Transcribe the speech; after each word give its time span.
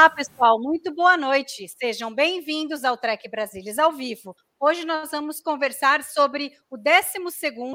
Olá, 0.00 0.08
pessoal, 0.08 0.58
muito 0.58 0.94
boa 0.94 1.14
noite. 1.14 1.68
Sejam 1.78 2.10
bem-vindos 2.10 2.84
ao 2.84 2.96
Trek 2.96 3.28
Brasilis 3.28 3.78
ao 3.78 3.92
vivo. 3.92 4.34
Hoje 4.58 4.82
nós 4.86 5.10
vamos 5.10 5.42
conversar 5.42 6.02
sobre 6.02 6.52
o 6.70 6.78
12 6.78 7.18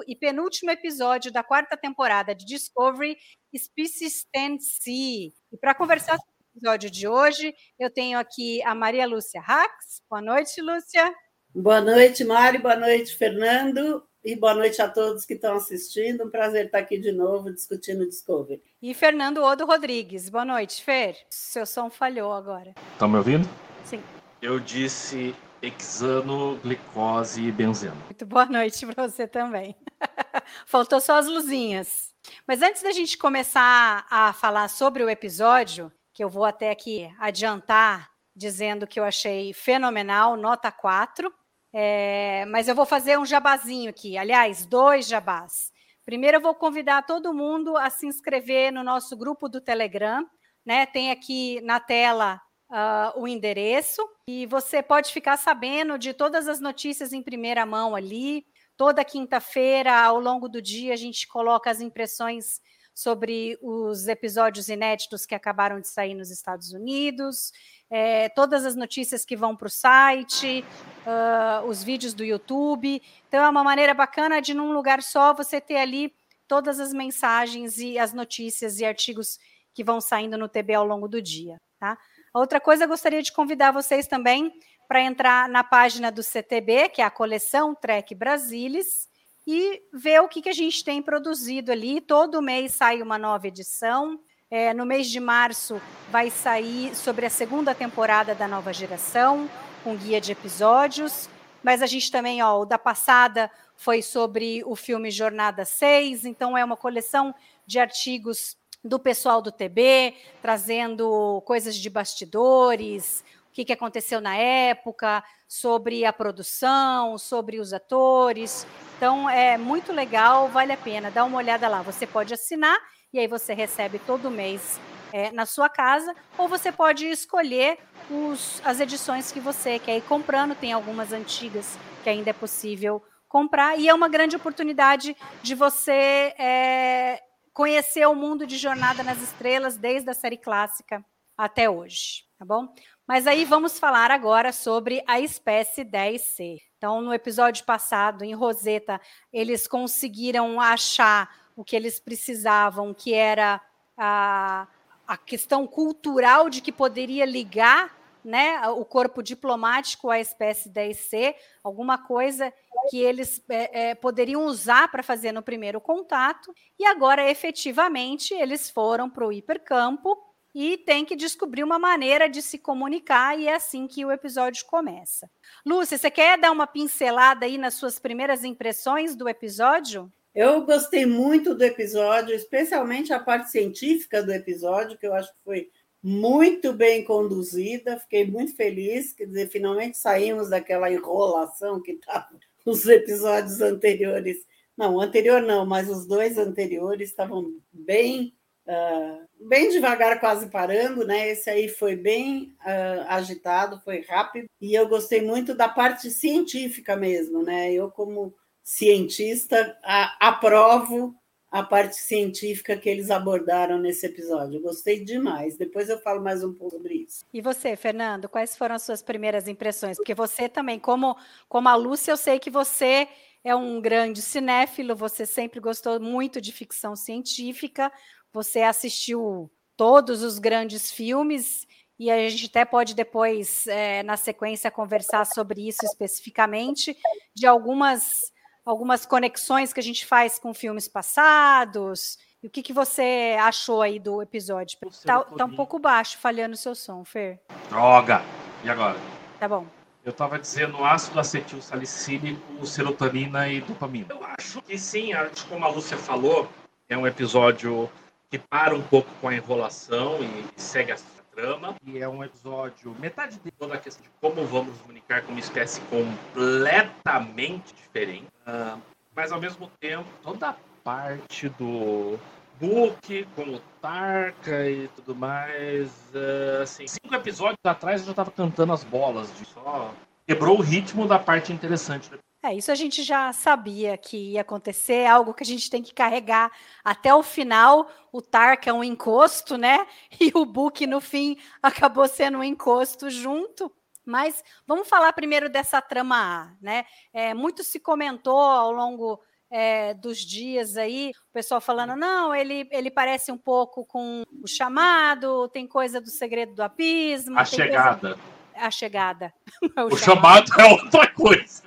e 0.07 0.15
penúltimo 0.15 0.71
episódio 0.71 1.31
da 1.31 1.43
quarta 1.43 1.77
temporada 1.77 2.33
de 2.33 2.43
Discovery, 2.43 3.15
Species 3.55 4.25
10C. 4.35 5.33
E 5.51 5.57
para 5.61 5.75
conversar 5.75 6.17
sobre 6.17 6.33
o 6.33 6.57
episódio 6.57 6.89
de 6.89 7.07
hoje, 7.07 7.53
eu 7.77 7.91
tenho 7.91 8.17
aqui 8.17 8.59
a 8.63 8.73
Maria 8.73 9.05
Lúcia 9.05 9.39
Rax. 9.39 10.01
Boa 10.09 10.19
noite, 10.23 10.59
Lúcia. 10.63 11.13
Boa 11.53 11.79
noite, 11.79 12.23
Mário. 12.23 12.59
Boa 12.59 12.75
noite, 12.75 13.15
Fernando. 13.15 14.03
E 14.23 14.35
boa 14.35 14.55
noite 14.55 14.81
a 14.81 14.89
todos 14.89 15.23
que 15.23 15.35
estão 15.35 15.57
assistindo. 15.57 16.25
Um 16.25 16.31
prazer 16.31 16.65
estar 16.65 16.79
aqui 16.79 16.97
de 16.97 17.11
novo 17.11 17.53
discutindo 17.53 18.09
Discovery. 18.09 18.59
E 18.87 18.93
Fernando 18.93 19.41
Odo 19.41 19.65
Rodrigues. 19.65 20.29
Boa 20.29 20.45
noite, 20.45 20.83
Fer. 20.83 21.17
Seu 21.27 21.65
som 21.65 21.89
falhou 21.89 22.31
agora. 22.31 22.75
Estão 22.93 23.09
me 23.09 23.17
ouvindo? 23.17 23.49
Sim. 23.83 23.99
Eu 24.39 24.59
disse 24.59 25.35
hexano, 25.59 26.59
glicose 26.61 27.41
e 27.41 27.51
benzeno. 27.51 27.95
Muito 28.05 28.27
boa 28.27 28.45
noite 28.45 28.85
para 28.85 29.07
você 29.07 29.27
também. 29.27 29.75
Faltou 30.67 31.01
só 31.01 31.17
as 31.17 31.25
luzinhas. 31.25 32.13
Mas 32.47 32.61
antes 32.61 32.83
da 32.83 32.91
gente 32.91 33.17
começar 33.17 34.05
a 34.07 34.31
falar 34.33 34.67
sobre 34.67 35.03
o 35.03 35.09
episódio, 35.09 35.91
que 36.13 36.23
eu 36.23 36.29
vou 36.29 36.45
até 36.45 36.69
aqui 36.69 37.11
adiantar 37.19 38.11
dizendo 38.35 38.85
que 38.85 38.99
eu 38.99 39.03
achei 39.03 39.51
fenomenal, 39.51 40.37
nota 40.37 40.71
4. 40.71 41.33
É, 41.73 42.45
mas 42.49 42.67
eu 42.67 42.75
vou 42.75 42.85
fazer 42.85 43.17
um 43.17 43.25
jabazinho 43.25 43.89
aqui, 43.89 44.15
aliás, 44.15 44.63
dois 44.63 45.07
jabás. 45.07 45.73
Primeiro, 46.05 46.37
eu 46.37 46.41
vou 46.41 46.53
convidar 46.53 47.01
todo 47.01 47.33
mundo 47.33 47.75
a 47.75 47.89
se 47.89 48.05
inscrever 48.05 48.71
no 48.71 48.83
nosso 48.83 49.17
grupo 49.17 49.49
do 49.49 49.59
Telegram. 49.59 50.23
Né? 50.63 50.85
Tem 50.85 51.09
aqui 51.09 51.59
na 51.61 51.79
tela 51.79 52.39
uh, 52.69 53.19
o 53.19 53.27
endereço 53.27 54.01
e 54.27 54.45
você 54.45 54.83
pode 54.83 55.11
ficar 55.11 55.37
sabendo 55.37 55.97
de 55.97 56.13
todas 56.13 56.47
as 56.47 56.59
notícias 56.59 57.11
em 57.11 57.23
primeira 57.23 57.65
mão 57.65 57.95
ali. 57.95 58.45
Toda 58.77 59.05
quinta-feira, 59.05 59.95
ao 60.03 60.19
longo 60.19 60.47
do 60.47 60.61
dia, 60.61 60.93
a 60.93 60.97
gente 60.97 61.27
coloca 61.27 61.71
as 61.71 61.81
impressões 61.81 62.59
sobre 62.95 63.59
os 63.61 64.07
episódios 64.07 64.69
inéditos 64.69 65.25
que 65.25 65.35
acabaram 65.35 65.79
de 65.79 65.87
sair 65.87 66.15
nos 66.15 66.31
Estados 66.31 66.71
Unidos 66.73 67.51
é, 67.89 68.29
todas 68.29 68.65
as 68.65 68.75
notícias 68.75 69.23
que 69.23 69.35
vão 69.35 69.55
para 69.55 69.67
o 69.67 69.69
site, 69.69 70.65
uh, 71.05 71.65
os 71.67 71.83
vídeos 71.83 72.13
do 72.13 72.23
YouTube. 72.23 73.01
Então, 73.27 73.43
é 73.43 73.49
uma 73.49 73.63
maneira 73.63 73.93
bacana 73.93 74.41
de, 74.41 74.53
num 74.53 74.73
lugar 74.73 75.01
só, 75.03 75.33
você 75.33 75.61
ter 75.61 75.77
ali 75.77 76.13
todas 76.47 76.79
as 76.79 76.93
mensagens 76.93 77.77
e 77.77 77.97
as 77.97 78.13
notícias 78.13 78.79
e 78.79 78.85
artigos 78.85 79.39
que 79.73 79.83
vão 79.83 79.99
saindo 79.99 80.37
no 80.37 80.47
TB 80.47 80.73
ao 80.73 80.85
longo 80.85 81.07
do 81.07 81.21
dia. 81.21 81.59
Tá? 81.79 81.97
Outra 82.33 82.59
coisa, 82.59 82.87
gostaria 82.87 83.21
de 83.21 83.31
convidar 83.31 83.71
vocês 83.71 84.07
também 84.07 84.51
para 84.87 85.01
entrar 85.01 85.49
na 85.49 85.63
página 85.63 86.11
do 86.11 86.21
CTB, 86.21 86.89
que 86.89 87.01
é 87.01 87.05
a 87.05 87.09
coleção 87.09 87.73
Trek 87.73 88.13
Brasilis, 88.13 89.09
e 89.47 89.81
ver 89.93 90.21
o 90.21 90.27
que, 90.27 90.41
que 90.41 90.49
a 90.49 90.53
gente 90.53 90.83
tem 90.83 91.01
produzido 91.01 91.71
ali. 91.71 92.01
Todo 92.01 92.41
mês 92.41 92.73
sai 92.73 93.01
uma 93.01 93.17
nova 93.17 93.47
edição. 93.47 94.19
É, 94.49 94.73
no 94.73 94.85
mês 94.85 95.07
de 95.09 95.19
março 95.19 95.81
vai 96.09 96.29
sair 96.29 96.95
sobre 96.95 97.25
a 97.25 97.29
segunda 97.29 97.73
temporada 97.73 98.33
da 98.33 98.47
nova 98.47 98.71
geração, 98.71 99.49
com 99.83 99.95
guia 99.95 100.21
de 100.21 100.31
episódios. 100.31 101.29
Mas 101.63 101.81
a 101.81 101.87
gente 101.87 102.11
também, 102.11 102.41
ó, 102.43 102.61
o 102.61 102.65
da 102.65 102.77
passada 102.77 103.49
foi 103.75 104.01
sobre 104.01 104.63
o 104.65 104.75
filme 104.75 105.09
Jornada 105.11 105.65
6, 105.65 106.25
então 106.25 106.57
é 106.57 106.63
uma 106.63 106.77
coleção 106.77 107.33
de 107.65 107.79
artigos 107.79 108.55
do 108.83 108.99
pessoal 108.99 109.41
do 109.41 109.51
TB, 109.51 110.13
trazendo 110.43 111.41
coisas 111.43 111.75
de 111.75 111.89
bastidores, 111.89 113.23
que, 113.55 113.63
que 113.63 113.71
aconteceu 113.71 114.19
na 114.19 114.35
época, 114.35 115.23
sobre 115.47 116.03
a 116.03 116.11
produção, 116.11 117.17
sobre 117.17 117.57
os 117.57 117.71
atores. 117.71 118.67
Então 118.97 119.29
é 119.29 119.57
muito 119.57 119.93
legal, 119.93 120.49
vale 120.49 120.73
a 120.73 120.77
pena, 120.77 121.09
dá 121.09 121.23
uma 121.23 121.37
olhada 121.37 121.65
lá. 121.69 121.81
Você 121.81 122.05
pode 122.05 122.33
assinar 122.33 122.77
e 123.13 123.19
aí 123.19 123.27
você 123.27 123.53
recebe 123.53 123.97
todo 123.99 124.29
mês 124.29 124.77
é, 125.13 125.31
na 125.31 125.45
sua 125.45 125.69
casa, 125.69 126.13
ou 126.37 126.49
você 126.49 126.69
pode 126.69 127.07
escolher 127.07 127.77
os, 128.11 128.61
as 128.65 128.81
edições 128.81 129.31
que 129.31 129.39
você 129.39 129.79
quer 129.79 129.95
ir 129.97 130.01
comprando, 130.01 130.53
tem 130.53 130.73
algumas 130.73 131.13
antigas 131.13 131.79
que 132.03 132.09
ainda 132.09 132.31
é 132.31 132.33
possível 132.33 133.01
comprar, 133.29 133.79
e 133.79 133.87
é 133.87 133.93
uma 133.93 134.09
grande 134.09 134.35
oportunidade 134.35 135.15
de 135.41 135.55
você 135.55 136.33
é, 136.37 137.23
conhecer 137.53 138.05
o 138.05 138.15
mundo 138.15 138.45
de 138.45 138.57
Jornada 138.57 139.01
nas 139.01 139.21
Estrelas, 139.21 139.77
desde 139.77 140.09
a 140.09 140.13
série 140.13 140.37
clássica 140.37 141.03
até 141.37 141.69
hoje, 141.69 142.23
tá 142.37 142.45
bom? 142.45 142.73
Mas 143.07 143.27
aí 143.27 143.45
vamos 143.45 143.77
falar 143.77 144.09
agora 144.09 144.51
sobre 144.51 145.03
a 145.05 145.19
espécie 145.19 145.85
10C. 145.85 146.59
Então, 146.75 147.01
no 147.01 147.13
episódio 147.13 147.63
passado, 147.63 148.23
em 148.23 148.33
Roseta, 148.33 148.99
eles 149.31 149.67
conseguiram 149.67 150.59
achar 150.59 151.29
o 151.55 151.63
que 151.63 151.75
eles 151.75 151.99
precisavam, 151.99 152.95
que 152.95 153.13
era 153.13 153.61
a, 153.95 154.67
a 155.07 155.17
questão 155.17 155.67
cultural 155.67 156.49
de 156.49 156.61
que 156.61 156.71
poderia 156.71 157.25
ligar 157.25 157.95
né, 158.23 158.67
o 158.69 158.83
corpo 158.83 159.21
diplomático 159.21 160.09
à 160.09 160.19
espécie 160.19 160.67
10C, 160.67 161.35
alguma 161.63 161.99
coisa 161.99 162.51
que 162.89 162.99
eles 162.99 163.39
é, 163.47 163.89
é, 163.89 163.95
poderiam 163.95 164.45
usar 164.45 164.89
para 164.89 165.03
fazer 165.03 165.31
no 165.31 165.43
primeiro 165.43 165.79
contato, 165.79 166.51
e 166.79 166.85
agora 166.85 167.29
efetivamente 167.29 168.33
eles 168.33 168.67
foram 168.67 169.07
para 169.11 169.27
o 169.27 169.31
hipercampo 169.31 170.17
e 170.55 170.77
tem 170.77 171.03
que 171.03 171.17
descobrir 171.17 171.65
uma 171.65 171.77
maneira 171.77 172.29
de 172.29 172.41
se 172.41 172.57
comunicar, 172.57 173.37
e 173.37 173.45
é 173.45 173.55
assim 173.55 173.85
que 173.87 174.05
o 174.05 174.11
episódio 174.11 174.65
começa. 174.65 175.29
Lúcia, 175.65 175.97
você 175.97 176.09
quer 176.09 176.39
dar 176.39 176.53
uma 176.53 176.65
pincelada 176.65 177.45
aí 177.45 177.57
nas 177.57 177.73
suas 177.73 177.99
primeiras 177.99 178.45
impressões 178.45 179.17
do 179.17 179.27
episódio? 179.27 180.09
Eu 180.33 180.65
gostei 180.65 181.05
muito 181.05 181.53
do 181.53 181.63
episódio, 181.63 182.33
especialmente 182.33 183.11
a 183.11 183.19
parte 183.19 183.51
científica 183.51 184.23
do 184.23 184.31
episódio, 184.31 184.97
que 184.97 185.05
eu 185.05 185.13
acho 185.13 185.29
que 185.33 185.43
foi 185.43 185.69
muito 186.01 186.71
bem 186.71 187.03
conduzida. 187.03 187.99
Fiquei 187.99 188.25
muito 188.25 188.55
feliz, 188.55 189.11
quer 189.11 189.25
dizer, 189.25 189.49
finalmente 189.49 189.97
saímos 189.97 190.49
daquela 190.49 190.91
enrolação 190.91 191.81
que 191.81 191.93
estava 191.93 192.29
nos 192.65 192.85
episódios 192.87 193.59
anteriores. 193.59 194.37
Não, 194.77 194.95
o 194.95 195.01
anterior 195.01 195.41
não, 195.41 195.65
mas 195.65 195.89
os 195.89 196.05
dois 196.05 196.37
anteriores 196.37 197.09
estavam 197.09 197.55
bem 197.73 198.34
Uh, 198.67 199.47
bem 199.47 199.69
devagar, 199.69 200.19
quase 200.19 200.47
parando, 200.47 201.05
né? 201.05 201.29
Esse 201.29 201.49
aí 201.49 201.69
foi 201.69 201.95
bem 201.95 202.55
uh, 202.61 203.05
agitado, 203.07 203.79
foi 203.81 204.01
rápido, 204.01 204.47
e 204.59 204.73
eu 204.73 204.87
gostei 204.87 205.21
muito 205.21 205.53
da 205.53 205.69
parte 205.69 206.09
científica 206.09 206.95
mesmo, 206.95 207.43
né? 207.43 207.71
Eu, 207.71 207.91
como 207.91 208.33
cientista, 208.63 209.77
a, 209.83 210.29
aprovo 210.29 211.15
a 211.51 211.63
parte 211.63 211.95
científica 211.95 212.75
que 212.75 212.89
eles 212.89 213.09
abordaram 213.09 213.79
nesse 213.79 214.05
episódio. 214.05 214.57
Eu 214.57 214.61
gostei 214.61 215.05
demais. 215.05 215.55
Depois 215.55 215.87
eu 215.87 215.97
falo 215.99 216.21
mais 216.21 216.43
um 216.43 216.53
pouco 216.53 216.75
sobre 216.75 216.95
isso. 216.95 217.23
E 217.33 217.39
você, 217.39 217.77
Fernando, 217.77 218.27
quais 218.27 218.57
foram 218.57 218.75
as 218.75 218.83
suas 218.83 219.01
primeiras 219.01 219.47
impressões? 219.47 219.95
Porque 219.95 220.13
você 220.13 220.49
também, 220.49 220.77
como, 220.77 221.15
como 221.47 221.69
a 221.69 221.75
Lúcia, 221.75 222.11
eu 222.11 222.17
sei 222.17 222.39
que 222.39 222.49
você 222.49 223.07
é 223.41 223.55
um 223.55 223.79
grande 223.79 224.21
cinéfilo, 224.21 224.95
você 224.95 225.25
sempre 225.25 225.59
gostou 225.59 225.99
muito 225.99 226.41
de 226.41 226.51
ficção 226.51 226.95
científica, 226.95 227.89
você 228.35 228.63
assistiu 228.63 229.49
todos 229.77 230.21
os 230.21 230.39
grandes 230.39 230.91
filmes 230.91 231.65
e 231.97 232.11
a 232.11 232.27
gente 232.27 232.47
até 232.47 232.65
pode 232.65 232.93
depois, 232.93 233.65
é, 233.67 234.03
na 234.03 234.17
sequência, 234.17 234.69
conversar 234.69 235.25
sobre 235.25 235.65
isso 235.65 235.85
especificamente, 235.85 236.97
de 237.33 237.47
algumas 237.47 238.33
algumas 238.65 239.05
conexões 239.05 239.71
que 239.71 239.79
a 239.79 239.83
gente 239.83 240.05
faz 240.05 240.37
com 240.37 240.53
filmes 240.53 240.87
passados. 240.87 242.17
E 242.43 242.47
o 242.47 242.49
que, 242.49 242.63
que 242.63 242.73
você 242.73 243.37
achou 243.39 243.81
aí 243.81 243.99
do 243.99 244.21
episódio? 244.21 244.79
Tá, 245.05 245.23
tá, 245.23 245.45
um 245.45 245.55
pouco 245.55 245.79
baixo, 245.79 246.17
falhando 246.17 246.55
o 246.55 246.57
seu 246.57 246.75
som, 246.75 247.05
Fer. 247.05 247.39
Droga! 247.69 248.21
E 248.63 248.69
agora? 248.69 248.99
tá 249.39 249.47
bom. 249.47 249.65
Eu 250.03 250.11
estava 250.11 250.37
dizendo 250.37 250.83
ácido 250.83 251.19
acetil 251.19 251.61
salicílico, 251.61 252.65
serotonina 252.65 253.47
e 253.47 253.61
dopamina. 253.61 254.07
Eu 254.09 254.19
acho 254.37 254.61
que 254.63 254.77
sim, 254.77 255.13
acho 255.13 255.47
como 255.47 255.63
a 255.63 255.69
Lúcia 255.69 255.97
falou, 255.97 256.49
é 256.89 256.97
um 256.97 257.07
episódio 257.07 257.89
que 258.35 258.39
para 258.49 258.75
um 258.75 258.81
pouco 258.81 259.09
com 259.21 259.29
a 259.29 259.35
enrolação 259.35 260.17
e 260.21 260.45
segue 260.59 260.91
a 260.91 260.97
trama. 261.33 261.75
E 261.85 261.99
é 261.99 262.07
um 262.07 262.23
episódio, 262.23 262.93
metade 262.99 263.39
de 263.39 263.51
toda 263.51 263.75
a 263.75 263.77
questão 263.77 264.03
de 264.03 264.09
como 264.19 264.45
vamos 264.45 264.77
comunicar 264.81 265.21
com 265.23 265.31
uma 265.31 265.39
espécie 265.39 265.79
completamente 265.81 267.73
diferente. 267.73 268.27
Uh, 268.45 268.79
mas 269.15 269.31
ao 269.31 269.39
mesmo 269.39 269.71
tempo, 269.79 270.05
toda 270.21 270.49
a 270.49 270.55
parte 270.83 271.47
do 271.49 272.19
book 272.59 273.27
com 273.35 273.55
o 273.55 273.61
Tarka 273.81 274.69
e 274.69 274.89
tudo 274.89 275.15
mais. 275.15 275.89
Uh, 276.13 276.63
assim, 276.63 276.87
cinco 276.87 277.15
episódios 277.15 277.59
atrás 277.63 278.01
eu 278.01 278.07
já 278.07 278.11
estava 278.11 278.31
cantando 278.31 278.73
as 278.73 278.83
bolas 278.83 279.33
de 279.37 279.45
só. 279.45 279.93
Quebrou 280.27 280.57
o 280.57 280.61
ritmo 280.61 281.07
da 281.07 281.19
parte 281.19 281.53
interessante 281.53 282.09
do 282.09 282.19
é, 282.45 282.53
isso 282.53 282.71
a 282.71 282.75
gente 282.75 283.01
já 283.01 283.33
sabia 283.33 283.97
que 283.97 284.33
ia 284.33 284.41
acontecer, 284.41 284.93
é 284.93 285.07
algo 285.07 285.33
que 285.33 285.43
a 285.43 285.45
gente 285.45 285.69
tem 285.69 285.81
que 285.81 285.93
carregar 285.93 286.51
até 286.83 287.13
o 287.13 287.23
final. 287.23 287.89
O 288.11 288.21
Tark 288.21 288.67
é 288.67 288.73
um 288.73 288.83
encosto, 288.83 289.57
né? 289.57 289.85
E 290.19 290.31
o 290.33 290.45
Book, 290.45 290.85
no 290.85 291.01
fim, 291.01 291.37
acabou 291.61 292.07
sendo 292.07 292.37
um 292.37 292.43
encosto 292.43 293.09
junto. 293.09 293.71
Mas 294.05 294.43
vamos 294.67 294.87
falar 294.87 295.11
primeiro 295.13 295.49
dessa 295.49 295.81
trama 295.81 296.15
A, 296.15 296.53
né? 296.61 296.85
É, 297.11 297.33
muito 297.33 297.63
se 297.63 297.79
comentou 297.79 298.39
ao 298.39 298.71
longo 298.71 299.19
é, 299.49 299.95
dos 299.95 300.19
dias 300.19 300.77
aí, 300.77 301.11
o 301.29 301.33
pessoal 301.33 301.59
falando, 301.59 301.95
não, 301.95 302.33
ele, 302.33 302.67
ele 302.71 302.91
parece 302.91 303.31
um 303.31 303.37
pouco 303.37 303.85
com 303.85 304.23
o 304.43 304.47
chamado, 304.47 305.47
tem 305.49 305.67
coisa 305.67 305.99
do 305.99 306.09
segredo 306.09 306.53
do 306.53 306.61
abismo. 306.61 307.39
A 307.39 307.45
chegada. 307.45 308.15
Coisa 308.15 308.34
a 308.55 308.71
chegada. 308.71 309.33
O, 309.77 309.93
o 309.93 309.97
chamado. 309.97 310.47
chamado. 310.47 310.61
é 310.61 310.71
outra 310.71 311.07
coisa. 311.07 311.63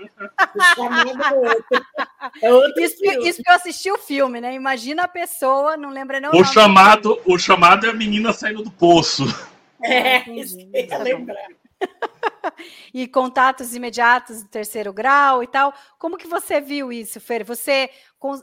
O 0.55 0.63
chamado 0.75 1.23
é 1.23 1.35
outro. 1.35 1.87
É 2.41 2.53
outro 2.53 2.83
isso, 2.83 2.97
isso, 3.03 3.43
que 3.43 3.51
eu 3.51 3.55
assisti 3.55 3.91
o 3.91 3.99
filme, 3.99 4.41
né? 4.41 4.55
Imagina 4.55 5.05
a 5.05 5.09
pessoa, 5.09 5.77
não 5.77 5.91
lembra 5.91 6.21
não. 6.21 6.31
O, 6.31 6.41
o 6.41 6.45
chamado, 6.45 7.21
o 7.27 7.39
chamado 7.39 7.87
é 7.87 7.91
a 7.91 7.95
menina 7.95 8.33
saindo 8.33 8.63
do 8.63 8.71
poço. 8.71 9.25
É, 9.83 10.19
ah, 10.19 10.31
isso 10.31 10.57
que 10.57 10.71
eu 10.73 10.87
ia 10.87 10.99
lembrar. 10.99 11.49
e 12.93 13.07
contatos 13.07 13.75
imediatos 13.75 14.43
do 14.43 14.49
terceiro 14.49 14.93
grau 14.93 15.43
e 15.43 15.47
tal. 15.47 15.73
Como 15.99 16.17
que 16.17 16.27
você 16.27 16.61
viu 16.61 16.93
isso, 16.93 17.21
Fer? 17.21 17.45
Você, 17.45 17.91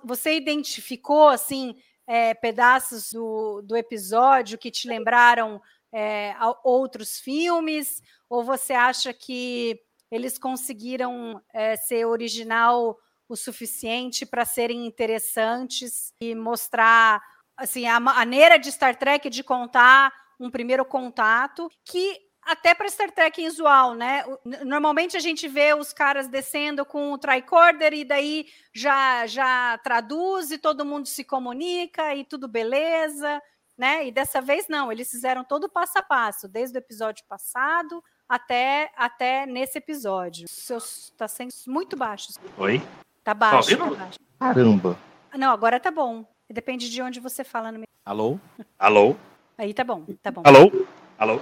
você 0.04 0.36
identificou 0.36 1.30
assim 1.30 1.76
é, 2.08 2.34
pedaços 2.34 3.12
do, 3.12 3.62
do 3.62 3.76
episódio 3.76 4.58
que 4.58 4.72
te 4.72 4.88
lembraram 4.88 5.62
é, 5.94 6.36
outros 6.64 7.20
filmes? 7.20 8.02
Ou 8.30 8.44
você 8.44 8.74
acha 8.74 9.14
que 9.14 9.80
eles 10.12 10.38
conseguiram 10.38 11.42
é, 11.54 11.76
ser 11.76 12.06
original 12.06 12.98
o 13.28 13.36
suficiente 13.36 14.26
para 14.26 14.46
serem 14.46 14.86
interessantes 14.86 16.14
e 16.22 16.36
mostrar 16.36 17.22
assim 17.58 17.88
a 17.88 18.00
maneira 18.00 18.58
de 18.58 18.72
Star 18.72 18.96
Trek 18.96 19.30
de 19.30 19.44
contar 19.44 20.14
um 20.40 20.52
primeiro 20.52 20.86
contato 20.86 21.70
que 21.84 22.26
até 22.42 22.76
para 22.76 22.88
Star 22.88 23.10
Trek 23.12 23.48
usual, 23.48 23.96
né? 23.96 24.24
Normalmente 24.64 25.18
a 25.18 25.20
gente 25.20 25.48
vê 25.48 25.74
os 25.74 25.92
caras 25.92 26.28
descendo 26.28 26.86
com 26.86 27.12
o 27.12 27.18
tricorder 27.18 27.94
e 27.94 28.06
daí 28.06 28.46
já 28.72 29.26
já 29.26 29.80
traduz 29.80 30.52
e 30.52 30.60
todo 30.60 30.86
mundo 30.86 31.08
se 31.08 31.24
comunica 31.24 32.14
e 32.14 32.24
tudo 32.24 32.48
beleza 32.48 33.42
né? 33.78 34.08
E 34.08 34.12
dessa 34.12 34.42
vez 34.42 34.68
não, 34.68 34.92
eles 34.92 35.10
fizeram 35.10 35.44
todo 35.44 35.70
passo 35.70 35.98
a 35.98 36.02
passo, 36.02 36.48
desde 36.48 36.78
o 36.78 36.80
episódio 36.80 37.24
passado 37.28 38.04
até 38.28 38.92
até 38.98 39.46
nesse 39.46 39.78
episódio. 39.78 40.46
O 40.46 40.50
seu 40.50 40.80
tá 41.18 41.28
sendo 41.28 41.52
muito 41.68 41.96
baixo. 41.96 42.34
Oi? 42.58 42.82
Tá 43.24 43.34
baixo, 43.34 43.78
tá 43.78 43.86
baixo. 43.86 44.20
Caramba. 44.40 44.98
Não, 45.36 45.52
agora 45.52 45.80
tá 45.80 45.92
bom. 45.92 46.26
Depende 46.50 46.90
de 46.90 47.02
onde 47.02 47.20
você 47.20 47.44
fala 47.44 47.72
no 47.72 47.84
Alô? 48.06 48.40
Alô? 48.78 49.16
Aí 49.58 49.74
tá 49.74 49.84
bom, 49.84 50.06
tá 50.22 50.32
bom. 50.32 50.44
Alô? 50.46 50.86
Alô? 51.18 51.42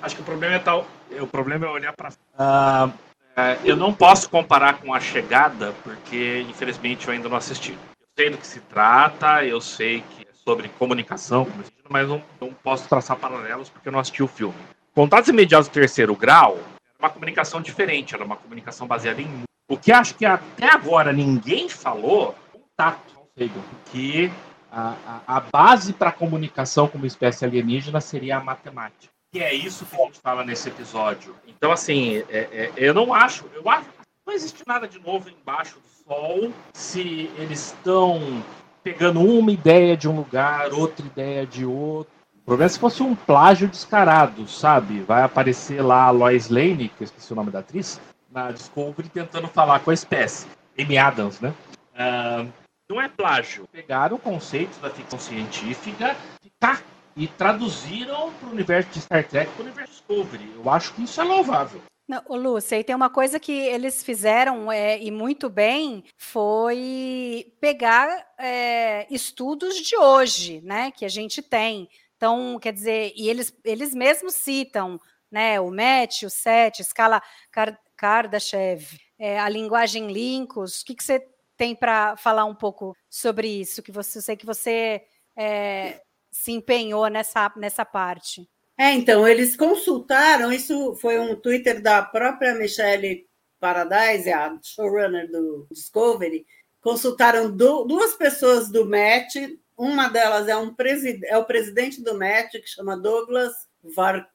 Acho 0.00 0.14
que 0.14 0.22
o 0.22 0.24
problema 0.24 0.54
é 0.54 0.58
tal, 0.60 0.86
o 1.20 1.26
problema 1.26 1.66
é 1.66 1.68
olhar 1.68 1.92
para 1.92 2.10
uh, 2.10 2.88
uh, 2.88 3.60
eu 3.64 3.76
não 3.76 3.92
posso 3.92 4.30
comparar 4.30 4.80
com 4.80 4.94
a 4.94 5.00
chegada 5.00 5.74
porque 5.82 6.46
infelizmente 6.48 7.08
eu 7.08 7.14
ainda 7.14 7.28
não 7.28 7.36
assisti. 7.36 7.72
Eu 7.72 8.06
sei 8.16 8.30
do 8.30 8.38
que 8.38 8.46
se 8.46 8.60
trata, 8.60 9.44
eu 9.44 9.60
sei 9.60 10.02
que 10.02 10.27
sobre 10.48 10.70
comunicação, 10.78 11.46
mas 11.90 12.08
não, 12.08 12.22
não 12.40 12.54
posso 12.54 12.88
traçar 12.88 13.18
paralelos 13.18 13.68
porque 13.68 13.88
eu 13.88 13.92
não 13.92 13.98
assisti 13.98 14.22
o 14.22 14.26
filme. 14.26 14.56
Contatos 14.94 15.28
imediatos 15.28 15.68
do 15.68 15.72
terceiro 15.72 16.16
grau 16.16 16.54
era 16.54 16.98
uma 16.98 17.10
comunicação 17.10 17.60
diferente, 17.60 18.14
era 18.14 18.24
uma 18.24 18.36
comunicação 18.36 18.86
baseada 18.86 19.20
em. 19.20 19.42
O 19.68 19.76
que 19.76 19.92
acho 19.92 20.14
que 20.14 20.24
até 20.24 20.72
agora 20.72 21.12
ninguém 21.12 21.68
falou, 21.68 22.34
contato, 22.50 23.18
que 23.92 24.32
a, 24.72 24.94
a, 25.06 25.36
a 25.36 25.40
base 25.40 25.92
para 25.92 26.08
a 26.08 26.12
comunicação 26.12 26.88
como 26.88 27.04
espécie 27.04 27.44
alienígena 27.44 28.00
seria 28.00 28.38
a 28.38 28.40
matemática. 28.42 29.12
Que 29.30 29.40
é 29.40 29.52
isso 29.52 29.84
que 29.84 29.94
a 29.94 30.04
gente 30.06 30.18
fala 30.18 30.42
nesse 30.42 30.70
episódio. 30.70 31.36
Então, 31.46 31.70
assim, 31.70 32.24
é, 32.30 32.48
é, 32.50 32.72
eu 32.74 32.94
não 32.94 33.12
acho, 33.12 33.44
eu 33.54 33.68
acho 33.68 33.86
não 34.28 34.34
existe 34.34 34.62
nada 34.66 34.86
de 34.86 34.98
novo 34.98 35.30
embaixo 35.30 35.78
do 35.80 35.88
sol 36.04 36.52
se 36.74 37.30
eles 37.38 37.72
estão 37.72 38.44
pegando 38.82 39.20
uma 39.20 39.50
ideia 39.50 39.96
de 39.96 40.08
um 40.08 40.16
lugar, 40.16 40.72
outra 40.72 41.04
ideia 41.04 41.46
de 41.46 41.64
outro. 41.64 42.12
O 42.36 42.44
problema 42.48 42.66
é 42.66 42.68
se 42.70 42.78
fosse 42.78 43.02
um 43.02 43.14
plágio 43.14 43.68
descarado, 43.68 44.48
sabe? 44.48 45.00
Vai 45.00 45.22
aparecer 45.22 45.82
lá 45.82 46.04
a 46.04 46.10
Lois 46.10 46.48
Lane, 46.48 46.88
que 46.88 47.02
eu 47.02 47.04
esqueci 47.04 47.32
o 47.32 47.36
nome 47.36 47.50
da 47.50 47.58
atriz, 47.58 48.00
na 48.30 48.50
Discovery 48.50 49.08
tentando 49.08 49.48
falar 49.48 49.80
com 49.80 49.90
a 49.90 49.94
espécie. 49.94 50.46
Amy 50.78 50.96
Adams, 50.96 51.40
né? 51.40 51.52
Uh, 51.94 52.48
não 52.88 53.00
é 53.00 53.08
plágio. 53.08 53.68
Pegaram 53.70 54.16
conceitos 54.16 54.78
da 54.78 54.88
ficção 54.88 55.18
científica 55.18 56.16
tá, 56.58 56.80
e 57.14 57.26
traduziram 57.26 58.32
para 58.32 58.48
o 58.48 58.52
universo 58.52 58.90
de 58.92 59.00
Star 59.00 59.24
Trek 59.24 59.50
para 59.52 59.60
o 59.60 59.66
universo 59.66 59.92
Discovery. 59.92 60.52
Eu 60.54 60.70
acho 60.70 60.94
que 60.94 61.02
isso 61.02 61.20
é 61.20 61.24
louvável. 61.24 61.82
Não, 62.08 62.22
Lúcia, 62.30 62.80
e 62.80 62.84
tem 62.84 62.96
uma 62.96 63.10
coisa 63.10 63.38
que 63.38 63.52
eles 63.52 64.02
fizeram 64.02 64.72
é, 64.72 64.98
e 64.98 65.10
muito 65.10 65.50
bem 65.50 66.02
foi 66.16 67.52
pegar 67.60 68.26
é, 68.38 69.06
estudos 69.10 69.76
de 69.76 69.94
hoje, 69.94 70.62
né, 70.62 70.90
que 70.90 71.04
a 71.04 71.08
gente 71.08 71.42
tem. 71.42 71.86
Então, 72.16 72.58
quer 72.58 72.72
dizer, 72.72 73.12
e 73.14 73.28
eles, 73.28 73.54
eles 73.62 73.94
mesmos 73.94 74.34
citam, 74.34 74.98
né, 75.30 75.60
o 75.60 75.70
MET, 75.70 76.24
o 76.24 76.30
SET, 76.30 76.80
escala 76.80 77.22
Kardashev, 77.94 78.98
é, 79.18 79.38
a 79.38 79.48
linguagem 79.50 80.10
Linkus. 80.10 80.80
O 80.80 80.86
que, 80.86 80.94
que 80.94 81.04
você 81.04 81.22
tem 81.58 81.76
para 81.76 82.16
falar 82.16 82.46
um 82.46 82.54
pouco 82.54 82.96
sobre 83.10 83.48
isso? 83.48 83.82
Que 83.82 83.92
você 83.92 84.16
eu 84.16 84.22
sei 84.22 84.34
que 84.34 84.46
você 84.46 85.04
é, 85.36 86.00
se 86.30 86.52
empenhou 86.52 87.06
nessa, 87.08 87.52
nessa 87.54 87.84
parte. 87.84 88.48
É, 88.80 88.92
então, 88.92 89.26
eles 89.26 89.56
consultaram, 89.56 90.52
isso 90.52 90.94
foi 90.94 91.18
um 91.18 91.34
Twitter 91.34 91.82
da 91.82 92.00
própria 92.00 92.54
Michelle 92.54 93.26
Paradise, 93.58 94.30
a 94.30 94.56
showrunner 94.62 95.28
do 95.28 95.66
Discovery, 95.68 96.46
consultaram 96.80 97.50
do, 97.50 97.82
duas 97.84 98.14
pessoas 98.14 98.70
do 98.70 98.86
MET, 98.86 99.58
uma 99.76 100.08
delas 100.08 100.46
é, 100.46 100.56
um 100.56 100.72
é 101.24 101.36
o 101.36 101.44
presidente 101.44 102.00
do 102.00 102.14
MET, 102.14 102.60
que 102.60 102.68
chama 102.68 102.96
Douglas 102.96 103.52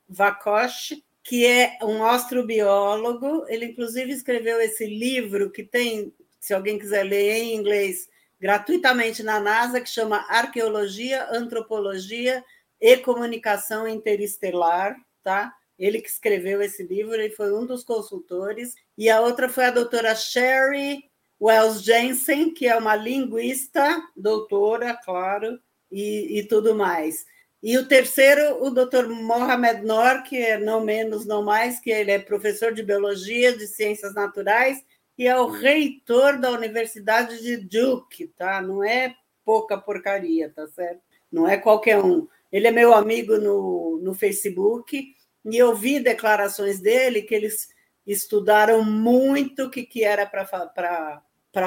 Vakosh, 0.09 1.01
que 1.23 1.45
é 1.45 1.77
um 1.81 2.03
astrobiólogo, 2.03 3.45
ele 3.47 3.67
inclusive 3.67 4.11
escreveu 4.11 4.59
esse 4.59 4.85
livro 4.85 5.51
que 5.51 5.63
tem, 5.63 6.13
se 6.37 6.53
alguém 6.53 6.77
quiser 6.77 7.03
ler 7.03 7.37
em 7.37 7.55
inglês, 7.55 8.09
gratuitamente 8.41 9.23
na 9.23 9.39
NASA, 9.39 9.79
que 9.79 9.89
chama 9.89 10.25
Arqueologia, 10.27 11.29
Antropologia 11.31 12.43
e 12.83 12.97
Comunicação 12.97 13.87
Interestelar, 13.87 14.97
tá? 15.23 15.53
Ele 15.79 16.01
que 16.01 16.09
escreveu 16.09 16.61
esse 16.61 16.83
livro, 16.83 17.15
ele 17.15 17.29
foi 17.29 17.53
um 17.53 17.65
dos 17.65 17.81
consultores, 17.81 18.75
e 18.97 19.09
a 19.09 19.21
outra 19.21 19.47
foi 19.47 19.63
a 19.63 19.71
doutora 19.71 20.13
Sherry 20.13 21.01
Wells 21.41 21.81
Jensen, 21.81 22.53
que 22.53 22.67
é 22.67 22.75
uma 22.75 22.93
linguista, 22.93 24.03
doutora, 24.17 24.99
claro, 25.01 25.57
e, 25.89 26.39
e 26.39 26.43
tudo 26.45 26.75
mais. 26.75 27.25
E 27.61 27.77
o 27.77 27.87
terceiro, 27.87 28.61
o 28.61 28.69
doutor 28.69 29.07
Mohamed 29.07 29.85
Nor, 29.85 30.21
que 30.23 30.35
é 30.35 30.57
não 30.57 30.83
menos, 30.83 31.25
não 31.25 31.41
mais, 31.41 31.79
que 31.79 31.89
ele 31.89 32.11
é 32.11 32.19
professor 32.19 32.73
de 32.73 32.83
Biologia, 32.83 33.55
de 33.55 33.65
Ciências 33.65 34.13
Naturais, 34.13 34.83
e 35.17 35.25
é 35.25 35.39
o 35.39 35.47
reitor 35.47 36.37
da 36.37 36.51
Universidade 36.51 37.41
de 37.41 37.55
Duke, 37.55 38.27
tá? 38.27 38.61
Não 38.61 38.83
é 38.83 39.15
pouca 39.45 39.77
porcaria, 39.77 40.51
tá 40.53 40.67
certo? 40.67 41.01
Não 41.31 41.47
é 41.47 41.55
qualquer 41.55 42.03
um. 42.03 42.27
Ele 42.53 42.67
é 42.67 42.71
meu 42.71 42.93
amigo 42.93 43.39
no, 43.39 43.99
no 44.03 44.13
Facebook 44.13 45.15
e 45.43 45.57
eu 45.57 45.75
vi 45.75 45.99
declarações 45.99 46.79
dele 46.79 47.23
que 47.23 47.33
eles 47.33 47.67
estudaram 48.05 48.83
muito 48.83 49.63
o 49.63 49.71
que, 49.71 49.83
que 49.83 50.03
era 50.03 50.27
para 50.27 50.45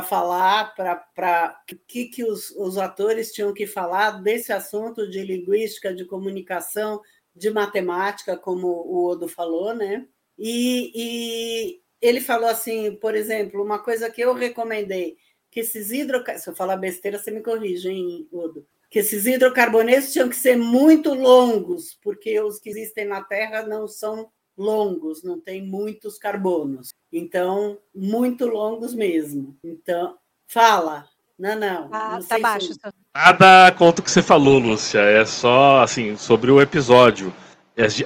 falar, 0.04 0.74
para 0.76 1.60
o 1.72 1.76
que, 1.88 2.04
que 2.04 2.22
os, 2.22 2.50
os 2.52 2.78
atores 2.78 3.32
tinham 3.32 3.52
que 3.52 3.66
falar 3.66 4.22
desse 4.22 4.52
assunto 4.52 5.10
de 5.10 5.24
linguística, 5.24 5.92
de 5.92 6.04
comunicação, 6.04 7.02
de 7.34 7.50
matemática, 7.50 8.36
como 8.36 8.68
o 8.68 9.08
Odo 9.08 9.26
falou, 9.26 9.74
né? 9.74 10.06
E, 10.38 10.92
e 10.94 11.80
ele 12.00 12.20
falou 12.20 12.48
assim, 12.48 12.94
por 12.94 13.16
exemplo, 13.16 13.60
uma 13.60 13.80
coisa 13.80 14.08
que 14.08 14.20
eu 14.20 14.34
recomendei, 14.34 15.16
que 15.50 15.60
esses 15.60 15.90
hidrocarbonetos, 15.90 16.44
se 16.44 16.50
eu 16.50 16.54
falar 16.54 16.76
besteira, 16.76 17.18
você 17.18 17.32
me 17.32 17.42
corrige, 17.42 17.88
hein, 17.88 18.28
Udo? 18.30 18.64
Que 18.90 19.00
esses 19.00 19.26
hidrocarbonetos 19.26 20.12
tinham 20.12 20.28
que 20.28 20.36
ser 20.36 20.56
muito 20.56 21.12
longos, 21.14 21.98
porque 22.02 22.40
os 22.40 22.58
que 22.60 22.70
existem 22.70 23.04
na 23.04 23.22
Terra 23.22 23.62
não 23.66 23.86
são 23.88 24.28
longos, 24.56 25.22
não 25.22 25.38
tem 25.40 25.62
muitos 25.62 26.16
carbonos. 26.18 26.94
Então, 27.12 27.78
muito 27.94 28.46
longos 28.46 28.94
mesmo. 28.94 29.56
Então, 29.62 30.16
fala. 30.48 31.06
Não, 31.38 31.54
não. 31.58 31.88
Tá, 31.88 32.18
não 32.18 32.22
tá 32.26 32.38
baixo. 32.38 32.72
se- 32.72 32.80
Nada 33.14 33.70
contra 33.72 34.00
o 34.00 34.04
que 34.04 34.10
você 34.10 34.22
falou, 34.22 34.58
Lúcia. 34.58 35.00
É 35.00 35.24
só, 35.26 35.82
assim, 35.82 36.16
sobre 36.16 36.50
o 36.50 36.60
episódio. 36.60 37.32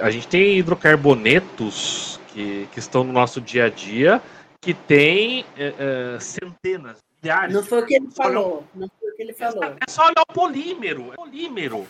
A 0.01 0.09
gente 0.11 0.27
tem 0.27 0.57
hidrocarbonetos 0.57 2.19
que, 2.33 2.67
que 2.73 2.79
estão 2.79 3.03
no 3.05 3.13
nosso 3.13 3.39
dia 3.39 3.65
a 3.65 3.69
dia 3.69 4.21
que 4.59 4.73
tem 4.73 5.45
é, 5.57 5.73
é, 6.15 6.19
centenas, 6.19 6.97
milhares. 7.23 7.53
Não 7.53 7.63
foi 7.63 7.81
o 7.81 7.85
que 7.85 7.95
ele 7.95 8.11
falou. 8.11 8.63
Não 8.75 8.89
foi 8.99 9.10
que 9.21 9.23
ele 9.23 9.33
falou. 9.33 9.63
É 9.63 9.89
só 9.89 10.03
olhar 10.03 10.23
o 10.27 10.33
polímero. 10.33 11.13
É 11.13 11.15
polímero. 11.15 11.87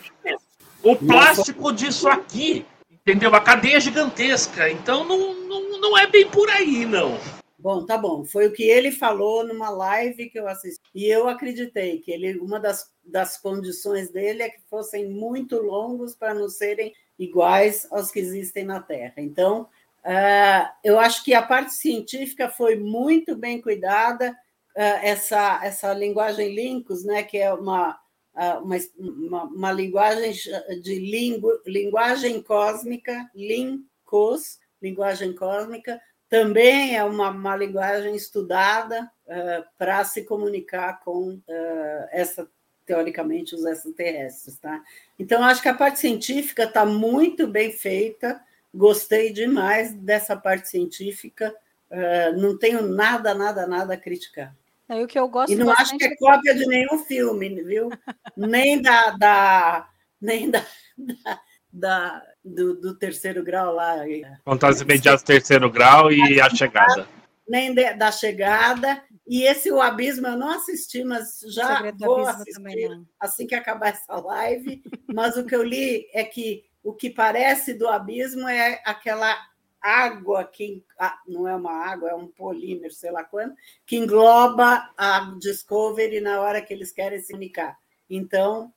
O 0.84 0.96
plástico 0.96 1.72
disso 1.72 2.10
aqui, 2.10 2.66
entendeu? 2.92 3.34
A 3.34 3.40
cadeia 3.40 3.78
é 3.78 3.80
gigantesca. 3.80 4.70
Então 4.70 5.04
não, 5.06 5.34
não, 5.34 5.80
não 5.80 5.98
é 5.98 6.08
bem 6.08 6.28
por 6.28 6.50
aí, 6.50 6.86
não. 6.86 7.18
Bom, 7.58 7.86
tá 7.86 7.98
bom. 7.98 8.26
Foi 8.26 8.48
o 8.48 8.54
que 8.54 8.64
ele 8.64 8.92
falou 8.92 9.46
numa 9.46 9.70
live 9.70 10.30
que 10.30 10.40
eu 10.40 10.48
assisti. 10.48 10.82
E 10.94 11.06
eu 11.06 11.30
acreditei 11.30 12.00
que 12.00 12.12
ele, 12.12 12.40
uma 12.40 12.60
das, 12.60 12.92
das 13.04 13.38
condições 13.38 14.10
dele 14.10 14.44
é 14.44 14.50
que 14.50 14.62
fossem 14.70 15.08
muito 15.10 15.62
longos 15.62 16.16
para 16.16 16.34
não 16.34 16.50
serem 16.50 16.92
iguais 17.20 17.88
aos 17.92 18.10
que 18.10 18.20
existem 18.20 18.66
na 18.66 18.82
Terra. 18.82 19.14
Então, 19.18 19.70
ah, 20.04 20.74
eu 20.84 21.00
acho 21.00 21.24
que 21.24 21.36
a 21.36 21.44
parte 21.44 21.74
científica 21.74 22.50
foi 22.50 22.76
muito 22.76 23.36
bem 23.36 23.62
cuidada. 23.62 24.36
Ah, 24.76 25.06
essa, 25.06 25.60
essa 25.64 25.94
linguagem 25.94 26.54
Lincos, 26.54 27.04
né, 27.04 27.24
que 27.24 27.38
é 27.38 27.54
uma, 27.54 28.00
ah, 28.34 28.60
uma, 28.60 28.78
uma, 28.98 29.44
uma 29.44 29.72
linguagem 29.72 30.34
de 30.82 31.00
lingu, 31.00 31.50
linguagem 31.66 32.42
cósmica, 32.42 33.30
Lincos, 33.36 34.60
linguagem 34.82 35.34
cósmica, 35.34 36.02
também 36.32 36.96
é 36.96 37.04
uma, 37.04 37.30
uma 37.30 37.58
linguagem 37.58 38.16
estudada 38.16 39.12
uh, 39.26 39.66
para 39.78 40.02
se 40.06 40.24
comunicar 40.24 41.02
com 41.02 41.34
uh, 41.34 42.08
essa 42.10 42.50
teoricamente 42.86 43.54
os 43.54 43.66
extraterrestres, 43.66 44.58
tá? 44.58 44.82
Então 45.20 45.44
acho 45.44 45.62
que 45.62 45.68
a 45.68 45.74
parte 45.74 46.00
científica 46.00 46.64
está 46.64 46.86
muito 46.86 47.48
bem 47.48 47.74
feita. 47.74 48.42
Gostei 48.74 49.34
demais 49.34 49.94
dessa 49.94 50.36
parte 50.36 50.70
científica. 50.70 51.54
Uh, 51.90 52.40
não 52.40 52.58
tenho 52.58 52.82
nada, 52.82 53.34
nada, 53.34 53.68
nada 53.68 53.94
a 53.96 53.98
criticar. 53.98 54.56
Aí 54.92 55.06
o 55.06 55.08
que 55.08 55.18
eu 55.18 55.30
gosto 55.30 55.54
E 55.54 55.56
não 55.56 55.72
acho 55.72 55.98
que 55.98 56.04
é 56.04 56.16
cópia 56.18 56.54
de 56.54 56.66
nenhum 56.66 57.00
filme, 57.06 57.64
viu? 57.64 57.90
nem 58.36 58.82
da, 58.82 59.12
da 59.12 59.90
nem 60.20 60.52
da, 60.52 60.66
da, 60.98 61.42
da 61.72 62.24
do, 62.44 62.76
do, 62.76 62.98
terceiro 62.98 63.42
grau 63.42 63.74
lá. 63.74 63.96
Contatos 64.44 64.82
imediatos 64.82 65.24
terceiro 65.24 65.72
grau 65.72 66.12
e 66.12 66.42
a 66.42 66.50
chegada. 66.50 67.08
Nem 67.48 67.74
de, 67.74 67.94
da 67.94 68.12
chegada. 68.12 69.02
E 69.26 69.44
esse 69.44 69.72
O 69.72 69.82
Abismo 69.82 70.28
eu 70.28 70.38
não 70.38 70.50
assisti, 70.50 71.06
mas 71.06 71.40
já 71.48 71.90
vou 71.98 72.28
assistir 72.28 73.02
assim 73.18 73.48
que 73.48 73.56
acabar 73.56 73.92
essa 73.92 74.16
live. 74.16 74.84
Mas 75.08 75.38
o 75.38 75.46
que 75.46 75.56
eu 75.56 75.64
li 75.64 76.06
é 76.14 76.26
que 76.26 76.66
o 76.84 76.94
que 76.94 77.10
parece 77.10 77.74
do 77.74 77.88
abismo 77.88 78.48
é 78.48 78.82
aquela 78.86 79.38
água 79.82 80.44
que 80.44 80.84
não 81.28 81.48
é 81.48 81.56
uma 81.56 81.72
água, 81.72 82.10
é 82.10 82.16
um 82.16 82.28
polímero, 82.28 82.94
sei 82.94 83.12
lá 83.12 83.24
quando, 83.24 83.54
que 83.86 83.98
engloba 83.98 84.90
a 84.98 85.36
Discovery 85.40 86.22
na 86.22 86.40
hora 86.42 86.62
que 86.62 86.74
eles 86.74 86.92
querem 86.92 87.20
se 87.20 87.32
comunicar. 87.32 87.78
Então, 88.10 88.72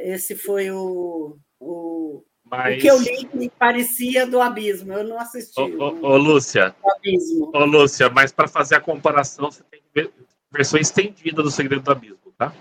esse 0.00 0.34
foi 0.34 0.70
o, 0.70 1.36
o, 1.60 2.24
mas... 2.50 2.78
O 2.78 2.80
que 2.80 2.86
eu 2.86 2.98
li 2.98 3.24
que 3.26 3.50
parecia 3.50 4.26
do 4.26 4.40
abismo, 4.40 4.92
eu 4.92 5.04
não 5.04 5.18
assisti. 5.18 5.60
Ô, 5.60 5.66
ô, 5.66 6.12
ô 6.12 6.16
Lúcia, 6.16 6.74
abismo. 6.84 7.50
Ô, 7.54 7.64
Lúcia, 7.64 8.08
mas 8.08 8.32
para 8.32 8.48
fazer 8.48 8.76
a 8.76 8.80
comparação, 8.80 9.50
você 9.50 9.62
tem 9.64 9.80
que 9.80 9.86
ver 9.94 10.12
a 10.18 10.56
versão 10.56 10.80
estendida 10.80 11.42
do 11.42 11.50
Segredo 11.50 11.82
do 11.82 11.90
Abismo, 11.90 12.32
tá? 12.36 12.54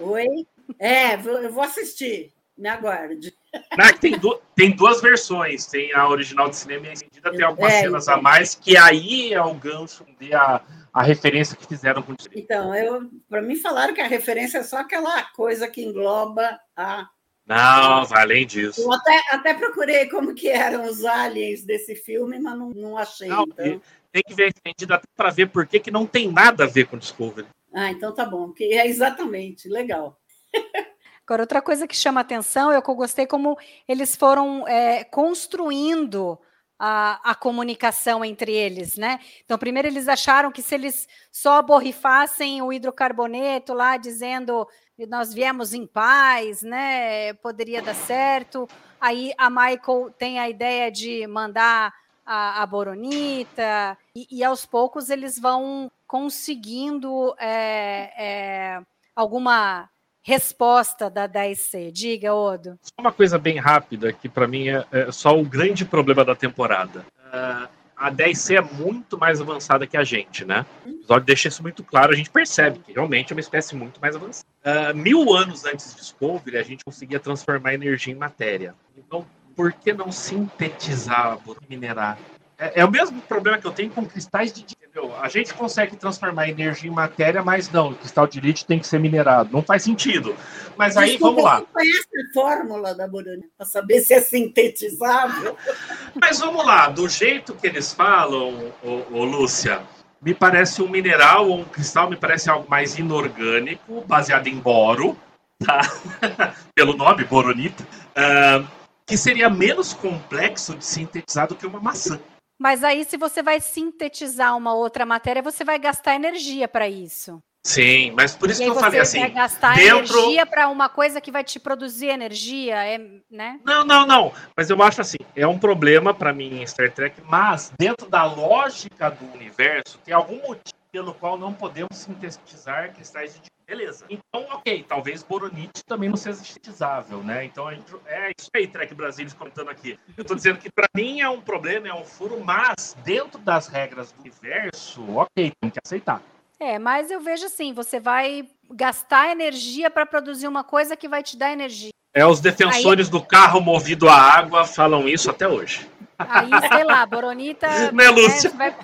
Oi? 0.00 0.46
É, 0.78 1.14
eu 1.14 1.52
vou 1.52 1.64
assistir, 1.64 2.32
me 2.60 2.68
aguarde. 2.68 3.34
Não, 3.76 3.92
tem, 3.98 4.18
du 4.18 4.40
tem, 4.54 4.70
duas 4.70 5.00
versões, 5.00 5.66
tem 5.66 5.92
a 5.94 6.08
original 6.08 6.48
de 6.48 6.56
cinema 6.56 6.86
e 6.86 6.90
a 6.90 6.92
estendida, 6.92 7.32
tem 7.32 7.42
algumas 7.42 7.72
é, 7.72 7.80
cenas 7.80 8.04
então. 8.04 8.18
a 8.18 8.22
mais, 8.22 8.54
que 8.54 8.76
aí 8.76 9.32
é 9.32 9.42
o 9.42 9.54
gancho 9.54 10.04
de 10.20 10.32
a, 10.34 10.60
a 10.92 11.02
referência 11.02 11.56
que 11.56 11.66
fizeram 11.66 12.02
com 12.02 12.12
o 12.12 12.16
Então, 12.34 12.74
eu, 12.74 13.10
para 13.28 13.42
mim 13.42 13.56
falaram 13.56 13.94
que 13.94 14.00
a 14.00 14.06
referência 14.06 14.58
é 14.58 14.62
só 14.62 14.78
aquela 14.78 15.22
coisa 15.32 15.66
que 15.68 15.82
engloba 15.82 16.60
a 16.76 17.08
não, 17.46 18.04
vai 18.04 18.22
além 18.22 18.46
disso. 18.46 18.80
Eu 18.80 18.92
até, 18.92 19.20
até 19.32 19.54
procurei 19.54 20.06
como 20.06 20.36
que 20.36 20.48
eram 20.48 20.84
os 20.84 21.04
aliens 21.04 21.64
desse 21.64 21.96
filme, 21.96 22.38
mas 22.38 22.56
não, 22.56 22.70
não 22.70 22.96
achei. 22.96 23.26
Não, 23.26 23.42
então. 23.42 23.80
Tem 24.12 24.22
que 24.24 24.34
ver 24.34 24.48
entendido 24.56 24.94
até 24.94 25.06
para 25.16 25.30
ver 25.30 25.48
por 25.48 25.66
que, 25.66 25.80
que 25.80 25.90
não 25.90 26.06
tem 26.06 26.30
nada 26.30 26.62
a 26.62 26.68
ver 26.68 26.86
com 26.86 26.96
Discovery. 26.96 27.48
Ah, 27.74 27.90
então 27.90 28.14
tá 28.14 28.24
bom. 28.24 28.52
Que 28.52 28.64
é 28.74 28.86
exatamente, 28.86 29.68
legal. 29.68 30.16
Agora, 31.30 31.44
outra 31.44 31.62
coisa 31.62 31.86
que 31.86 31.94
chama 31.94 32.20
atenção 32.20 32.72
é 32.72 32.76
eu 32.76 32.82
gostei 32.82 33.24
como 33.24 33.56
eles 33.86 34.16
foram 34.16 34.66
é, 34.66 35.04
construindo 35.04 36.36
a, 36.76 37.20
a, 37.30 37.36
comunicação 37.36 38.24
entre 38.24 38.50
eles, 38.50 38.96
né? 38.96 39.20
Então, 39.44 39.56
primeiro 39.56 39.86
eles 39.86 40.08
acharam 40.08 40.50
que 40.50 40.60
se 40.60 40.74
eles 40.74 41.06
só 41.30 41.62
borrifassem 41.62 42.60
o 42.62 42.72
hidrocarboneto 42.72 43.72
lá, 43.72 43.96
dizendo 43.96 44.66
nós 45.08 45.32
viemos 45.32 45.72
em 45.72 45.86
paz, 45.86 46.62
né? 46.62 47.32
Poderia 47.34 47.80
dar 47.80 47.94
certo. 47.94 48.68
Aí 49.00 49.32
a 49.38 49.48
Michael 49.48 50.12
tem 50.18 50.40
a 50.40 50.48
ideia 50.48 50.90
de 50.90 51.28
mandar 51.28 51.94
a, 52.26 52.60
a 52.60 52.66
Boronita, 52.66 53.96
e, 54.16 54.26
e, 54.32 54.42
aos 54.42 54.66
poucos 54.66 55.10
eles 55.10 55.38
vão 55.38 55.92
conseguindo 56.08 57.32
é, 57.38 58.12
é, 58.18 58.82
alguma 59.14 59.88
resposta 60.22 61.08
da 61.08 61.28
10C. 61.28 61.90
Diga, 61.90 62.34
Odo. 62.34 62.78
Só 62.82 62.94
uma 62.98 63.12
coisa 63.12 63.38
bem 63.38 63.58
rápida, 63.58 64.12
que 64.12 64.28
para 64.28 64.46
mim 64.46 64.68
é, 64.68 64.84
é, 64.92 65.12
só 65.12 65.38
o 65.38 65.44
grande 65.44 65.84
problema 65.84 66.24
da 66.24 66.34
temporada. 66.34 67.04
Uh, 67.32 67.68
a 67.96 68.10
10C 68.10 68.56
é 68.56 68.60
muito 68.60 69.18
mais 69.18 69.40
avançada 69.40 69.86
que 69.86 69.96
a 69.96 70.04
gente, 70.04 70.44
né? 70.44 70.64
O 70.86 70.88
episódio 70.88 71.26
deixa 71.26 71.48
isso 71.48 71.62
muito 71.62 71.84
claro, 71.84 72.12
a 72.12 72.16
gente 72.16 72.30
percebe 72.30 72.78
que 72.78 72.92
realmente 72.92 73.32
é 73.32 73.36
uma 73.36 73.40
espécie 73.40 73.76
muito 73.76 74.00
mais 74.00 74.16
avançada. 74.16 74.46
Uh, 74.64 74.96
mil 74.96 75.34
anos 75.34 75.64
antes 75.64 75.90
de 75.90 76.00
Discovery, 76.00 76.56
a 76.56 76.62
gente 76.62 76.84
conseguia 76.84 77.20
transformar 77.20 77.74
energia 77.74 78.12
em 78.12 78.16
matéria. 78.16 78.74
Então, 78.96 79.26
por 79.54 79.72
que 79.72 79.92
não 79.92 80.10
sintetizar, 80.10 81.38
minerar? 81.68 82.18
É, 82.56 82.80
é, 82.80 82.84
o 82.84 82.90
mesmo 82.90 83.20
problema 83.22 83.58
que 83.58 83.66
eu 83.66 83.72
tenho 83.72 83.90
com 83.90 84.04
cristais 84.04 84.52
de 84.52 84.62
entendeu? 84.90 85.14
A 85.20 85.28
gente 85.28 85.54
consegue 85.54 85.96
transformar 85.96 86.48
energia 86.48 86.90
em 86.90 86.92
matéria, 86.92 87.42
mas 87.42 87.70
não, 87.70 87.90
o 87.90 87.94
cristal 87.94 88.26
de 88.26 88.40
lítio 88.40 88.66
tem 88.66 88.78
que 88.78 88.86
ser 88.86 88.98
minerado. 88.98 89.50
Não 89.52 89.62
faz 89.62 89.84
sentido. 89.84 90.34
Mas 90.76 90.96
aí, 90.96 91.12
Desculpa, 91.12 91.42
vamos 91.42 91.44
lá. 91.44 91.62
conhece 91.72 92.08
a 92.18 92.34
fórmula 92.34 92.94
da 92.94 93.06
Boronita 93.06 93.48
para 93.56 93.66
saber 93.66 94.00
se 94.00 94.14
é 94.14 94.20
sintetizável? 94.20 95.56
Mas 96.20 96.38
vamos 96.40 96.66
lá, 96.66 96.88
do 96.88 97.08
jeito 97.08 97.54
que 97.54 97.66
eles 97.66 97.92
falam, 97.92 98.72
ô, 98.82 99.02
ô, 99.12 99.24
Lúcia, 99.24 99.82
me 100.20 100.34
parece 100.34 100.82
um 100.82 100.88
mineral 100.88 101.48
ou 101.48 101.60
um 101.60 101.64
cristal, 101.64 102.10
me 102.10 102.16
parece 102.16 102.50
algo 102.50 102.68
mais 102.68 102.98
inorgânico, 102.98 104.04
baseado 104.06 104.48
em 104.48 104.56
boro, 104.56 105.16
tá? 105.64 105.80
Pelo 106.74 106.96
nome, 106.96 107.24
boronita, 107.24 107.84
uh, 107.84 108.66
que 109.06 109.16
seria 109.16 109.48
menos 109.48 109.92
complexo 109.92 110.74
de 110.74 110.84
sintetizar 110.84 111.48
do 111.48 111.54
que 111.54 111.66
uma 111.66 111.80
maçã. 111.80 112.18
Mas 112.60 112.84
aí, 112.84 113.06
se 113.06 113.16
você 113.16 113.42
vai 113.42 113.58
sintetizar 113.58 114.54
uma 114.54 114.74
outra 114.74 115.06
matéria, 115.06 115.40
você 115.40 115.64
vai 115.64 115.78
gastar 115.78 116.14
energia 116.14 116.68
para 116.68 116.86
isso. 116.86 117.42
Sim, 117.64 118.10
mas 118.10 118.36
por 118.36 118.50
isso 118.50 118.62
e 118.62 118.64
que 118.66 118.70
eu 118.70 118.74
falei 118.74 119.00
assim. 119.00 119.18
Você 119.18 119.26
vai 119.26 119.30
gastar 119.30 119.76
dentro... 119.76 120.18
energia 120.18 120.44
para 120.44 120.68
uma 120.68 120.88
coisa 120.88 121.22
que 121.22 121.30
vai 121.30 121.42
te 121.42 121.58
produzir 121.58 122.08
energia, 122.08 122.84
é, 122.84 122.98
né? 123.30 123.58
Não, 123.64 123.82
não, 123.82 124.06
não. 124.06 124.32
Mas 124.54 124.68
eu 124.68 124.82
acho 124.82 125.00
assim, 125.00 125.16
é 125.34 125.46
um 125.46 125.58
problema 125.58 126.12
para 126.12 126.34
mim 126.34 126.60
em 126.60 126.66
Star 126.66 126.92
Trek, 126.92 127.22
mas 127.26 127.72
dentro 127.78 128.08
da 128.10 128.24
lógica 128.24 129.10
do 129.10 129.24
universo, 129.34 129.98
tem 130.04 130.12
algum 130.12 130.36
motivo 130.36 130.79
pelo 130.92 131.14
qual 131.14 131.38
não 131.38 131.52
podemos 131.52 131.96
sintetizar 131.96 132.92
cristais 132.94 133.34
de 133.34 133.50
Beleza. 133.70 134.04
Então, 134.10 134.44
ok, 134.50 134.84
talvez 134.88 135.22
boronite 135.22 135.84
também 135.86 136.08
não 136.08 136.16
seja 136.16 136.38
sintetizável, 136.38 137.22
né? 137.22 137.44
Então, 137.44 137.68
a 137.68 137.74
gente, 137.74 137.94
é 138.04 138.32
isso 138.36 138.50
aí, 138.52 138.66
Trek 138.66 138.92
Brasilis 138.96 139.32
comentando 139.32 139.68
aqui. 139.68 139.96
Eu 140.16 140.24
tô 140.24 140.34
dizendo 140.34 140.58
que 140.58 140.68
para 140.68 140.88
mim 140.92 141.20
é 141.20 141.28
um 141.28 141.40
problema, 141.40 141.86
é 141.86 141.94
um 141.94 142.04
furo, 142.04 142.42
mas 142.44 142.96
dentro 143.04 143.38
das 143.38 143.68
regras 143.68 144.10
do 144.10 144.22
universo, 144.22 145.04
ok, 145.16 145.52
tem 145.60 145.70
que 145.70 145.78
aceitar. 145.84 146.20
É, 146.58 146.80
mas 146.80 147.12
eu 147.12 147.20
vejo 147.20 147.46
assim, 147.46 147.72
você 147.72 148.00
vai 148.00 148.44
gastar 148.72 149.30
energia 149.30 149.88
para 149.88 150.04
produzir 150.04 150.48
uma 150.48 150.64
coisa 150.64 150.96
que 150.96 151.08
vai 151.08 151.22
te 151.22 151.36
dar 151.36 151.52
energia. 151.52 151.90
É, 152.12 152.26
os 152.26 152.40
defensores 152.40 153.06
Aí... 153.06 153.12
do 153.12 153.22
carro 153.22 153.60
movido 153.60 154.08
a 154.08 154.16
água 154.16 154.64
falam 154.64 155.08
isso 155.08 155.30
até 155.30 155.46
hoje. 155.46 155.88
Aí, 156.18 156.50
sei 156.72 156.82
lá, 156.82 157.06
Boronita. 157.06 157.68
Né, 157.94 158.10
Lúcia? 158.10 158.50
vai- 158.50 158.74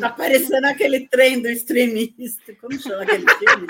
Tá 0.00 0.10
parecendo 0.10 0.66
aquele 0.66 1.06
trem 1.08 1.40
do 1.40 1.48
extremista. 1.48 2.54
Como 2.60 2.78
chama 2.80 3.02
aquele 3.02 3.26
filme? 3.28 3.66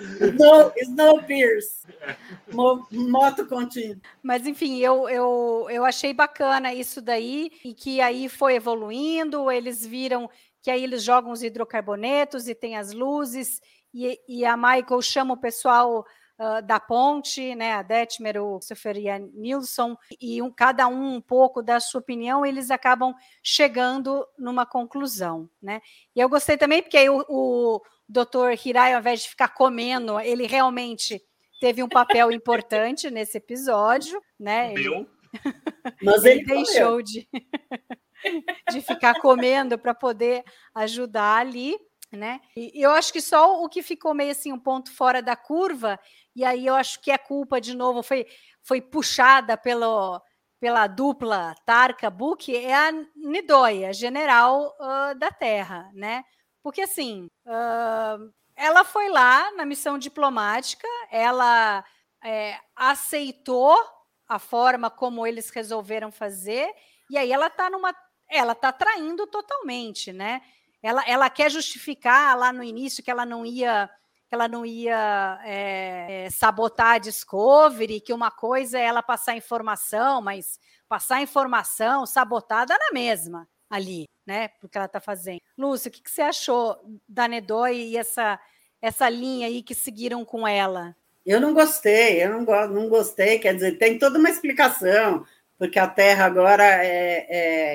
Snow, 0.00 0.72
Snowpiercer. 0.76 1.94
Mo, 2.52 2.86
moto 2.90 3.46
contínua. 3.46 3.96
Mas, 4.22 4.46
enfim, 4.46 4.78
eu, 4.78 5.08
eu, 5.08 5.66
eu 5.70 5.84
achei 5.84 6.14
bacana 6.14 6.72
isso 6.72 7.02
daí, 7.02 7.50
e 7.64 7.74
que 7.74 8.00
aí 8.00 8.28
foi 8.28 8.54
evoluindo, 8.54 9.50
eles 9.50 9.84
viram 9.84 10.30
que 10.62 10.70
aí 10.70 10.82
eles 10.82 11.02
jogam 11.02 11.32
os 11.32 11.42
hidrocarbonetos 11.42 12.48
e 12.48 12.54
tem 12.54 12.76
as 12.76 12.92
luzes, 12.92 13.60
e, 13.92 14.18
e 14.28 14.44
a 14.44 14.56
Michael 14.56 15.00
chama 15.02 15.34
o 15.34 15.40
pessoal 15.40 16.04
da 16.64 16.78
ponte, 16.78 17.54
né, 17.54 17.72
a 17.72 17.82
Detmer, 17.82 18.40
o 18.40 18.58
Christopher 18.58 18.96
e 18.96 19.08
a 19.08 19.18
Nilsson, 19.18 19.96
e 20.20 20.40
um, 20.40 20.52
cada 20.52 20.86
um 20.86 21.16
um 21.16 21.20
pouco 21.20 21.62
da 21.62 21.80
sua 21.80 22.00
opinião, 22.00 22.46
eles 22.46 22.70
acabam 22.70 23.12
chegando 23.42 24.26
numa 24.38 24.64
conclusão, 24.64 25.50
né? 25.60 25.80
E 26.14 26.20
eu 26.20 26.28
gostei 26.28 26.56
também, 26.56 26.80
porque 26.80 26.96
aí 26.96 27.10
o, 27.10 27.24
o 27.28 27.82
Dr. 28.08 28.54
Hirai, 28.64 28.94
ao 28.94 29.00
invés 29.00 29.22
de 29.22 29.30
ficar 29.30 29.48
comendo, 29.48 30.20
ele 30.20 30.46
realmente 30.46 31.20
teve 31.60 31.82
um 31.82 31.88
papel 31.88 32.30
importante 32.30 33.10
nesse 33.10 33.36
episódio, 33.38 34.22
né? 34.38 34.72
Ele, 34.72 34.88
Meu, 34.88 35.06
Mas 36.02 36.24
ele 36.24 36.40
ele 36.40 36.44
deixou 36.44 37.02
de, 37.02 37.28
de 38.70 38.80
ficar 38.80 39.20
comendo 39.20 39.78
para 39.78 39.94
poder 39.94 40.44
ajudar 40.74 41.38
ali, 41.38 41.76
né? 42.10 42.40
E 42.56 42.82
eu 42.82 42.90
acho 42.90 43.12
que 43.12 43.20
só 43.20 43.62
o 43.62 43.68
que 43.68 43.82
ficou 43.82 44.14
meio 44.14 44.30
assim 44.30 44.52
um 44.52 44.58
ponto 44.58 44.90
fora 44.90 45.20
da 45.20 45.36
curva, 45.36 45.98
e 46.38 46.44
aí 46.44 46.66
eu 46.66 46.74
acho 46.76 47.00
que 47.00 47.10
a 47.10 47.18
culpa 47.18 47.60
de 47.60 47.74
novo 47.74 48.02
foi 48.02 48.24
foi 48.62 48.80
puxada 48.80 49.56
pelo 49.56 50.22
pela 50.60 50.86
dupla 50.86 51.54
Tarka 51.66 52.08
Book 52.10 52.54
é 52.54 52.74
a 52.74 52.92
Nidoia, 53.16 53.92
general 53.92 54.74
ah, 54.80 55.14
da 55.14 55.30
Terra, 55.30 55.90
né? 55.94 56.24
Porque 56.62 56.82
assim, 56.82 57.28
ah, 57.46 58.18
ela 58.54 58.84
foi 58.84 59.08
lá 59.08 59.52
na 59.52 59.64
missão 59.64 59.98
diplomática, 59.98 60.86
ela 61.10 61.84
é, 62.24 62.58
aceitou 62.76 63.76
a 64.28 64.38
forma 64.38 64.90
como 64.90 65.26
eles 65.26 65.50
resolveram 65.50 66.12
fazer, 66.12 66.68
e 67.10 67.16
aí 67.18 67.32
ela 67.32 67.46
está 67.48 67.70
numa. 67.70 67.94
Ela 68.30 68.52
está 68.52 68.70
traindo 68.70 69.26
totalmente, 69.26 70.12
né? 70.12 70.42
Ela, 70.82 71.02
ela 71.06 71.30
quer 71.30 71.50
justificar 71.50 72.36
lá 72.36 72.52
no 72.52 72.62
início 72.62 73.02
que 73.02 73.10
ela 73.10 73.24
não 73.24 73.44
ia 73.44 73.90
que 74.28 74.34
ela 74.34 74.46
não 74.46 74.64
ia 74.66 75.40
é, 75.42 76.26
é, 76.26 76.30
sabotar 76.30 76.94
a 76.94 76.98
Discovery, 76.98 78.00
que 78.00 78.12
uma 78.12 78.30
coisa 78.30 78.78
é 78.78 78.82
ela 78.82 79.02
passar 79.02 79.36
informação, 79.36 80.20
mas 80.20 80.60
passar 80.88 81.22
informação 81.22 82.04
sabotada 82.04 82.76
na 82.78 82.92
mesma 82.92 83.48
ali, 83.70 84.04
né? 84.26 84.48
Porque 84.60 84.76
ela 84.76 84.86
está 84.86 85.00
fazendo. 85.00 85.40
Lúcia, 85.56 85.88
o 85.88 85.92
que, 85.92 86.02
que 86.02 86.10
você 86.10 86.22
achou 86.22 86.78
da 87.08 87.26
Nedói 87.26 87.76
e 87.76 87.96
essa, 87.96 88.38
essa 88.82 89.08
linha 89.08 89.46
aí 89.46 89.62
que 89.62 89.74
seguiram 89.74 90.24
com 90.24 90.46
ela? 90.46 90.94
Eu 91.24 91.40
não 91.40 91.52
gostei, 91.54 92.22
eu 92.22 92.30
não, 92.30 92.44
go- 92.44 92.68
não 92.68 92.88
gostei, 92.88 93.38
quer 93.38 93.54
dizer, 93.54 93.78
tem 93.78 93.98
toda 93.98 94.18
uma 94.18 94.30
explicação, 94.30 95.26
porque 95.58 95.78
a 95.78 95.86
Terra 95.86 96.24
agora 96.26 96.64
é, 96.64 97.26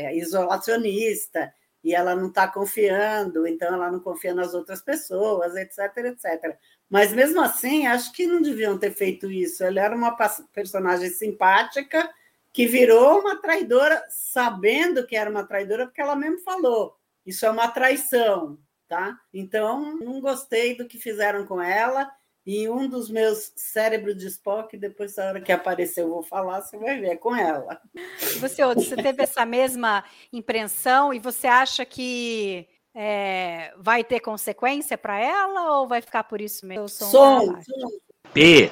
é 0.10 0.15
isolacionista 0.15 1.53
e 1.84 1.94
ela 1.94 2.16
não 2.16 2.28
está 2.28 2.48
confiando, 2.48 3.46
então 3.46 3.74
ela 3.74 3.92
não 3.92 4.00
confia 4.00 4.34
nas 4.34 4.54
outras 4.54 4.82
pessoas, 4.82 5.56
etc, 5.56 5.98
etc. 5.98 6.58
Mas 6.90 7.12
mesmo 7.12 7.42
assim, 7.42 7.86
acho 7.88 8.13
que 8.13 8.25
não 8.25 8.42
deviam 8.42 8.78
ter 8.78 8.92
feito 8.92 9.30
isso. 9.30 9.63
Ela 9.63 9.82
era 9.82 9.96
uma 9.96 10.16
personagem 10.54 11.10
simpática 11.10 12.10
que 12.54 12.68
virou 12.68 13.20
uma 13.20 13.42
traidora, 13.42 14.06
sabendo 14.10 15.06
que 15.06 15.16
era 15.16 15.30
uma 15.30 15.44
traidora, 15.44 15.86
porque 15.88 16.02
ela 16.02 16.16
mesmo 16.16 16.40
falou: 16.40 16.96
isso 17.25 17.46
é 17.46 17.50
uma 17.50 17.68
traição, 17.68 18.58
tá? 18.88 19.20
Então, 19.34 19.98
não 19.98 20.22
gostei 20.22 20.78
do 20.78 20.88
que 20.88 20.98
fizeram 20.98 21.46
com 21.46 21.62
ela. 21.62 22.10
E 22.45 22.67
um 22.67 22.89
dos 22.89 23.10
meus 23.10 23.53
cérebros 23.56 24.17
de 24.17 24.27
Spock, 24.27 24.75
depois 24.75 25.15
da 25.15 25.27
hora 25.27 25.41
que 25.41 25.51
aparecer, 25.51 26.01
eu 26.01 26.10
vou 26.10 26.23
falar, 26.23 26.62
você 26.62 26.77
vai 26.77 26.99
ver, 26.99 27.12
é 27.12 27.15
com 27.15 27.34
ela. 27.34 27.79
Você, 28.39 28.65
você 28.65 28.95
teve 28.97 29.23
essa 29.23 29.45
mesma 29.45 30.03
impressão 30.32 31.13
e 31.13 31.19
você 31.19 31.47
acha 31.47 31.86
que 31.86 32.67
é, 32.93 33.73
vai 33.77 34.03
ter 34.03 34.19
consequência 34.19 34.97
para 34.97 35.17
ela 35.17 35.77
ou 35.79 35.88
vai 35.88 36.01
ficar 36.01 36.25
por 36.25 36.41
isso 36.41 36.65
mesmo? 36.65 36.84
O 36.84 36.89
som 36.89 37.06
Som. 37.06 37.60
P. 38.34 38.69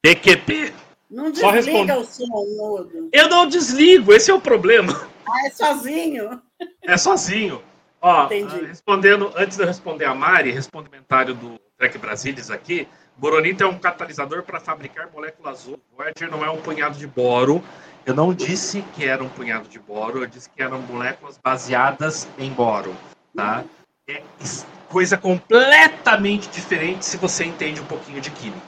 PQP. 0.00 0.72
Não 1.10 1.30
desliga 1.32 1.50
responde. 1.50 1.92
o 1.92 2.04
som, 2.04 2.56
Modo. 2.56 3.08
Eu 3.12 3.28
não 3.28 3.48
desligo, 3.48 4.12
esse 4.12 4.30
é 4.30 4.34
o 4.34 4.40
problema. 4.40 5.08
Ah, 5.28 5.46
é 5.46 5.50
sozinho. 5.50 6.40
É 6.82 6.96
sozinho. 6.96 7.62
Ó, 8.00 8.26
Entendi. 8.26 8.64
respondendo, 8.64 9.32
antes 9.36 9.56
de 9.56 9.62
eu 9.64 9.66
responder 9.66 10.04
a 10.04 10.14
Mari, 10.14 10.52
respondo 10.52 10.86
o 10.86 10.90
comentário 10.90 11.34
do 11.34 11.60
Trek 11.80 11.96
Brasilis 11.96 12.50
aqui. 12.50 12.86
Boronita 13.16 13.64
é 13.64 13.66
um 13.66 13.78
catalisador 13.78 14.42
para 14.42 14.60
fabricar 14.60 15.10
moléculas 15.10 15.66
ouro. 15.66 15.80
Voyager 15.96 16.30
não 16.30 16.44
é 16.44 16.50
um 16.50 16.60
punhado 16.60 16.98
de 16.98 17.06
boro. 17.06 17.64
Eu 18.04 18.14
não 18.14 18.34
disse 18.34 18.82
que 18.94 19.06
era 19.06 19.22
um 19.24 19.28
punhado 19.30 19.66
de 19.68 19.78
boro, 19.78 20.22
eu 20.22 20.26
disse 20.26 20.48
que 20.50 20.62
eram 20.62 20.80
moléculas 20.82 21.38
baseadas 21.42 22.28
em 22.38 22.50
boro. 22.50 22.94
Tá? 23.34 23.64
É 24.06 24.22
coisa 24.88 25.16
completamente 25.16 26.48
diferente 26.50 27.04
se 27.04 27.16
você 27.16 27.44
entende 27.44 27.80
um 27.80 27.86
pouquinho 27.86 28.20
de 28.20 28.30
química. 28.30 28.60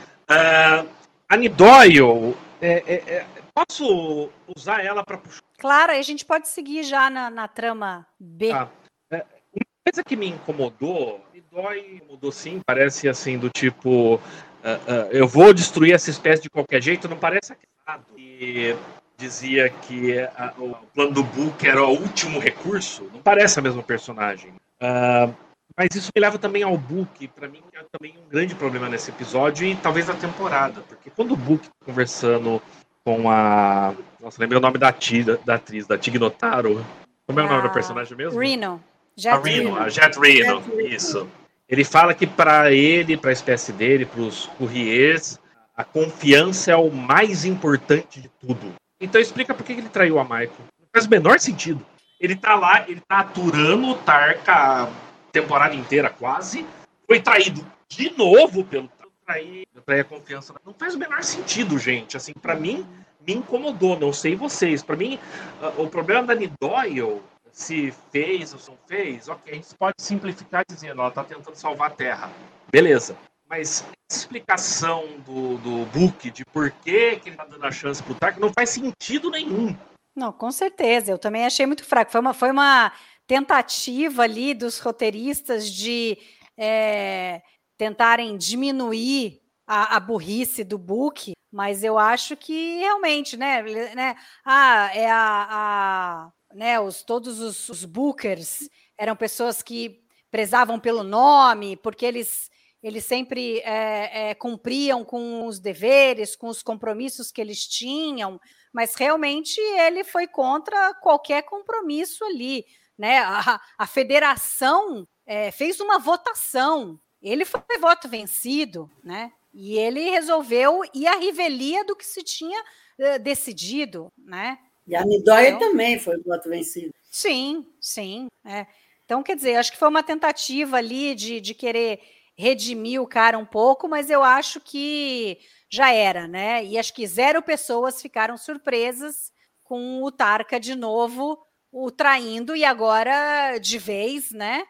Nidoyle, 1.36 2.36
é, 2.60 2.84
é, 2.86 2.94
é, 3.14 3.26
posso 3.54 4.30
usar 4.54 4.84
ela 4.84 5.04
para 5.04 5.18
puxar 5.18 5.42
Claro, 5.58 5.92
a 5.92 6.02
gente 6.02 6.24
pode 6.24 6.48
seguir 6.48 6.84
já 6.84 7.10
na, 7.10 7.30
na 7.30 7.48
trama 7.48 8.06
B. 8.18 8.50
Tá. 8.50 8.68
É, 9.10 9.16
uma 9.16 9.66
coisa 9.84 10.04
que 10.04 10.14
me 10.14 10.28
incomodou, 10.28 11.24
dói, 11.52 11.96
incomodou 11.96 12.32
sim, 12.32 12.60
parece 12.66 13.08
assim, 13.08 13.36
do 13.38 13.50
tipo, 13.50 14.18
ah, 14.64 14.78
ah, 14.88 15.08
eu 15.10 15.28
vou 15.28 15.52
destruir 15.52 15.92
essa 15.94 16.10
espécie 16.10 16.42
de 16.42 16.50
qualquer 16.50 16.82
jeito, 16.82 17.08
não 17.08 17.16
parece 17.18 17.52
aquele 17.52 18.02
que 18.16 18.76
dizia 19.18 19.68
que 19.68 20.18
a- 20.18 20.54
o 20.58 20.74
plano 20.94 21.12
do 21.12 21.22
Book 21.22 21.66
era 21.66 21.84
o 21.84 21.90
último 21.90 22.38
recurso, 22.38 23.08
não 23.12 23.20
parece 23.20 23.58
a 23.58 23.62
mesma 23.62 23.82
personagem. 23.82 24.52
Ah, 24.80 25.28
mas 25.76 25.88
isso 25.94 26.10
me 26.14 26.20
leva 26.20 26.38
também 26.38 26.62
ao 26.62 26.76
Book, 26.78 27.28
para 27.28 27.48
mim 27.48 27.60
é 27.74 27.84
também 27.92 28.14
um 28.18 28.28
grande 28.28 28.54
problema 28.54 28.88
nesse 28.88 29.10
episódio 29.10 29.66
e 29.66 29.76
talvez 29.76 30.06
na 30.08 30.14
temporada, 30.14 30.80
porque 30.88 31.10
quando 31.10 31.32
o 31.32 31.36
Book 31.36 31.64
tá 31.66 31.72
conversando 31.84 32.62
com 33.04 33.28
a. 33.30 33.94
Nossa, 34.20 34.40
lembrei 34.40 34.58
o 34.58 34.62
nome 34.62 34.78
da, 34.78 34.88
ati- 34.88 35.24
da 35.44 35.54
atriz, 35.56 35.86
da 35.86 35.98
Tig 35.98 36.18
Notaro. 36.18 36.84
Como 37.26 37.40
é 37.40 37.42
o 37.42 37.46
nome 37.48 37.60
Ah, 37.60 37.62
da 37.64 37.68
personagem 37.68 38.16
mesmo? 38.16 38.40
Reno. 38.40 38.82
A 39.16 39.20
Jet 39.20 39.42
Reno, 39.44 39.74
Reno. 39.74 39.76
a 39.78 39.88
Jet 39.88 40.18
Reno, 40.18 40.62
Jet 40.62 40.76
Reno. 41.14 41.30
Ele 41.72 41.84
fala 41.84 42.12
que 42.12 42.26
para 42.26 42.70
ele, 42.70 43.16
para 43.16 43.30
a 43.30 43.32
espécie 43.32 43.72
dele, 43.72 44.04
para 44.04 44.20
os 44.20 44.44
courriers, 44.58 45.38
a 45.74 45.82
confiança 45.82 46.70
é 46.70 46.76
o 46.76 46.90
mais 46.90 47.46
importante 47.46 48.20
de 48.20 48.28
tudo. 48.38 48.74
Então 49.00 49.18
explica 49.18 49.54
por 49.54 49.64
que 49.64 49.72
ele 49.72 49.88
traiu 49.88 50.18
a 50.18 50.22
Michael. 50.22 50.52
Não 50.78 50.86
faz 50.92 51.06
o 51.06 51.08
menor 51.08 51.40
sentido. 51.40 51.82
Ele 52.20 52.36
tá 52.36 52.56
lá, 52.56 52.84
ele 52.86 53.00
tá 53.00 53.20
aturando 53.20 53.88
o 53.88 53.94
Tarka 53.94 54.52
a 54.52 54.88
temporada 55.32 55.74
inteira 55.74 56.10
quase. 56.10 56.66
Foi 57.06 57.18
traído 57.20 57.66
de 57.88 58.10
novo 58.18 58.62
pelo 58.64 58.90
trair 59.24 59.66
a 59.86 60.04
confiança. 60.04 60.54
Não 60.66 60.74
faz 60.74 60.94
o 60.94 60.98
menor 60.98 61.22
sentido, 61.22 61.78
gente. 61.78 62.18
Assim, 62.18 62.34
para 62.34 62.54
mim, 62.54 62.86
me 63.26 63.32
incomodou. 63.32 63.98
Não 63.98 64.12
sei 64.12 64.36
vocês. 64.36 64.82
Para 64.82 64.96
mim, 64.96 65.18
ah, 65.62 65.72
o 65.78 65.88
problema 65.88 66.26
da 66.26 66.34
Nidoyle 66.34 67.22
se 67.52 67.92
fez 68.10 68.54
ou 68.54 68.60
não 68.68 68.78
fez, 68.86 69.28
ok, 69.28 69.52
a 69.52 69.56
gente 69.56 69.74
pode 69.78 69.94
simplificar 69.98 70.64
dizendo, 70.68 71.00
ela 71.00 71.08
está 71.08 71.22
tentando 71.22 71.54
salvar 71.54 71.90
a 71.90 71.94
Terra. 71.94 72.32
Beleza. 72.70 73.16
Mas 73.48 73.84
essa 74.10 74.20
explicação 74.20 75.06
do, 75.26 75.58
do 75.58 75.84
Book 75.86 76.30
de 76.30 76.44
por 76.46 76.70
que, 76.70 77.16
que 77.16 77.28
ele 77.28 77.36
está 77.36 77.44
dando 77.44 77.64
a 77.64 77.70
chance 77.70 78.02
pro 78.02 78.14
Tark 78.14 78.38
não 78.38 78.50
faz 78.50 78.70
sentido 78.70 79.30
nenhum. 79.30 79.76
Não, 80.16 80.32
com 80.32 80.50
certeza. 80.50 81.10
Eu 81.10 81.18
também 81.18 81.44
achei 81.44 81.66
muito 81.66 81.84
fraco. 81.84 82.10
Foi 82.10 82.20
uma, 82.20 82.32
foi 82.32 82.50
uma 82.50 82.90
tentativa 83.26 84.22
ali 84.22 84.54
dos 84.54 84.78
roteiristas 84.78 85.70
de 85.70 86.16
é, 86.56 87.42
tentarem 87.76 88.36
diminuir 88.38 89.42
a, 89.66 89.96
a 89.96 90.00
burrice 90.00 90.64
do 90.64 90.78
book, 90.78 91.32
mas 91.52 91.84
eu 91.84 91.98
acho 91.98 92.36
que 92.36 92.78
realmente, 92.78 93.36
né? 93.36 93.62
né 93.94 94.16
ah, 94.44 94.90
é 94.94 95.10
a, 95.10 95.46
a- 95.50 96.32
né, 96.54 96.80
os, 96.80 97.02
todos 97.02 97.40
os, 97.40 97.68
os 97.68 97.84
bookers 97.84 98.68
eram 98.96 99.16
pessoas 99.16 99.62
que 99.62 100.02
prezavam 100.30 100.78
pelo 100.78 101.02
nome, 101.02 101.76
porque 101.76 102.06
eles 102.06 102.50
eles 102.82 103.04
sempre 103.04 103.60
é, 103.60 104.30
é, 104.30 104.34
cumpriam 104.34 105.04
com 105.04 105.46
os 105.46 105.60
deveres, 105.60 106.34
com 106.34 106.48
os 106.48 106.64
compromissos 106.64 107.30
que 107.30 107.40
eles 107.40 107.64
tinham, 107.64 108.40
mas 108.72 108.96
realmente 108.96 109.60
ele 109.60 110.02
foi 110.02 110.26
contra 110.26 110.92
qualquer 110.94 111.42
compromisso 111.44 112.24
ali. 112.24 112.66
Né? 112.98 113.18
A, 113.20 113.60
a 113.78 113.86
federação 113.86 115.06
é, 115.24 115.52
fez 115.52 115.78
uma 115.78 116.00
votação, 116.00 116.98
ele 117.22 117.44
foi 117.44 117.62
voto 117.78 118.08
vencido, 118.08 118.90
né? 119.04 119.32
e 119.54 119.78
ele 119.78 120.10
resolveu 120.10 120.80
ir 120.94 121.06
à 121.06 121.16
revelia 121.16 121.84
do 121.84 121.94
que 121.94 122.06
se 122.06 122.22
tinha 122.22 122.62
eh, 122.98 123.18
decidido. 123.18 124.10
Né? 124.16 124.58
E 124.86 124.96
a 124.96 125.04
Nidóia 125.04 125.48
então, 125.48 125.70
também 125.70 125.98
foi 125.98 126.18
voto 126.22 126.48
vencido. 126.48 126.92
Sim, 127.10 127.66
sim. 127.80 128.26
É. 128.44 128.66
Então, 129.04 129.22
quer 129.22 129.36
dizer, 129.36 129.56
acho 129.56 129.72
que 129.72 129.78
foi 129.78 129.88
uma 129.88 130.02
tentativa 130.02 130.76
ali 130.76 131.14
de, 131.14 131.40
de 131.40 131.54
querer 131.54 132.00
redimir 132.36 133.00
o 133.00 133.06
cara 133.06 133.38
um 133.38 133.44
pouco, 133.44 133.88
mas 133.88 134.10
eu 134.10 134.22
acho 134.22 134.60
que 134.60 135.38
já 135.70 135.92
era, 135.92 136.26
né? 136.26 136.64
E 136.64 136.78
acho 136.78 136.94
que 136.94 137.06
zero 137.06 137.42
pessoas 137.42 138.00
ficaram 138.00 138.36
surpresas 138.36 139.30
com 139.62 140.02
o 140.02 140.10
Tarca 140.10 140.58
de 140.58 140.74
novo 140.74 141.38
o 141.72 141.90
traindo 141.90 142.54
e 142.54 142.64
agora 142.64 143.56
de 143.58 143.78
vez, 143.78 144.30
né? 144.30 144.62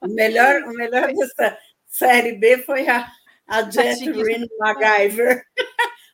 O 0.00 0.08
melhor, 0.08 0.62
o 0.62 0.72
melhor 0.72 1.12
dessa 1.12 1.58
série 1.86 2.32
B 2.32 2.58
foi 2.58 2.88
a, 2.88 3.06
a 3.46 3.70
Jet 3.70 4.06
MacGyver. 4.58 5.44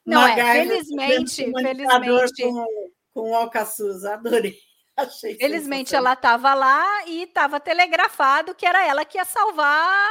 Não, 0.06 0.20
MacGyver, 0.20 0.46
é, 0.46 0.66
felizmente, 0.66 1.52
felizmente. 1.52 2.42
Com, 2.42 2.66
com 3.12 3.30
o 3.30 3.34
Alcaçuz, 3.34 4.04
adorei. 4.04 4.56
Achei 4.96 5.36
felizmente 5.36 5.94
ela 5.94 6.14
estava 6.14 6.54
lá 6.54 7.06
e 7.06 7.24
estava 7.24 7.60
telegrafado 7.60 8.54
que 8.54 8.64
era 8.64 8.86
ela 8.86 9.04
que 9.04 9.18
ia 9.18 9.26
salvar 9.26 10.08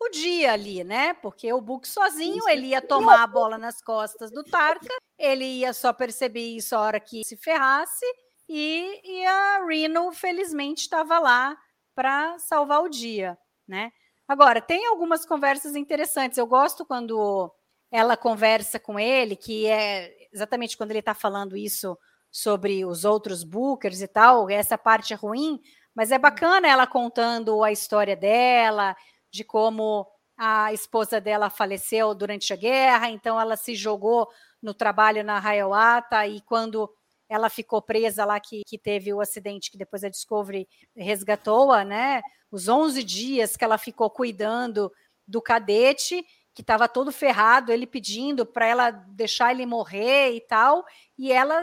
o 0.00 0.08
dia 0.08 0.52
ali, 0.52 0.82
né? 0.82 1.14
Porque 1.14 1.52
o 1.52 1.60
Book 1.60 1.86
sozinho, 1.86 2.38
isso. 2.38 2.48
ele 2.48 2.68
ia 2.68 2.82
tomar 2.82 3.22
a 3.22 3.26
bola 3.26 3.58
nas 3.58 3.80
costas 3.80 4.30
do 4.32 4.42
Tarka, 4.42 4.92
ele 5.16 5.44
ia 5.44 5.72
só 5.72 5.92
perceber 5.92 6.56
isso 6.56 6.74
a 6.74 6.80
hora 6.80 7.00
que 7.00 7.24
se 7.24 7.36
ferrasse, 7.36 8.06
e, 8.48 9.00
e 9.04 9.26
a 9.26 9.64
Reno, 9.66 10.10
felizmente, 10.12 10.82
estava 10.82 11.18
lá 11.18 11.56
para 11.94 12.38
salvar 12.38 12.82
o 12.82 12.88
dia, 12.88 13.36
né? 13.66 13.92
Agora, 14.26 14.60
tem 14.60 14.86
algumas 14.86 15.24
conversas 15.24 15.74
interessantes. 15.74 16.38
Eu 16.38 16.46
gosto 16.46 16.84
quando 16.84 17.52
ela 17.90 18.16
conversa 18.16 18.78
com 18.78 18.98
ele, 18.98 19.36
que 19.36 19.66
é 19.66 20.12
exatamente 20.32 20.76
quando 20.76 20.90
ele 20.90 20.98
está 20.98 21.14
falando 21.14 21.56
isso 21.56 21.98
sobre 22.30 22.84
os 22.84 23.04
outros 23.04 23.42
bookers 23.42 24.02
e 24.02 24.08
tal, 24.08 24.50
essa 24.50 24.76
parte 24.76 25.12
é 25.12 25.16
ruim, 25.16 25.60
mas 25.94 26.12
é 26.12 26.18
bacana 26.18 26.68
ela 26.68 26.86
contando 26.86 27.64
a 27.64 27.72
história 27.72 28.14
dela, 28.14 28.94
de 29.30 29.42
como 29.42 30.06
a 30.36 30.72
esposa 30.72 31.20
dela 31.20 31.50
faleceu 31.50 32.14
durante 32.14 32.52
a 32.52 32.56
guerra, 32.56 33.10
então 33.10 33.40
ela 33.40 33.56
se 33.56 33.74
jogou 33.74 34.28
no 34.62 34.72
trabalho 34.74 35.24
na 35.24 35.40
Hiawatha 35.40 36.26
e 36.26 36.40
quando 36.42 36.88
ela 37.28 37.50
ficou 37.50 37.82
presa 37.82 38.24
lá, 38.24 38.38
que, 38.40 38.62
que 38.66 38.78
teve 38.78 39.12
o 39.12 39.20
acidente 39.20 39.70
que 39.70 39.76
depois 39.76 40.02
a 40.02 40.08
Discovery 40.08 40.66
resgatou-a, 40.96 41.84
né? 41.84 42.22
Os 42.50 42.68
11 42.68 43.02
dias 43.02 43.56
que 43.56 43.64
ela 43.64 43.76
ficou 43.76 44.08
cuidando 44.08 44.90
do 45.26 45.42
cadete, 45.42 46.24
que 46.58 46.62
estava 46.62 46.88
todo 46.88 47.12
ferrado, 47.12 47.70
ele 47.70 47.86
pedindo 47.86 48.44
para 48.44 48.66
ela 48.66 48.90
deixar 48.90 49.52
ele 49.52 49.64
morrer 49.64 50.32
e 50.34 50.40
tal, 50.40 50.84
e 51.16 51.30
ela 51.30 51.62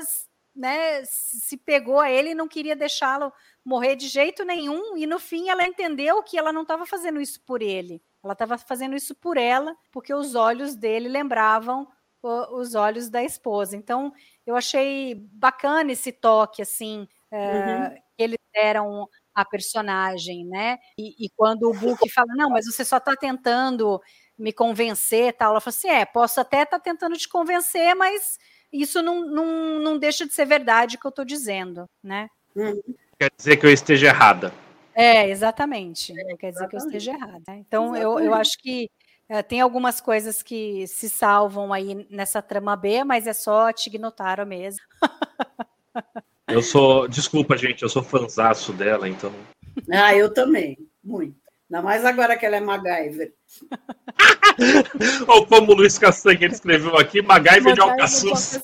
né, 0.55 1.03
se 1.03 1.57
pegou 1.57 1.99
a 1.99 2.09
ele 2.09 2.29
e 2.29 2.33
não 2.33 2.47
queria 2.47 2.77
deixá-lo 2.77 3.29
morrer 3.65 3.97
de 3.97 4.07
jeito 4.07 4.45
nenhum, 4.45 4.95
e 4.95 5.05
no 5.05 5.19
fim 5.19 5.49
ela 5.49 5.67
entendeu 5.67 6.23
que 6.23 6.37
ela 6.37 6.53
não 6.53 6.61
estava 6.61 6.85
fazendo 6.85 7.19
isso 7.19 7.41
por 7.41 7.61
ele, 7.61 8.01
ela 8.23 8.31
estava 8.31 8.57
fazendo 8.57 8.95
isso 8.95 9.13
por 9.13 9.35
ela, 9.35 9.75
porque 9.91 10.13
os 10.13 10.33
olhos 10.33 10.75
dele 10.75 11.09
lembravam 11.09 11.85
os 12.23 12.73
olhos 12.73 13.09
da 13.09 13.21
esposa. 13.21 13.75
Então, 13.75 14.13
eu 14.47 14.55
achei 14.55 15.13
bacana 15.33 15.91
esse 15.91 16.11
toque, 16.11 16.61
assim, 16.61 17.05
é, 17.29 17.37
uhum. 17.37 17.89
que 18.15 18.23
eles 18.23 18.39
deram 18.53 19.09
a 19.33 19.43
personagem, 19.43 20.45
né? 20.45 20.79
E, 20.97 21.25
e 21.25 21.29
quando 21.35 21.69
o 21.69 21.73
Book 21.73 22.09
fala, 22.09 22.33
não, 22.35 22.49
mas 22.49 22.65
você 22.65 22.85
só 22.85 22.97
está 22.97 23.13
tentando 23.15 24.01
me 24.37 24.51
convencer, 24.51 25.33
tal, 25.33 25.51
ela 25.51 25.61
fala 25.61 25.75
assim, 25.75 25.89
é, 25.89 26.05
posso 26.05 26.39
até 26.39 26.63
estar 26.63 26.77
tá 26.77 26.83
tentando 26.83 27.17
te 27.17 27.27
convencer, 27.27 27.95
mas 27.95 28.37
isso 28.71 29.01
não, 29.01 29.25
não, 29.25 29.79
não 29.79 29.97
deixa 29.97 30.25
de 30.25 30.33
ser 30.33 30.45
verdade 30.45 30.95
o 30.95 30.99
que 30.99 31.05
eu 31.05 31.09
estou 31.09 31.25
dizendo, 31.25 31.89
né? 32.03 32.27
Uhum. 32.55 32.81
Quer 33.19 33.31
dizer 33.37 33.57
que 33.57 33.65
eu 33.65 33.71
esteja 33.71 34.07
errada. 34.07 34.53
É, 34.93 35.29
exatamente. 35.29 36.13
Não 36.13 36.37
quer 36.37 36.51
dizer 36.51 36.65
exatamente. 36.65 36.69
que 36.69 36.75
eu 36.75 36.79
esteja 36.79 37.11
errada. 37.11 37.43
Então, 37.55 37.95
eu, 37.95 38.19
eu 38.19 38.33
acho 38.33 38.57
que 38.57 38.89
é, 39.27 39.41
tem 39.41 39.59
algumas 39.59 39.99
coisas 39.99 40.43
que 40.43 40.85
se 40.87 41.09
salvam 41.09 41.73
aí 41.73 42.05
nessa 42.09 42.41
trama 42.41 42.75
B, 42.75 43.03
mas 43.03 43.25
é 43.25 43.33
só 43.33 43.71
Tignotaro 43.73 44.45
mesmo. 44.45 44.81
eu 46.47 46.61
sou. 46.61 47.07
Desculpa, 47.07 47.57
gente, 47.57 47.83
eu 47.83 47.89
sou 47.89 48.03
fanzaço 48.03 48.71
dela, 48.71 49.09
então. 49.09 49.33
Ah, 49.91 50.15
eu 50.15 50.33
também, 50.33 50.77
muito. 51.03 51.35
Ainda 51.69 51.81
mais 51.81 52.05
agora 52.05 52.37
que 52.37 52.45
ela 52.45 52.57
é 52.57 52.61
MacGyver. 52.61 53.33
Ou 55.27 55.45
como 55.45 55.71
o 55.71 55.75
Luiz 55.75 55.97
Castanha 55.97 56.47
escreveu 56.47 56.97
aqui, 56.97 57.21
MacGyver 57.21 57.73
de 57.73 57.81
Alcaçuz. 57.81 58.61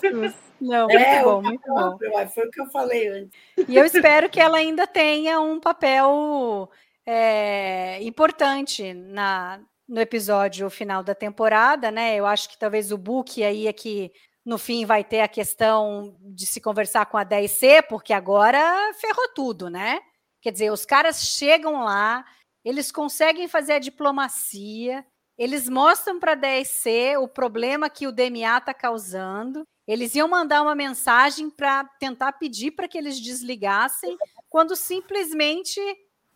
Não, 0.60 0.88
muito 0.88 1.02
é, 1.02 1.24
bom, 1.24 1.42
muito 1.42 1.68
bom. 1.68 1.98
Foi 2.28 2.48
o 2.48 2.52
que 2.52 2.62
eu 2.62 2.68
falei 2.68 3.08
antes. 3.08 3.40
E 3.68 3.76
eu 3.76 3.84
espero 3.84 4.30
que 4.30 4.40
ela 4.40 4.58
ainda 4.58 4.86
tenha 4.86 5.40
um 5.42 5.60
papel 5.60 6.70
é, 7.06 8.02
importante 8.04 8.94
na, 8.94 9.60
no 9.88 10.00
episódio 10.00 10.70
final 10.70 11.04
da 11.04 11.16
temporada, 11.16 11.90
né? 11.90 12.16
Eu 12.16 12.26
acho 12.26 12.48
que 12.48 12.58
talvez 12.58 12.92
o 12.92 12.98
Book 12.98 13.44
aí 13.44 13.68
é 13.68 13.74
que 13.74 14.12
no 14.46 14.58
fim 14.58 14.86
vai 14.86 15.04
ter 15.04 15.22
a 15.22 15.28
questão 15.28 16.16
de 16.20 16.46
se 16.46 16.62
conversar 16.62 17.06
com 17.08 17.18
a 17.18 17.26
10C, 17.26 17.84
porque 17.88 18.14
agora 18.14 18.92
ferrou 18.94 19.28
tudo, 19.36 19.70
né? 19.70 20.00
Quer 20.42 20.52
dizer, 20.52 20.72
os 20.72 20.86
caras 20.86 21.24
chegam 21.24 21.84
lá, 21.84 22.26
eles 22.64 22.92
conseguem 22.92 23.48
fazer 23.48 23.74
a 23.74 23.80
diplomacia, 23.80 25.06
eles 25.42 25.68
mostram 25.68 26.20
para 26.20 26.34
a 26.34 26.38
10C 26.38 27.18
o 27.20 27.28
problema 27.28 27.90
que 27.90 28.06
o 28.06 28.12
DMA 28.12 28.60
está 28.60 28.76
causando. 28.76 29.68
Eles 29.88 30.14
iam 30.14 30.28
mandar 30.28 30.62
uma 30.62 30.76
mensagem 30.76 31.50
para 31.50 31.84
tentar 32.00 32.34
pedir 32.34 32.70
para 32.70 32.88
que 32.88 32.96
eles 32.96 33.20
desligassem, 33.20 34.16
quando 34.48 34.76
simplesmente 34.76 35.82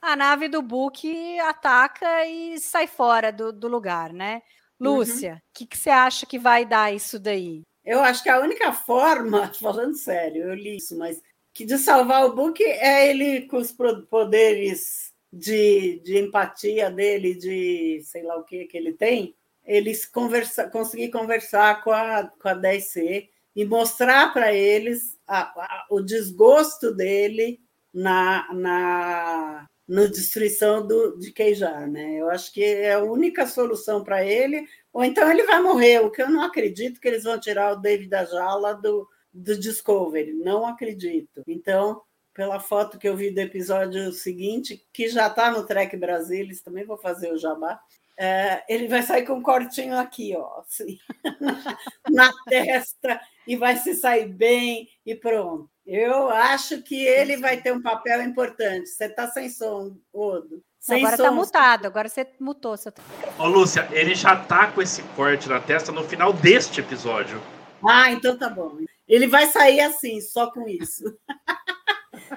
a 0.02 0.15
nave 0.15 0.48
do 0.48 0.60
Book 0.60 1.39
ataca 1.41 2.26
e 2.26 2.60
sai 2.60 2.88
fora 2.88 3.32
do, 3.32 3.54
do 3.54 3.68
lugar, 3.68 4.12
né? 4.12 4.41
Lúcia, 4.80 5.34
o 5.34 5.36
uhum. 5.36 5.41
que, 5.54 5.68
que 5.68 5.78
você 5.78 5.91
acha 5.91 6.26
que 6.26 6.39
vai 6.39 6.65
dar 6.65 6.91
isso 6.91 7.20
daí? 7.20 7.62
Eu 7.86 8.02
acho 8.02 8.24
que 8.24 8.30
a 8.30 8.39
única 8.39 8.74
forma, 8.74 9.54
falando 9.62 9.94
sério, 9.94 10.46
eu 10.46 10.56
li 10.56 10.78
isso, 10.78 10.98
mas 10.98 11.22
que 11.54 11.63
de 11.63 11.78
salvar 11.78 12.26
o 12.26 12.34
Book 12.34 12.60
é 12.63 13.08
ele 13.08 13.41
com 13.44 13.58
os 13.58 13.72
poderes 14.10 15.13
de, 15.36 16.00
de 16.00 16.17
empatia 16.17 16.89
dele, 16.89 17.36
de 17.36 18.00
sei 18.04 18.24
lá 18.24 18.38
o 18.38 18.43
que 18.45 18.65
que 18.65 18.78
ele 18.78 18.93
tem, 18.93 19.36
eles 19.65 20.06
conversa, 20.06 20.69
conseguir 20.69 21.10
conversar 21.10 21.84
com 21.84 21.91
a, 21.91 22.24
com 22.41 22.48
a 22.48 22.56
10C 22.56 23.28
e 23.54 23.65
mostrar 23.65 24.32
para 24.32 24.54
eles 24.54 25.19
a, 25.28 25.41
a, 25.41 25.88
o 25.89 26.00
desgosto 26.00 26.93
dele 26.93 27.60
na, 27.93 28.48
na, 28.54 29.67
na 29.86 30.06
destruição 30.06 30.86
do, 30.88 31.17
de 31.17 31.34
Queijar, 31.34 31.89
né? 31.89 32.21
Eu 32.21 32.30
acho 32.30 32.54
que 32.54 32.63
é 32.63 32.93
a 32.93 33.04
única 33.04 33.45
solução 33.45 34.04
para 34.04 34.26
ele, 34.26 34.65
ou 34.93 35.04
então 35.04 35.30
ele 35.30 35.43
vai 35.43 35.62
morrer, 35.62 36.00
o 36.00 36.12
que 36.12 36.21
eu 36.21 36.30
não 36.30 36.43
acredito 36.43 37.02
que 37.02 37.08
eles 37.10 37.24
vão 37.24 37.38
tirar 37.38 37.74
o 37.74 37.82
David 37.82 38.10
da 38.10 38.24
jaula 38.24 38.74
do, 38.74 39.06
do 39.34 39.58
Discovery, 39.60 40.32
não 40.34 40.65
acredito. 40.65 41.43
Então, 41.45 42.02
pela 42.36 42.60
foto 42.60 43.00
que 43.00 43.08
eu 43.08 43.15
vi 43.15 43.32
do 43.32 43.39
episódio 43.39 44.12
seguinte, 44.12 44.86
que 44.91 45.08
já 45.08 45.28
está 45.28 45.50
no 45.50 45.65
Trek 45.65 45.95
Brasilis, 45.95 46.62
também 46.62 46.86
vou 46.86 46.98
fazer 46.98 47.32
o 47.32 47.38
jabá, 47.38 47.80
é, 48.17 48.63
ele 48.67 48.88
vai 48.89 49.02
sair 49.02 49.26
com 49.26 49.36
um 49.36 49.41
cortinho 49.41 49.98
aqui, 49.98 50.36
ó, 50.38 50.60
assim, 50.60 51.00
na 52.12 52.30
testa, 52.48 53.19
e 53.48 53.56
vai 53.56 53.78
se 53.78 53.95
sair 53.95 54.28
bem, 54.28 54.89
e 55.06 55.15
pronto. 55.15 55.69
Eu 55.86 56.30
acho 56.30 56.82
que 56.82 57.06
ele 57.06 57.38
vai 57.38 57.62
ter 57.62 57.71
um 57.71 57.82
papel 57.82 58.24
importante. 58.24 58.89
Você 58.89 59.06
está 59.06 59.28
sem 59.28 59.50
som, 59.50 59.95
Odo. 60.12 60.63
Sem 60.80 60.98
agora 60.98 61.15
está 61.15 61.32
mutado, 61.32 61.86
agora 61.86 62.10
você 62.10 62.28
mutou. 62.39 62.76
Seu... 62.76 62.91
Ô, 63.38 63.48
Lúcia, 63.48 63.88
ele 63.91 64.15
já 64.15 64.36
tá 64.36 64.71
com 64.71 64.82
esse 64.82 65.04
corte 65.15 65.48
na 65.48 65.60
testa 65.60 65.91
no 65.91 66.04
final 66.04 66.34
deste 66.34 66.80
episódio. 66.80 67.41
Ah, 67.88 68.12
então 68.12 68.38
tá 68.38 68.50
bom. 68.50 68.78
Ele 69.08 69.28
vai 69.28 69.45
sair 69.48 69.82
assim, 69.82 70.19
só 70.21 70.52
com 70.52 70.67
isso. 70.67 71.04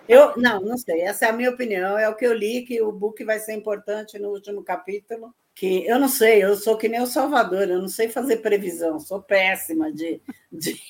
eu 0.08 0.36
não, 0.36 0.60
não 0.60 0.78
sei. 0.78 1.02
Essa 1.02 1.26
é 1.26 1.28
a 1.30 1.32
minha 1.32 1.50
opinião. 1.50 1.98
É 1.98 2.08
o 2.08 2.14
que 2.14 2.26
eu 2.26 2.32
li 2.32 2.62
que 2.62 2.80
o 2.82 2.92
book 2.92 3.22
vai 3.24 3.38
ser 3.38 3.54
importante 3.54 4.18
no 4.18 4.28
último 4.30 4.62
capítulo 4.62 5.34
que 5.58 5.84
eu 5.88 5.98
não 5.98 6.06
sei, 6.06 6.44
eu 6.44 6.54
sou 6.54 6.76
que 6.76 6.88
nem 6.88 7.02
o 7.02 7.06
Salvador, 7.06 7.68
eu 7.68 7.80
não 7.80 7.88
sei 7.88 8.08
fazer 8.08 8.36
previsão, 8.36 9.00
sou 9.00 9.20
péssima 9.20 9.92
de. 9.92 10.20
de, 10.52 10.80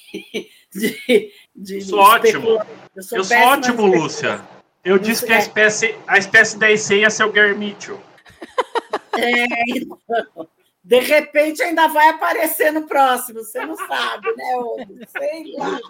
de, 0.70 1.32
de 1.56 1.80
sou 1.80 2.00
ótimo. 2.00 2.60
Eu 2.94 3.02
sou, 3.02 3.16
eu 3.16 3.24
sou 3.24 3.36
ótimo, 3.38 3.86
Lúcia. 3.86 4.46
Eu 4.84 4.98
disse 4.98 5.24
que 5.24 5.32
a 5.32 5.38
espécie, 5.38 5.96
a 6.06 6.18
espécie 6.18 6.58
da 6.58 6.70
essência 6.70 7.00
ia 7.00 7.08
ser 7.08 7.24
o 7.24 7.32
Guermitio. 7.32 7.98
É, 9.16 9.46
então, 9.74 10.46
de 10.84 11.00
repente 11.00 11.62
ainda 11.62 11.88
vai 11.88 12.10
aparecer 12.10 12.70
no 12.70 12.86
próximo, 12.86 13.42
você 13.42 13.64
não 13.64 13.74
sabe, 13.74 14.26
né, 14.36 14.56
Odo? 14.56 14.98
Sei 15.08 15.54
lá. 15.56 15.80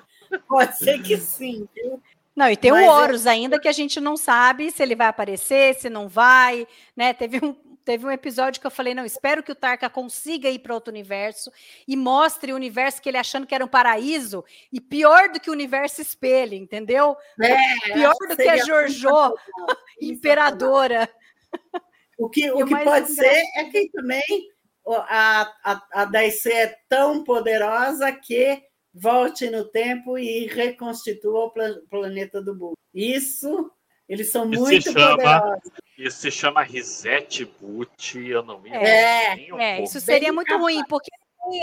Pode 0.48 0.78
ser 0.78 1.02
que 1.02 1.16
sim, 1.16 1.68
viu? 1.74 2.00
Não, 2.38 2.48
e 2.48 2.56
tem 2.56 2.70
Mas 2.70 2.86
o 2.86 2.88
Horus 2.88 3.26
é... 3.26 3.30
ainda 3.30 3.58
que 3.58 3.66
a 3.66 3.72
gente 3.72 4.00
não 4.00 4.16
sabe 4.16 4.70
se 4.70 4.80
ele 4.80 4.94
vai 4.94 5.08
aparecer, 5.08 5.74
se 5.74 5.90
não 5.90 6.06
vai, 6.06 6.68
né? 6.96 7.12
Teve 7.12 7.44
um, 7.44 7.52
teve 7.84 8.06
um 8.06 8.12
episódio 8.12 8.60
que 8.60 8.66
eu 8.66 8.70
falei, 8.70 8.94
não, 8.94 9.04
espero 9.04 9.42
que 9.42 9.50
o 9.50 9.56
Tarka 9.56 9.90
consiga 9.90 10.48
ir 10.48 10.60
para 10.60 10.72
outro 10.72 10.92
universo 10.92 11.50
e 11.86 11.96
mostre 11.96 12.52
o 12.52 12.54
universo 12.54 13.02
que 13.02 13.08
ele 13.08 13.18
achando 13.18 13.44
que 13.44 13.56
era 13.56 13.64
um 13.64 13.68
paraíso 13.68 14.44
e 14.72 14.80
pior 14.80 15.30
do 15.30 15.40
que 15.40 15.50
o 15.50 15.52
universo 15.52 16.00
espelho, 16.00 16.54
entendeu? 16.54 17.16
É, 17.42 17.92
pior 17.92 18.14
do 18.28 18.36
que 18.36 18.48
a 18.48 18.58
Jojo, 18.58 19.34
imperadora. 20.00 21.08
O 22.16 22.30
que, 22.30 22.52
o 22.52 22.64
que 22.64 22.84
pode 22.84 23.08
ser 23.08 23.42
é 23.56 23.64
que 23.64 23.90
também 23.90 24.22
a, 24.86 25.52
a, 25.64 25.82
a 25.92 26.04
DC 26.04 26.52
é 26.52 26.76
tão 26.88 27.24
poderosa 27.24 28.12
que 28.12 28.62
volte 29.00 29.48
no 29.50 29.64
tempo 29.64 30.18
e 30.18 30.46
reconstitua 30.46 31.44
o 31.46 31.50
pla- 31.50 31.80
planeta 31.90 32.42
do 32.42 32.54
Buu. 32.54 32.74
Isso, 32.92 33.70
eles 34.08 34.30
são 34.30 34.42
se 34.50 34.58
muito 34.58 34.92
chama- 34.92 35.10
poderosos. 35.16 35.70
Isso 35.96 36.18
se 36.18 36.30
chama 36.30 36.62
Reset 36.62 37.44
Boot, 37.60 38.18
eu 38.18 38.42
não 38.42 38.60
me 38.60 38.70
É, 38.70 39.34
nem 39.36 39.52
um 39.52 39.58
É, 39.58 39.82
isso 39.82 40.00
seria 40.00 40.32
muito 40.32 40.46
capaz. 40.48 40.62
ruim, 40.62 40.82
porque 40.88 41.10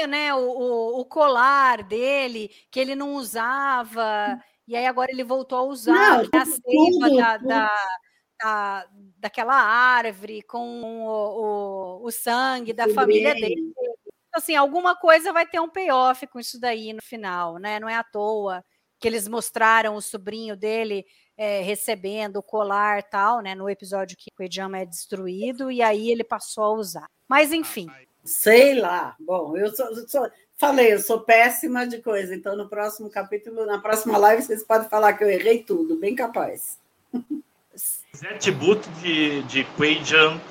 né, 0.08 0.34
o, 0.34 0.40
o, 0.40 1.00
o 1.02 1.06
colar 1.06 1.84
dele, 1.84 2.50
que 2.72 2.80
ele 2.80 2.96
não 2.96 3.14
usava, 3.16 4.38
e 4.68 4.76
aí 4.76 4.86
agora 4.86 5.12
ele 5.12 5.24
voltou 5.24 5.58
a 5.60 5.64
usar, 5.64 5.94
Não, 6.24 6.30
a 6.42 6.46
seiva 6.46 7.10
da, 7.16 7.38
da, 7.38 7.72
da- 8.42 8.88
daquela 9.18 9.56
árvore 9.56 10.42
com 10.42 10.82
o, 10.82 12.02
o, 12.02 12.06
o 12.06 12.12
sangue 12.12 12.74
da 12.74 12.88
família 12.90 13.34
dele. 13.36 13.74
Então, 14.36 14.44
assim, 14.44 14.56
alguma 14.58 14.98
coisa 14.98 15.32
vai 15.32 15.48
ter 15.48 15.62
um 15.62 15.70
payoff 15.70 16.28
com 16.28 16.38
isso 16.38 16.60
daí 16.60 16.92
no 16.92 17.02
final, 17.02 17.58
né? 17.58 17.80
Não 17.80 17.88
é 17.88 17.96
à 17.96 18.04
toa 18.04 18.62
que 19.00 19.08
eles 19.08 19.30
mostraram 19.30 19.96
o 19.96 20.02
sobrinho 20.02 20.58
dele 20.58 21.06
é, 21.38 21.62
recebendo 21.62 22.36
o 22.38 22.44
colar 22.44 23.02
tal, 23.04 23.40
né? 23.40 23.56
No 23.56 23.70
episódio 23.70 24.18
que 24.20 24.30
o 24.38 24.44
Ejama 24.44 24.80
é 24.80 24.86
destruído, 24.86 25.72
e 25.72 25.82
aí 25.82 26.12
ele 26.12 26.24
passou 26.24 26.66
a 26.66 26.74
usar. 26.74 27.06
Mas, 27.30 27.54
enfim. 27.54 27.88
Sei 28.26 28.74
lá. 28.74 29.16
Bom, 29.22 29.56
eu 29.56 29.74
sou, 29.74 29.86
eu 29.86 30.06
sou- 30.06 30.30
falei, 30.58 30.94
eu 30.94 31.00
sou 31.00 31.22
péssima 31.22 31.88
de 31.88 32.02
coisa. 32.02 32.36
Então, 32.36 32.58
no 32.58 32.68
próximo 32.68 33.10
capítulo, 33.10 33.66
na 33.66 33.80
próxima 33.80 34.18
live, 34.18 34.44
vocês 34.44 34.66
podem 34.66 34.90
falar 34.90 35.14
que 35.14 35.24
eu 35.24 35.30
errei 35.30 35.64
tudo, 35.64 35.98
bem 35.98 36.14
capaz. 36.14 36.78
Reset 38.12 38.52
Boot 38.52 38.86
de, 39.02 39.44
de 39.44 39.62
eh, 39.62 40.42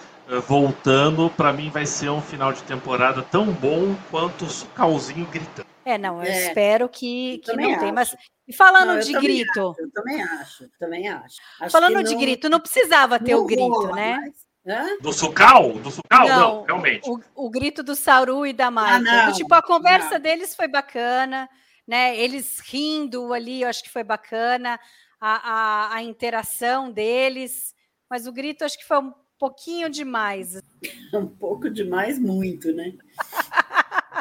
voltando, 0.47 1.31
pra 1.31 1.53
mim 1.53 1.71
vai 1.71 1.87
ser 1.87 2.09
um 2.11 2.21
final 2.21 2.53
de 2.53 2.63
temporada 2.63 3.23
tão 3.23 3.47
bom 3.53 3.95
quanto 4.11 4.45
o 4.45 4.51
Sucalzinho 4.51 5.27
gritando. 5.27 5.67
É, 5.85 5.99
não, 5.99 6.23
eu 6.23 6.31
É, 6.31 6.47
espero 6.47 6.89
que, 6.89 7.39
que 7.45 7.53
não 7.55 7.79
tenha. 7.79 7.93
Mas 7.93 8.09
acho. 8.15 8.17
e 8.49 8.53
falando 8.55 8.95
Não, 8.95 9.01
de 9.01 9.13
grito, 9.13 9.75
Eu 9.79 9.91
também 9.93 10.23
acho, 10.23 10.69
também 10.79 11.09
acho. 11.09 11.37
Acho 11.61 11.71
falando 11.71 12.03
de 12.03 12.15
não- 12.15 12.21
grito, 12.21 12.49
não 12.49 12.61
precisava 12.61 13.19
ter 13.19 13.33
não 13.35 13.43
o 13.43 13.47
grito, 13.47 13.69
rola 13.69 13.95
né? 13.95 14.17
mais. 14.17 14.45
Hã? 14.67 14.97
Do 15.03 15.13
Sucal? 15.13 15.75
Do 15.75 15.91
Sucal? 15.91 16.27
Não, 16.27 16.39
Não, 16.39 16.63
realmente. 16.65 17.07
O, 17.11 17.21
o 17.35 17.51
grito 17.51 17.83
do 17.83 17.95
Saru 17.95 18.47
e 18.47 18.55
da. 18.55 18.71
Do 18.71 19.05
não, 19.05 19.33
tipo, 19.35 19.53
a 19.55 19.61
conversa 19.63 20.15
não. 20.15 20.21
deles 20.21 20.57
foi 20.57 20.67
bacana, 20.69 21.47
né? 21.87 22.17
Eles 22.17 22.61
rindo 22.61 23.35
ali, 23.35 23.61
eu 23.61 23.69
acho 23.69 23.83
que 23.83 23.91
foi 23.91 24.03
bacana, 24.03 24.81
a, 25.21 25.51
a, 25.93 25.95
a 25.97 26.03
interação 26.03 26.91
deles, 26.91 27.75
mas 28.09 28.27
o 28.27 28.33
grito 28.33 28.65
acho 28.65 28.79
que 28.79 28.87
foi 28.87 29.01
um 29.01 29.13
pouquinho 29.45 29.91
demais. 29.91 30.63
Um 31.15 31.27
pouco 31.27 31.71
demais, 31.71 32.19
muito, 32.19 32.73
né? 32.73 32.93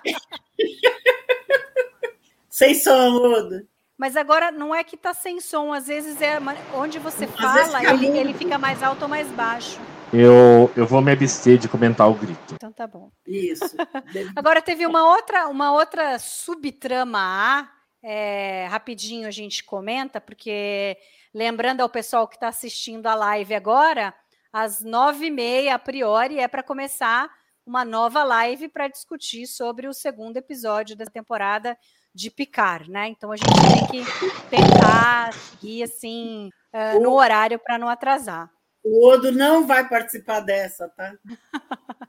Sem 2.49 2.75
som, 2.75 3.09
mudo. 3.09 3.67
Mas 3.97 4.15
agora 4.15 4.51
não 4.51 4.73
é 4.73 4.83
que 4.83 4.95
tá 4.95 5.13
sem 5.13 5.41
som, 5.41 5.73
às 5.73 5.87
vezes 5.87 6.21
é 6.21 6.37
onde 6.73 6.99
você 6.99 7.25
Às 7.25 7.31
fala, 7.31 7.79
fica 7.79 7.93
ele, 7.93 8.17
ele 8.17 8.33
fica 8.33 8.57
mais 8.57 8.81
alto 8.81 9.01
ou 9.01 9.09
mais 9.09 9.27
baixo. 9.31 9.77
Eu, 10.13 10.71
eu 10.75 10.85
vou 10.85 11.01
me 11.01 11.11
abster 11.11 11.57
de 11.57 11.67
comentar 11.67 12.09
o 12.09 12.13
grito. 12.13 12.53
Então 12.53 12.71
tá 12.71 12.87
bom. 12.87 13.11
Isso. 13.27 13.75
Agora 14.37 14.61
teve 14.61 14.85
uma 14.85 15.15
outra, 15.15 15.49
uma 15.49 15.73
outra 15.73 16.17
subtrama 16.19 17.19
A, 17.19 17.69
é, 18.03 18.67
rapidinho 18.67 19.27
a 19.27 19.31
gente 19.31 19.63
comenta, 19.63 20.21
porque 20.21 20.95
lembrando 21.33 21.81
ao 21.81 21.89
pessoal 21.89 22.27
que 22.27 22.35
está 22.35 22.49
assistindo 22.49 23.07
a 23.07 23.15
live 23.15 23.55
agora, 23.55 24.13
às 24.53 24.81
nove 24.81 25.25
e 25.25 25.31
meia, 25.31 25.73
a 25.73 25.79
priori, 25.79 26.39
é 26.39 26.47
para 26.47 26.61
começar 26.61 27.27
uma 27.65 27.83
nova 27.83 28.23
live 28.23 28.69
para 28.69 28.87
discutir 28.87 29.47
sobre 29.47 29.87
o 29.87 29.93
segundo 29.93 30.37
episódio 30.37 30.95
da 30.95 31.05
temporada 31.05 31.75
de 32.13 32.29
Picar, 32.29 32.87
né? 32.87 33.07
Então 33.07 33.31
a 33.31 33.35
gente 33.35 33.51
tem 33.91 34.05
que 34.05 34.49
tentar 34.49 35.33
seguir 35.33 35.83
assim 35.83 36.51
eh, 36.71 36.99
no 36.99 37.13
horário 37.13 37.57
para 37.57 37.79
não 37.79 37.89
atrasar. 37.89 38.51
O 38.83 39.07
Odo 39.07 39.31
não 39.31 39.65
vai 39.65 39.87
participar 39.87 40.41
dessa, 40.41 40.87
tá? 40.89 41.13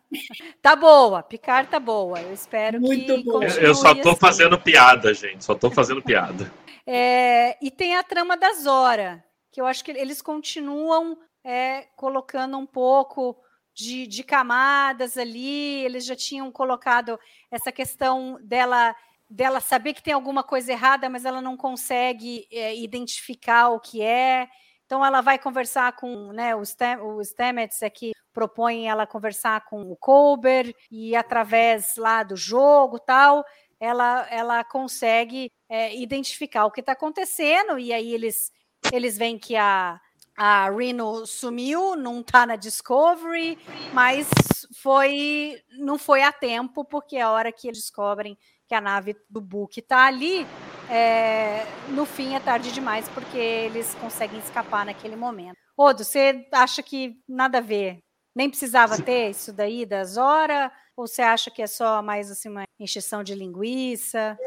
Tá 0.63 0.77
boa, 0.77 1.25
Picar 1.25 1.69
tá 1.69 1.81
boa. 1.81 2.21
Eu 2.21 2.33
espero 2.33 2.81
Muito 2.81 3.17
que 3.17 3.25
boa. 3.25 3.45
Eu 3.45 3.75
só 3.75 3.93
tô 3.97 4.11
assim. 4.11 4.21
fazendo 4.21 4.61
piada, 4.61 5.13
gente. 5.13 5.45
Só 5.45 5.57
tô 5.57 5.73
fazendo 5.73 6.01
piada. 6.01 6.53
É, 6.87 7.59
e 7.61 7.69
tem 7.69 7.97
a 7.97 8.03
trama 8.05 8.37
da 8.37 8.53
Zora, 8.55 9.25
que 9.51 9.61
eu 9.61 9.67
acho 9.67 9.85
que 9.85 9.91
eles 9.91 10.23
continuam 10.23 11.19
é, 11.45 11.83
colocando 11.95 12.57
um 12.57 12.67
pouco 12.67 13.37
de, 13.75 14.07
de 14.07 14.25
camadas 14.25 15.19
ali. 15.19 15.85
Eles 15.85 16.07
já 16.07 16.17
tinham 16.17 16.51
colocado 16.51 17.19
essa 17.51 17.71
questão 17.71 18.39
dela 18.43 18.97
dela 19.29 19.59
saber 19.59 19.95
que 19.95 20.03
tem 20.03 20.13
alguma 20.13 20.45
coisa 20.45 20.71
errada, 20.71 21.09
mas 21.09 21.25
ela 21.25 21.41
não 21.41 21.57
consegue 21.57 22.47
é, 22.53 22.77
identificar 22.77 23.71
o 23.71 23.81
que 23.81 24.01
é. 24.03 24.49
Então 24.87 25.05
ela 25.05 25.21
vai 25.23 25.39
conversar 25.39 25.97
com 25.97 26.33
né, 26.33 26.55
o, 26.55 26.61
o 26.61 27.25
Stamets 27.25 27.83
é 27.83 27.91
que 27.91 28.13
propõe 28.33 28.87
ela 28.87 29.07
conversar 29.07 29.65
com 29.65 29.91
o 29.91 29.97
Colber 29.97 30.75
e 30.91 31.17
através 31.17 31.97
lá 31.97 32.23
do 32.23 32.37
jogo 32.37 32.99
tal, 32.99 33.45
ela, 33.81 34.27
ela 34.31 34.63
consegue 34.63 35.51
é, 35.69 35.97
identificar 35.97 36.67
o 36.67 36.71
que 36.71 36.81
está 36.81 36.93
acontecendo 36.93 37.79
e 37.79 37.93
aí 37.93 38.13
eles 38.13 38.53
eles 38.93 39.17
veem 39.17 39.39
que 39.39 39.57
a 39.57 39.99
a 40.37 40.71
Reno 40.71 41.27
sumiu, 41.27 41.95
não 41.97 42.21
está 42.21 42.47
na 42.47 42.57
Discovery, 42.57 43.59
mas 43.93 44.29
foi 44.75 45.61
não 45.79 45.99
foi 45.99 46.23
a 46.23 46.33
tempo 46.33 46.85
porque 46.85 47.19
a 47.19 47.31
hora 47.31 47.53
que 47.53 47.69
eles 47.69 47.79
descobrem 47.79 48.37
que 48.67 48.75
a 48.75 48.81
nave 48.81 49.17
do 49.29 49.41
Book 49.41 49.79
está 49.79 50.07
ali, 50.07 50.47
é, 50.91 51.65
no 51.89 52.05
fim 52.05 52.35
é 52.35 52.41
tarde 52.41 52.73
demais 52.73 53.09
porque 53.11 53.37
eles 53.37 53.95
conseguem 53.97 54.39
escapar 54.39 54.87
naquele 54.87 55.17
momento. 55.17 55.57
Odo, 55.77 56.05
você 56.05 56.47
acha 56.53 56.83
que 56.83 57.17
nada 57.29 57.59
a 57.59 57.61
ver? 57.61 57.99
Nem 58.35 58.49
precisava 58.49 59.01
ter 59.01 59.31
isso 59.31 59.53
daí 59.53 59.87
das 59.87 60.17
horas? 60.17 60.71
Ou 60.97 61.07
você 61.07 61.23
acha 61.23 61.51
que 61.51 61.63
é 61.63 61.67
só 61.67 62.03
mais 62.03 62.31
assim 62.31 62.49
uma 62.49 62.65
encheção 62.79 63.23
de 63.23 63.35
linguiça? 63.35 64.39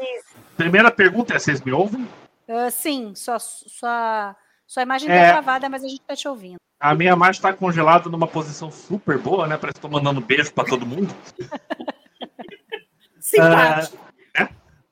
Primeira 0.56 0.90
pergunta 0.90 1.34
é: 1.34 1.38
vocês 1.38 1.60
me 1.62 1.72
ouvem? 1.72 2.02
Uh, 2.48 2.70
sim, 2.70 3.14
sua, 3.14 3.38
sua, 3.38 4.36
sua 4.68 4.82
imagem 4.82 5.10
É. 5.10 5.16
está 5.16 5.32
travada, 5.32 5.68
mas 5.68 5.82
a 5.82 5.88
gente 5.88 6.00
está 6.02 6.14
te 6.14 6.28
ouvindo. 6.28 6.58
A 6.78 6.94
minha 6.94 7.12
imagem 7.12 7.40
tá 7.40 7.52
congelada 7.52 8.08
numa 8.10 8.28
posição 8.28 8.70
super 8.70 9.18
boa, 9.18 9.48
né? 9.48 9.56
Parece 9.56 9.76
que 9.76 9.80
tô 9.80 9.88
mandando 9.88 10.20
beijo 10.20 10.52
pra 10.52 10.64
todo 10.64 10.86
mundo. 10.86 11.12
Simpático. 13.18 13.98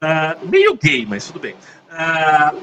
Ah, 0.00 0.36
meio 0.42 0.76
gay, 0.76 1.06
mas 1.06 1.26
tudo 1.26 1.40
bem. 1.40 1.56
Ah, 1.90 2.54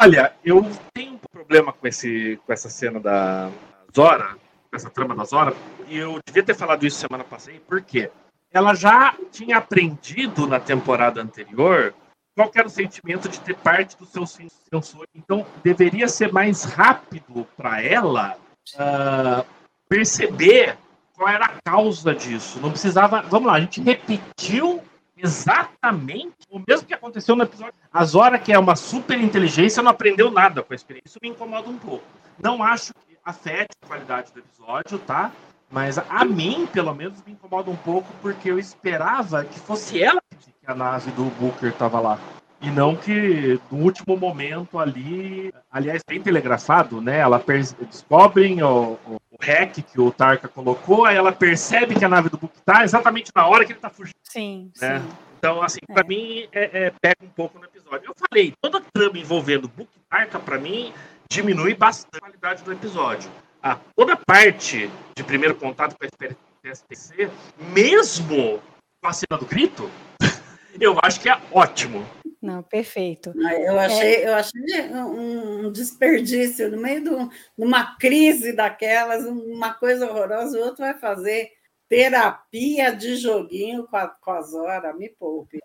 olha, 0.00 0.32
eu 0.44 0.70
tenho 0.94 1.14
um 1.14 1.18
problema 1.30 1.72
com, 1.72 1.86
esse, 1.86 2.38
com 2.46 2.52
essa 2.52 2.68
cena 2.70 3.00
da 3.00 3.50
Zora, 3.94 4.36
com 4.70 4.76
essa 4.76 4.88
trama 4.88 5.14
da 5.14 5.24
Zora, 5.24 5.54
e 5.88 5.96
eu 5.98 6.18
devia 6.26 6.42
ter 6.42 6.54
falado 6.54 6.86
isso 6.86 6.98
semana 6.98 7.24
passada, 7.24 7.58
por 7.66 7.82
quê? 7.82 8.10
Ela 8.50 8.74
já 8.74 9.14
tinha 9.30 9.58
aprendido 9.58 10.46
na 10.46 10.58
temporada 10.60 11.20
anterior 11.20 11.94
qual 12.38 12.52
era 12.54 12.68
o 12.68 12.70
sentimento 12.70 13.28
de 13.28 13.40
ter 13.40 13.56
parte 13.56 13.96
do 13.96 14.06
seu 14.06 14.24
sensor. 14.24 15.08
Então, 15.12 15.44
deveria 15.64 16.06
ser 16.06 16.32
mais 16.32 16.62
rápido 16.62 17.44
para 17.56 17.82
ela 17.82 18.38
ah, 18.78 19.44
perceber 19.88 20.78
qual 21.16 21.28
era 21.28 21.46
a 21.46 21.60
causa 21.64 22.14
disso. 22.14 22.60
Não 22.60 22.70
precisava. 22.70 23.22
Vamos 23.22 23.48
lá, 23.48 23.54
a 23.54 23.60
gente 23.60 23.80
repetiu 23.80 24.80
exatamente 25.16 26.36
o 26.48 26.62
mesmo 26.64 26.86
que 26.86 26.94
aconteceu 26.94 27.34
no 27.34 27.42
episódio. 27.42 27.74
A 27.92 28.04
Zora, 28.04 28.38
que 28.38 28.52
é 28.52 28.58
uma 28.58 28.76
super 28.76 29.20
inteligência, 29.20 29.82
não 29.82 29.90
aprendeu 29.90 30.30
nada 30.30 30.62
com 30.62 30.72
a 30.72 30.76
experiência. 30.76 31.08
Isso 31.08 31.18
me 31.20 31.30
incomoda 31.30 31.68
um 31.68 31.76
pouco. 31.76 32.04
Não 32.40 32.62
acho 32.62 32.94
que 32.94 33.18
afete 33.24 33.74
a 33.82 33.86
qualidade 33.88 34.32
do 34.32 34.38
episódio, 34.38 34.96
tá? 35.00 35.32
Mas 35.68 35.98
a 35.98 36.24
mim, 36.24 36.68
pelo 36.72 36.94
menos, 36.94 37.20
me 37.26 37.32
incomoda 37.32 37.68
um 37.68 37.76
pouco 37.76 38.06
porque 38.22 38.48
eu 38.48 38.60
esperava 38.60 39.44
que 39.44 39.58
fosse 39.58 40.00
ela 40.00 40.20
que 40.38 40.52
a 40.68 40.74
nave 40.74 41.10
do 41.12 41.24
Booker 41.24 41.72
tava 41.72 41.98
lá. 41.98 42.18
E 42.60 42.70
não 42.70 42.94
que 42.96 43.60
no 43.70 43.78
último 43.84 44.16
momento 44.16 44.78
ali, 44.78 45.52
aliás, 45.70 46.02
bem 46.06 46.20
telegrafado, 46.20 47.00
né? 47.00 47.18
Ela 47.18 47.42
descobrem 47.88 48.62
o, 48.62 48.98
o, 49.06 49.14
o 49.30 49.36
hack 49.40 49.76
que 49.80 50.00
o 50.00 50.10
Tarka 50.10 50.48
colocou, 50.48 51.06
aí 51.06 51.16
ela 51.16 51.30
percebe 51.32 51.94
que 51.94 52.04
a 52.04 52.08
nave 52.08 52.28
do 52.28 52.36
Book 52.36 52.52
tá 52.64 52.82
exatamente 52.82 53.30
na 53.34 53.46
hora 53.46 53.64
que 53.64 53.72
ele 53.72 53.78
tá 53.80 53.88
fugindo. 53.88 54.16
Sim, 54.24 54.70
Né? 54.80 54.98
sim. 55.00 55.06
Então, 55.38 55.62
assim, 55.62 55.78
pra 55.86 56.02
mim, 56.02 56.48
é, 56.52 56.86
é, 56.86 56.92
pega 57.00 57.18
um 57.22 57.28
pouco 57.28 57.60
no 57.60 57.64
episódio. 57.64 58.08
Eu 58.10 58.14
falei, 58.28 58.52
toda 58.60 58.82
trama 58.92 59.16
envolvendo 59.18 59.68
Book 59.68 59.88
e 59.96 60.00
Tarka, 60.10 60.40
pra 60.40 60.58
mim, 60.58 60.92
diminui 61.30 61.74
bastante 61.74 62.16
a 62.16 62.20
qualidade 62.20 62.64
do 62.64 62.72
episódio. 62.72 63.30
Ah, 63.62 63.78
toda 63.94 64.16
parte 64.16 64.90
de 65.16 65.22
primeiro 65.22 65.54
contato 65.54 65.96
com 65.96 66.04
a 66.04 66.74
STC, 66.74 67.30
mesmo 67.72 68.60
com 69.00 69.08
a 69.08 69.12
cena 69.12 69.38
do 69.38 69.46
grito, 69.46 69.88
eu 70.80 70.96
acho 71.02 71.20
que 71.20 71.28
é 71.28 71.36
ótimo. 71.52 72.04
Não, 72.40 72.62
perfeito. 72.62 73.32
Ah, 73.44 73.54
Eu 73.54 73.78
achei, 73.80 74.24
eu 74.26 74.34
achei 74.34 74.60
um 74.94 75.72
desperdício 75.72 76.70
no 76.70 76.80
meio 76.80 77.02
de 77.02 77.10
um- 77.10 77.28
uma 77.56 77.96
crise 77.96 78.52
daquelas, 78.52 79.24
uma 79.24 79.74
coisa 79.74 80.08
horrorosa, 80.08 80.56
o 80.58 80.62
outro 80.62 80.84
vai 80.84 80.94
fazer 80.94 81.50
terapia 81.88 82.94
de 82.94 83.16
joguinho 83.16 83.86
com, 83.88 83.96
a, 83.96 84.06
com 84.08 84.30
as 84.30 84.54
horas, 84.54 84.96
me 84.96 85.08
poupe. 85.08 85.58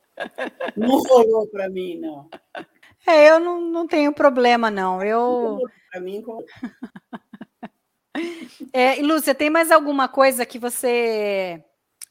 Não 0.75 0.99
rolou 1.03 1.47
para 1.47 1.69
mim, 1.69 1.99
não. 1.99 2.29
É, 3.05 3.29
eu 3.29 3.39
não, 3.39 3.59
não 3.61 3.85
tenho 3.85 4.13
problema, 4.13 4.71
não. 4.71 5.03
Eu. 5.03 5.59
Para 5.91 6.01
mim, 6.01 6.21
com- 6.21 6.43
É, 8.71 8.95
Lúcia, 9.01 9.33
tem 9.35 9.49
mais 9.49 9.71
alguma 9.71 10.07
coisa 10.07 10.45
que 10.45 10.57
você 10.59 11.63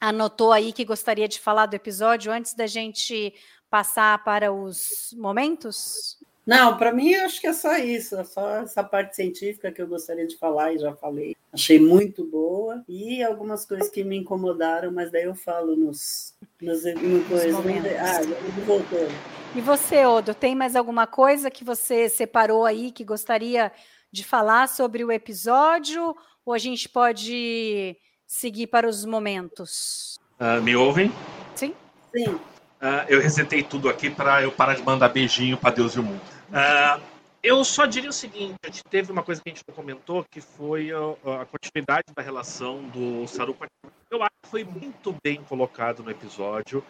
anotou 0.03 0.51
aí 0.51 0.73
que 0.73 0.83
gostaria 0.83 1.29
de 1.29 1.39
falar 1.39 1.65
do 1.65 1.75
episódio 1.75 2.29
antes 2.29 2.53
da 2.53 2.67
gente 2.67 3.33
passar 3.69 4.21
para 4.23 4.51
os 4.51 5.15
momentos? 5.17 6.17
Não, 6.45 6.77
para 6.77 6.91
mim 6.91 7.11
eu 7.11 7.23
acho 7.23 7.39
que 7.39 7.47
é 7.47 7.53
só 7.53 7.77
isso, 7.77 8.17
é 8.17 8.23
só 8.25 8.57
essa 8.57 8.83
parte 8.83 9.15
científica 9.15 9.71
que 9.71 9.81
eu 9.81 9.87
gostaria 9.87 10.27
de 10.27 10.37
falar 10.37 10.73
e 10.73 10.77
já 10.77 10.93
falei. 10.93 11.37
Achei 11.53 11.79
muito 11.79 12.25
boa 12.25 12.83
e 12.87 13.23
algumas 13.23 13.65
coisas 13.65 13.89
que 13.89 14.03
me 14.03 14.17
incomodaram, 14.17 14.91
mas 14.91 15.09
daí 15.09 15.23
eu 15.23 15.35
falo 15.35 15.73
nos, 15.77 16.33
nos, 16.61 16.83
no 16.83 17.23
coisa. 17.29 17.57
Ah, 17.57 18.19
voltou. 18.65 19.07
E 19.55 19.61
você, 19.61 20.05
Odo, 20.05 20.35
tem 20.35 20.53
mais 20.53 20.75
alguma 20.75 21.07
coisa 21.07 21.49
que 21.49 21.63
você 21.63 22.09
separou 22.09 22.65
aí 22.65 22.91
que 22.91 23.05
gostaria 23.05 23.71
de 24.11 24.25
falar 24.25 24.67
sobre 24.67 25.05
o 25.05 25.11
episódio? 25.11 26.13
Ou 26.45 26.53
a 26.53 26.57
gente 26.57 26.89
pode 26.89 27.95
seguir 28.27 28.67
para 28.67 28.87
os 28.87 29.05
momentos? 29.05 30.19
Ah, 30.39 30.59
me 30.59 30.75
ouvem? 30.75 31.11
Sim? 31.55 31.73
Sim, 32.15 32.39
Ah, 32.81 33.05
eu 33.07 33.21
resetei 33.21 33.63
tudo 33.63 33.87
aqui 33.87 34.09
para 34.09 34.43
eu 34.43 34.51
parar 34.51 34.75
de 34.75 34.83
mandar 34.83 35.07
beijinho 35.09 35.57
para 35.57 35.73
Deus 35.73 35.93
e 35.95 35.99
o 35.99 36.03
mundo. 36.03 36.21
Ah, 36.51 36.99
eu 37.41 37.63
só 37.63 37.85
diria 37.85 38.09
o 38.09 38.13
seguinte: 38.13 38.55
a 38.63 38.67
gente 38.67 38.83
teve 38.89 39.11
uma 39.11 39.23
coisa 39.23 39.41
que 39.41 39.49
a 39.49 39.53
gente 39.53 39.63
não 39.67 39.75
comentou, 39.75 40.25
que 40.29 40.41
foi 40.41 40.91
a, 40.91 41.41
a 41.41 41.45
continuidade 41.45 42.05
da 42.15 42.21
relação 42.21 42.83
do 42.89 43.25
Saru 43.27 43.53
com 43.53 43.63
a 43.63 43.67
Eu 44.11 44.21
acho 44.21 44.31
que 44.43 44.49
foi 44.49 44.63
muito 44.63 45.15
bem 45.23 45.41
colocado 45.43 46.03
no 46.03 46.11
episódio. 46.11 46.83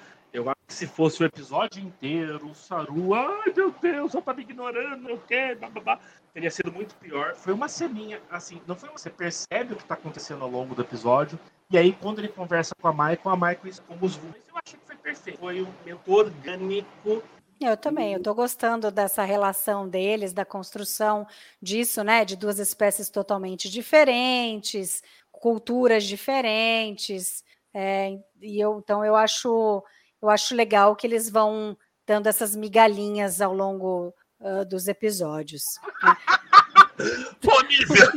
Eu 0.70 0.76
se 0.76 0.88
fosse 0.88 1.22
o 1.22 1.26
episódio 1.26 1.84
inteiro, 1.84 2.50
o 2.50 2.56
Saru, 2.56 3.14
ai 3.14 3.54
meu 3.56 3.72
Deus, 3.82 4.14
eu 4.14 4.22
tava 4.22 4.42
ignorando, 4.42 5.14
o 5.14 5.20
quê? 5.20 5.56
Blá, 5.56 5.70
blá, 5.70 5.82
blá", 5.82 6.00
teria 6.34 6.50
sido 6.50 6.72
muito 6.72 6.96
pior. 6.96 7.36
Foi 7.36 7.54
uma 7.54 7.68
ceninha, 7.68 8.22
assim, 8.30 8.62
não 8.68 8.76
foi 8.76 8.90
uma, 8.90 8.98
você 8.98 9.10
percebe 9.10 9.74
o 9.74 9.78
que 9.78 9.86
tá 9.86 9.94
acontecendo 9.94 10.44
ao 10.44 10.50
longo 10.50 10.74
do 10.74 10.82
episódio, 10.82 11.40
e 11.74 11.78
aí, 11.78 11.92
quando 11.92 12.20
ele 12.20 12.28
conversa 12.28 12.76
com 12.80 12.88
a 12.88 12.92
Michael, 12.92 13.20
a 13.26 13.36
Michael 13.36 13.66
expõe 13.68 13.98
os 14.00 14.16
vultos. 14.16 14.42
Eu 14.48 14.56
achei 14.64 14.80
que 14.80 14.86
foi 14.86 14.96
perfeito. 14.96 15.40
Foi 15.40 15.60
um 15.60 15.66
momento 15.66 16.14
orgânico. 16.14 17.24
Eu 17.60 17.76
também, 17.76 18.14
eu 18.14 18.20
estou 18.20 18.36
gostando 18.36 18.92
dessa 18.92 19.24
relação 19.24 19.90
deles, 19.90 20.34
da 20.34 20.46
construção 20.46 21.26
disso, 21.60 22.04
né? 22.04 22.26
De 22.26 22.36
duas 22.36 22.60
espécies 22.60 23.10
totalmente 23.10 23.72
diferentes, 23.72 25.02
culturas 25.32 26.04
diferentes. 26.04 27.44
é, 27.74 28.20
e 28.40 28.60
eu, 28.60 28.78
então 28.78 29.04
eu 29.04 29.16
acho, 29.16 29.84
eu 30.24 30.30
acho 30.30 30.56
legal 30.56 30.96
que 30.96 31.06
eles 31.06 31.30
vão 31.30 31.78
dando 32.08 32.28
essas 32.28 32.56
migalhinhas 32.56 33.42
ao 33.42 33.54
longo 33.54 34.14
ah, 34.40 34.64
dos 34.64 34.88
episódios. 34.88 35.64
Pô, 37.42 37.62
Nívia! 37.64 38.10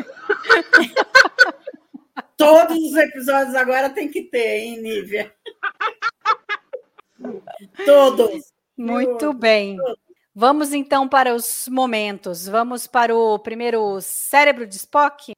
todos 2.37 2.77
os 2.77 2.97
episódios 2.97 3.57
agora 3.57 3.91
tem 3.91 4.09
que 4.09 4.23
ter, 4.23 4.59
hein, 4.59 4.81
Nívia? 4.81 5.35
Todos. 7.85 8.53
Muito 8.77 9.33
bem. 9.33 9.77
Vamos 10.33 10.73
então 10.73 11.09
para 11.09 11.35
os 11.35 11.67
momentos. 11.69 12.47
Vamos 12.47 12.87
para 12.87 13.17
o 13.17 13.37
primeiro 13.39 14.01
cérebro 14.01 14.65
de 14.65 14.77
Spock. 14.77 15.33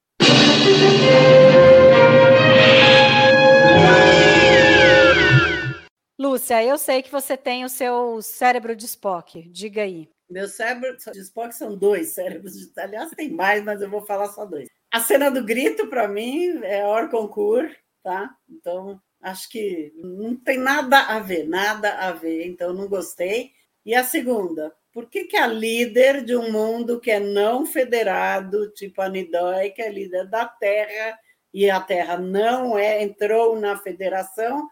Lúcia, 6.18 6.64
eu 6.64 6.76
sei 6.76 7.00
que 7.00 7.12
você 7.12 7.36
tem 7.36 7.64
o 7.64 7.68
seu 7.68 8.20
cérebro 8.20 8.74
de 8.74 8.86
Spock. 8.86 9.40
Diga 9.50 9.82
aí. 9.82 10.10
Meu 10.28 10.48
cérebro 10.48 10.96
de 10.96 11.20
Spock 11.20 11.54
são 11.54 11.76
dois 11.76 12.08
cérebros 12.08 12.54
de 12.54 12.68
Aliás, 12.80 13.10
tem 13.12 13.30
mais, 13.30 13.62
mas 13.64 13.80
eu 13.80 13.88
vou 13.88 14.04
falar 14.04 14.26
só 14.28 14.44
dois. 14.44 14.68
A 14.90 15.00
cena 15.00 15.30
do 15.30 15.44
grito, 15.44 15.86
para 15.86 16.08
mim, 16.08 16.58
é 16.64 16.84
hors 16.84 17.08
concours, 17.08 17.72
tá? 18.02 18.34
Então, 18.50 19.00
acho 19.22 19.48
que 19.48 19.92
não 19.96 20.34
tem 20.34 20.58
nada 20.58 20.98
a 20.98 21.20
ver, 21.20 21.46
nada 21.46 21.92
a 21.92 22.10
ver, 22.10 22.46
então 22.46 22.74
não 22.74 22.88
gostei. 22.88 23.52
E 23.86 23.94
a 23.94 24.02
segunda, 24.02 24.74
por 24.92 25.08
que, 25.08 25.24
que 25.24 25.36
a 25.36 25.46
líder 25.46 26.24
de 26.24 26.36
um 26.36 26.50
mundo 26.50 26.98
que 27.00 27.12
é 27.12 27.20
não 27.20 27.64
federado, 27.64 28.72
tipo 28.72 29.00
a 29.00 29.08
Nidoi, 29.08 29.70
que 29.70 29.82
é 29.82 29.88
líder 29.88 30.28
da 30.28 30.46
Terra, 30.46 31.16
e 31.54 31.70
a 31.70 31.80
Terra 31.80 32.18
não 32.18 32.76
é, 32.76 33.02
entrou 33.02 33.58
na 33.58 33.76
federação, 33.76 34.68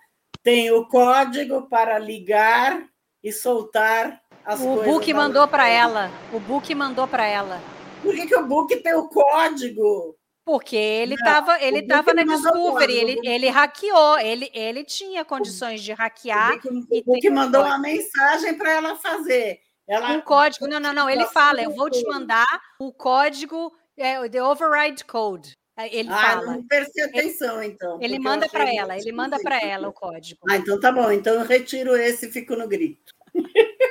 tem 0.47 0.71
o 0.71 0.87
código 0.87 1.63
para 1.63 1.99
ligar 1.99 2.87
e 3.21 3.33
soltar 3.33 4.23
as 4.45 4.61
O 4.61 4.65
coisas. 4.77 4.85
Book 4.87 5.13
da- 5.13 5.19
mandou 5.19 5.49
para 5.49 5.69
ela. 5.69 6.09
O 6.33 6.39
Book 6.39 6.73
mandou 6.73 7.09
para 7.09 7.27
ela. 7.27 7.61
Por 8.01 8.15
que, 8.15 8.29
que 8.29 8.37
o 8.37 8.47
Book 8.47 8.77
tem 8.77 8.95
o 8.95 9.09
código? 9.09 10.17
Porque 10.45 10.77
ele 10.77 11.15
estava 11.15 11.61
ele 11.61 11.79
Book 11.83 11.89
tava 11.89 12.15
na 12.15 12.23
Discovery, 12.23 12.93
ele, 12.97 13.13
o 13.13 13.15
Book- 13.17 13.27
ele 13.29 13.49
hackeou, 13.49 14.19
ele, 14.21 14.49
ele 14.55 14.85
tinha 14.85 15.25
condições 15.25 15.83
de 15.83 15.93
hackear 15.93 16.53
o 16.53 16.61
Book, 16.61 16.87
o 16.93 17.05
Book 17.05 17.31
mandou 17.31 17.65
uma 17.65 17.79
mensagem 17.81 18.57
para 18.57 18.71
ela 18.71 18.95
fazer. 18.95 19.59
Ela, 19.89 20.13
um 20.13 20.21
código. 20.21 20.69
Não, 20.69 20.79
não, 20.79 20.93
não. 20.93 21.11
Ele 21.11 21.27
fala: 21.27 21.61
eu 21.61 21.73
vou 21.73 21.91
te 21.91 22.05
mandar 22.07 22.47
o 22.81 22.93
código, 22.93 23.73
é, 23.99 24.29
the 24.29 24.41
override 24.41 25.05
code. 25.05 25.57
Aí 25.77 25.91
Ele 25.93 26.09
ah, 26.11 26.17
fala. 26.17 26.47
não 26.47 26.67
prestei 26.67 27.05
atenção, 27.05 27.63
então. 27.63 27.99
Ele 28.01 28.15
porque 28.15 28.17
eu 28.17 28.23
manda 28.23 28.49
para 28.49 28.75
ela, 28.75 28.97
ele 28.97 29.13
manda 29.13 29.39
para 29.39 29.61
ela 29.61 29.89
o 29.89 29.93
código. 29.93 30.41
Ah, 30.49 30.57
então 30.57 30.81
tá 30.81 30.91
bom. 30.91 31.13
Então 31.13 31.35
eu 31.35 31.45
retiro 31.45 31.95
esse 31.95 32.29
e 32.29 32.33
fico 32.33 32.57
no 32.57 32.67
grito. 32.67 33.13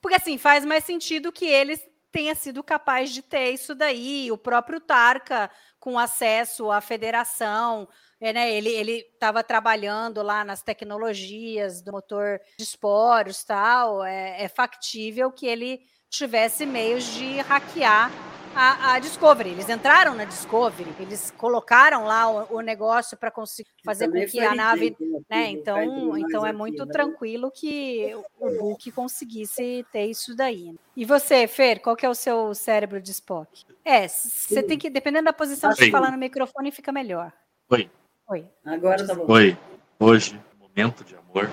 Porque 0.00 0.16
assim, 0.16 0.36
faz 0.36 0.66
mais 0.66 0.84
sentido 0.84 1.32
que 1.32 1.46
eles 1.46 1.80
tenha 2.12 2.34
sido 2.34 2.62
capaz 2.62 3.10
de 3.10 3.22
ter 3.22 3.50
isso 3.50 3.74
daí, 3.74 4.30
o 4.30 4.38
próprio 4.38 4.78
Tarka 4.78 5.50
com 5.80 5.98
acesso 5.98 6.70
à 6.70 6.80
federação, 6.80 7.88
é, 8.20 8.32
né, 8.32 8.52
ele 8.52 8.98
estava 9.12 9.42
trabalhando 9.42 10.22
lá 10.22 10.44
nas 10.44 10.62
tecnologias 10.62 11.82
do 11.82 11.90
motor 11.90 12.40
de 12.56 12.62
esporos 12.62 13.42
tal, 13.42 14.04
é, 14.04 14.44
é 14.44 14.48
factível 14.48 15.32
que 15.32 15.46
ele 15.46 15.80
tivesse 16.08 16.64
meios 16.64 17.04
de 17.14 17.40
hackear 17.40 18.12
a, 18.54 18.94
a 18.94 18.98
Discovery. 18.98 19.50
Eles 19.50 19.68
entraram 19.68 20.14
na 20.14 20.24
Discovery, 20.24 20.90
eles 21.00 21.30
colocaram 21.32 22.04
lá 22.04 22.28
o, 22.30 22.56
o 22.56 22.60
negócio 22.60 23.16
para 23.16 23.30
conseguir 23.30 23.70
fazer 23.84 24.08
com 24.08 24.24
que 24.26 24.40
a 24.40 24.54
nave 24.54 24.96
né? 25.00 25.22
vai 25.28 25.50
Então, 25.50 26.18
então 26.18 26.46
é 26.46 26.52
muito 26.52 26.84
né? 26.84 26.92
tranquilo 26.92 27.50
que 27.50 28.14
o 28.38 28.50
Book 28.58 28.90
conseguisse 28.92 29.84
ter 29.92 30.06
isso 30.06 30.34
daí. 30.36 30.72
né? 30.72 30.78
E 30.96 31.04
você, 31.04 31.46
Fer, 31.46 31.80
qual 31.80 31.96
que 31.96 32.06
é 32.06 32.08
o 32.08 32.14
seu 32.14 32.54
cérebro 32.54 33.00
de 33.00 33.10
Spock? 33.10 33.64
É, 33.84 34.06
você 34.08 34.62
tem 34.62 34.78
que, 34.78 34.88
dependendo 34.88 35.26
da 35.26 35.32
posição 35.32 35.72
de 35.72 35.82
Oi. 35.84 35.90
falar 35.90 36.10
no 36.10 36.18
microfone, 36.18 36.70
fica 36.70 36.92
melhor. 36.92 37.32
Oi. 37.70 37.90
Oi. 38.28 38.46
Agora 38.64 39.06
tá 39.06 39.14
bom. 39.14 39.26
Oi, 39.28 39.56
hoje, 39.98 40.40
momento 40.58 41.04
de 41.04 41.14
amor. 41.14 41.50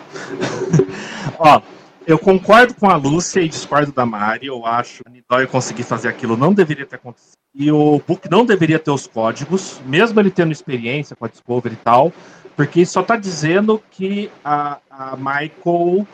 Ó, 1.38 1.62
eu 2.06 2.18
concordo 2.18 2.74
com 2.74 2.90
a 2.90 2.96
Lúcia 2.96 3.42
e 3.42 3.50
discordo 3.50 3.92
da 3.92 4.06
Mari. 4.06 4.48
Eu 4.48 4.66
acho 4.66 5.04
que 5.04 5.10
a 5.10 5.12
Nidói 5.12 5.48
conseguir 5.48 5.84
fazer 5.84 6.08
aquilo 6.08 6.36
não 6.36 6.54
deveria 6.54 6.86
ter 6.86 6.96
acontecido. 6.96 7.38
E 7.54 7.72
o 7.72 8.02
Book 8.08 8.30
não 8.30 8.46
deveria 8.46 8.80
ter 8.80 8.92
os 8.92 9.08
códigos, 9.08 9.82
mesmo 9.86 10.20
ele 10.20 10.32
tendo 10.32 10.52
experiência 10.52 11.16
com 11.16 11.26
a 11.26 11.28
Discovery 11.28 11.76
e 11.76 11.84
tal, 11.84 12.14
porque 12.56 12.86
só 12.86 13.04
tá 13.04 13.18
dizendo 13.18 13.82
que 13.92 14.32
a, 14.44 14.80
a 14.90 15.18
Michael, 15.18 16.08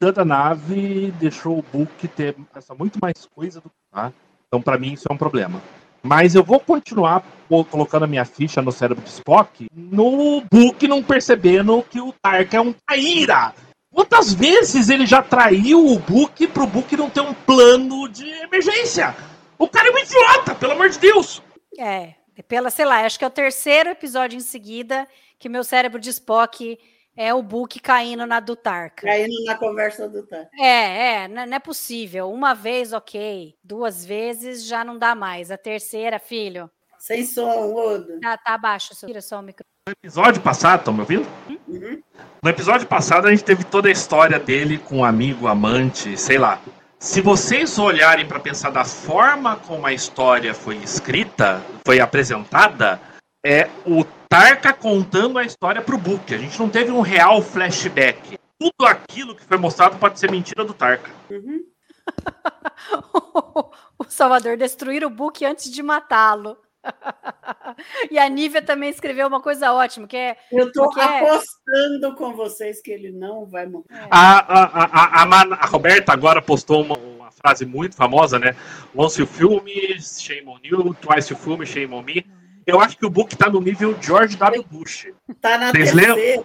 toda 0.00 0.22
a 0.22 0.24
nave, 0.24 1.12
deixou 1.20 1.58
o 1.58 1.64
Book 1.72 2.08
ter 2.08 2.34
muito 2.78 2.98
mais 3.00 3.26
coisa 3.34 3.60
do 3.60 3.68
que 3.68 3.76
tá. 3.92 4.12
Então, 4.46 4.62
pra 4.62 4.78
mim, 4.78 4.94
isso 4.94 5.06
é 5.10 5.12
um 5.12 5.18
problema. 5.18 5.60
Mas 6.02 6.34
eu 6.34 6.42
vou 6.42 6.58
continuar 6.58 7.22
colocando 7.70 8.04
a 8.04 8.06
minha 8.06 8.24
ficha 8.24 8.62
no 8.62 8.72
cérebro 8.72 9.04
de 9.04 9.10
Spock 9.10 9.66
no 9.74 10.42
Book 10.50 10.86
não 10.88 11.02
percebendo 11.02 11.82
que 11.82 12.00
o 12.00 12.14
Tark 12.22 12.54
é 12.54 12.60
um 12.60 12.72
traíra. 12.72 13.52
Quantas 13.92 14.32
vezes 14.32 14.88
ele 14.88 15.06
já 15.06 15.22
traiu 15.22 15.86
o 15.86 15.98
Book 15.98 16.46
pro 16.48 16.66
Book 16.66 16.96
não 16.96 17.10
ter 17.10 17.20
um 17.20 17.34
plano 17.34 18.08
de 18.08 18.28
emergência? 18.42 19.16
O 19.58 19.68
cara 19.68 19.88
é 19.88 19.92
um 19.92 19.98
idiota, 19.98 20.54
pelo 20.54 20.72
amor 20.72 20.88
de 20.88 20.98
Deus! 20.98 21.42
É, 21.78 22.14
pela, 22.46 22.70
sei 22.70 22.84
lá, 22.84 23.04
acho 23.04 23.18
que 23.18 23.24
é 23.24 23.28
o 23.28 23.30
terceiro 23.30 23.90
episódio 23.90 24.36
em 24.36 24.40
seguida 24.40 25.06
que 25.38 25.48
meu 25.48 25.64
cérebro 25.64 26.00
de 26.00 26.10
Spock 26.10 26.78
é 27.16 27.34
o 27.34 27.42
Book 27.42 27.80
caindo 27.80 28.26
na 28.26 28.38
do 28.38 28.54
Tarka. 28.54 29.06
Caindo 29.06 29.44
na 29.44 29.56
conversa 29.56 30.08
do 30.08 30.24
Tá. 30.26 30.48
É, 30.58 31.24
é, 31.24 31.28
não 31.28 31.42
é 31.42 31.58
possível. 31.58 32.30
Uma 32.30 32.54
vez, 32.54 32.92
ok. 32.92 33.56
Duas 33.62 34.04
vezes 34.04 34.64
já 34.64 34.84
não 34.84 34.96
dá 34.96 35.14
mais. 35.14 35.50
A 35.50 35.56
terceira, 35.56 36.18
filho. 36.18 36.70
Sem 36.98 37.24
som, 37.24 37.74
Odo. 37.74 38.20
Tá, 38.20 38.36
tá 38.36 38.54
abaixo, 38.54 38.94
tira 39.04 39.20
só 39.20 39.38
o 39.38 39.42
microfone. 39.42 39.68
No 39.88 39.92
episódio 39.92 40.42
passado, 40.42 40.80
estão 40.80 40.94
me 40.94 41.00
ouvindo? 41.00 41.26
Uhum. 41.68 42.02
No 42.42 42.50
episódio 42.50 42.86
passado, 42.86 43.26
a 43.26 43.30
gente 43.30 43.44
teve 43.44 43.62
toda 43.62 43.88
a 43.88 43.92
história 43.92 44.38
dele 44.38 44.78
com 44.78 45.04
amigo, 45.04 45.46
amante, 45.46 46.16
sei 46.16 46.38
lá. 46.38 46.60
Se 46.98 47.20
vocês 47.20 47.78
olharem 47.78 48.26
para 48.26 48.40
pensar 48.40 48.70
da 48.70 48.84
forma 48.84 49.56
como 49.56 49.86
a 49.86 49.92
história 49.92 50.54
foi 50.54 50.76
escrita, 50.78 51.62
foi 51.86 52.00
apresentada, 52.00 53.00
é 53.44 53.68
o 53.86 54.04
Tarka 54.28 54.72
contando 54.72 55.38
a 55.38 55.44
história 55.44 55.80
pro 55.80 55.96
Book. 55.96 56.34
A 56.34 56.38
gente 56.38 56.58
não 56.58 56.68
teve 56.68 56.90
um 56.90 57.00
real 57.00 57.40
flashback. 57.40 58.38
Tudo 58.58 58.86
aquilo 58.86 59.36
que 59.36 59.44
foi 59.44 59.56
mostrado 59.56 59.96
pode 59.98 60.18
ser 60.18 60.30
mentira 60.30 60.64
do 60.64 60.74
Tarka. 60.74 61.10
Uhum. 61.30 61.64
o 63.98 64.04
Salvador 64.08 64.56
destruir 64.56 65.04
o 65.04 65.10
Book 65.10 65.44
antes 65.44 65.70
de 65.70 65.82
matá-lo. 65.82 66.56
e 68.10 68.18
a 68.18 68.28
Nívia 68.28 68.62
também 68.62 68.90
escreveu 68.90 69.26
uma 69.28 69.40
coisa 69.40 69.72
ótima, 69.72 70.06
que 70.06 70.16
é. 70.16 70.36
Eu 70.50 70.68
estou 70.68 70.84
Porque 70.84 71.00
é- 71.00 71.04
apostando 71.30 72.14
com 72.16 72.34
vocês 72.34 72.80
que 72.80 72.90
ele 72.90 73.10
não 73.10 73.46
vai 73.46 73.66
morrer. 73.66 73.86
A, 74.10 74.38
a, 74.38 74.64
a, 74.84 75.22
a, 75.22 75.26
Man- 75.26 75.56
a 75.56 75.66
Roberta 75.66 76.12
agora 76.12 76.40
postou 76.42 76.82
uma, 76.82 76.96
uma 76.98 77.30
frase 77.30 77.64
muito 77.66 77.94
famosa, 77.96 78.38
né? 78.38 78.54
Once 78.94 79.20
you 79.20 79.26
fool 79.26 79.62
me, 79.62 80.00
shame 80.00 80.48
on 80.48 80.58
you. 80.62 80.94
Twice 81.00 81.32
you 81.32 81.38
fool 81.38 81.58
me, 81.58 81.66
shame 81.66 81.92
on 81.94 82.02
me. 82.02 82.26
Eu 82.66 82.80
acho 82.80 82.98
que 82.98 83.06
o 83.06 83.10
Book 83.10 83.34
tá 83.34 83.48
no 83.48 83.62
nível 83.62 83.96
George 84.02 84.36
W. 84.36 84.62
Bush. 84.70 85.06
Tá 85.40 85.56
na 85.56 85.70
Vocês 85.70 85.90
terceira. 85.92 86.44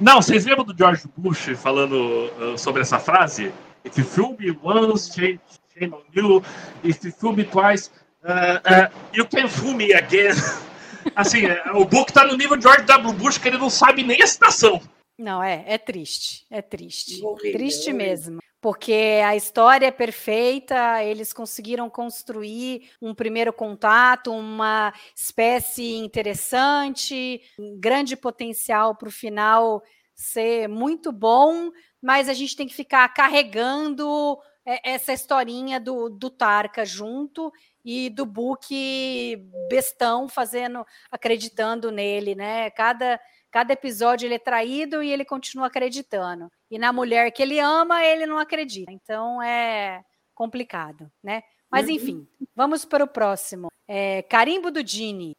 Não, 0.00 0.20
vocês 0.20 0.44
lembram 0.44 0.64
do 0.64 0.76
George 0.76 1.04
Bush 1.16 1.50
falando 1.56 1.94
uh, 1.94 2.58
sobre 2.58 2.82
essa 2.82 2.98
frase? 2.98 3.52
If 3.84 3.96
you 3.96 4.04
fool 4.04 4.36
me 4.36 4.50
once, 4.64 5.14
shame, 5.14 5.38
shame 5.78 5.94
on 5.94 6.02
you. 6.12 6.42
If 6.82 7.04
you 7.04 7.12
fool 7.12 7.34
me 7.36 7.44
twice, 7.44 7.88
uh, 8.24 8.58
uh, 8.64 8.88
you 9.12 9.26
can 9.26 9.48
fool 9.48 9.74
me 9.74 9.92
again. 9.92 10.34
Assim, 11.14 11.46
é, 11.46 11.62
o 11.72 11.84
Book 11.84 12.12
tá 12.12 12.24
no 12.24 12.36
nível 12.36 12.60
George 12.60 12.84
W. 12.84 13.12
Bush 13.12 13.38
que 13.38 13.48
ele 13.48 13.58
não 13.58 13.68
sabe 13.68 14.02
nem 14.02 14.22
a 14.22 14.26
citação. 14.26 14.80
Não, 15.18 15.42
é, 15.42 15.62
é 15.66 15.78
triste, 15.78 16.46
é 16.50 16.60
triste. 16.60 17.22
Horrível, 17.22 17.52
triste 17.52 17.90
horrível. 17.90 18.06
mesmo. 18.06 18.38
Porque 18.60 19.20
a 19.22 19.36
história 19.36 19.86
é 19.86 19.90
perfeita, 19.90 21.04
eles 21.04 21.34
conseguiram 21.34 21.90
construir 21.90 22.90
um 23.00 23.14
primeiro 23.14 23.52
contato, 23.52 24.32
uma 24.32 24.92
espécie 25.14 25.96
interessante, 25.96 27.42
um 27.58 27.78
grande 27.78 28.16
potencial 28.16 28.94
para 28.96 29.08
o 29.08 29.12
final 29.12 29.82
ser 30.14 30.66
muito 30.66 31.12
bom, 31.12 31.70
mas 32.00 32.28
a 32.28 32.32
gente 32.32 32.56
tem 32.56 32.66
que 32.66 32.74
ficar 32.74 33.06
carregando 33.12 34.38
é, 34.64 34.92
essa 34.92 35.12
historinha 35.12 35.78
do, 35.78 36.08
do 36.08 36.30
Tarka 36.30 36.86
junto 36.86 37.52
e 37.84 38.08
do 38.10 38.24
Book 38.24 39.36
bestão 39.68 40.28
fazendo, 40.28 40.84
acreditando 41.10 41.90
nele, 41.90 42.34
né? 42.34 42.70
Cada 42.70 43.20
Cada 43.54 43.72
episódio 43.72 44.26
ele 44.26 44.34
é 44.34 44.38
traído 44.40 45.00
e 45.00 45.12
ele 45.12 45.24
continua 45.24 45.68
acreditando. 45.68 46.50
E 46.68 46.76
na 46.76 46.92
mulher 46.92 47.30
que 47.30 47.40
ele 47.40 47.60
ama, 47.60 48.04
ele 48.04 48.26
não 48.26 48.36
acredita. 48.36 48.90
Então 48.90 49.40
é 49.40 50.02
complicado, 50.34 51.08
né? 51.22 51.40
Mas 51.70 51.88
enfim, 51.88 52.26
vamos 52.52 52.84
para 52.84 53.04
o 53.04 53.06
próximo. 53.06 53.68
É, 53.86 54.22
Carimbo 54.22 54.72
do 54.72 54.82
Dini. 54.82 55.36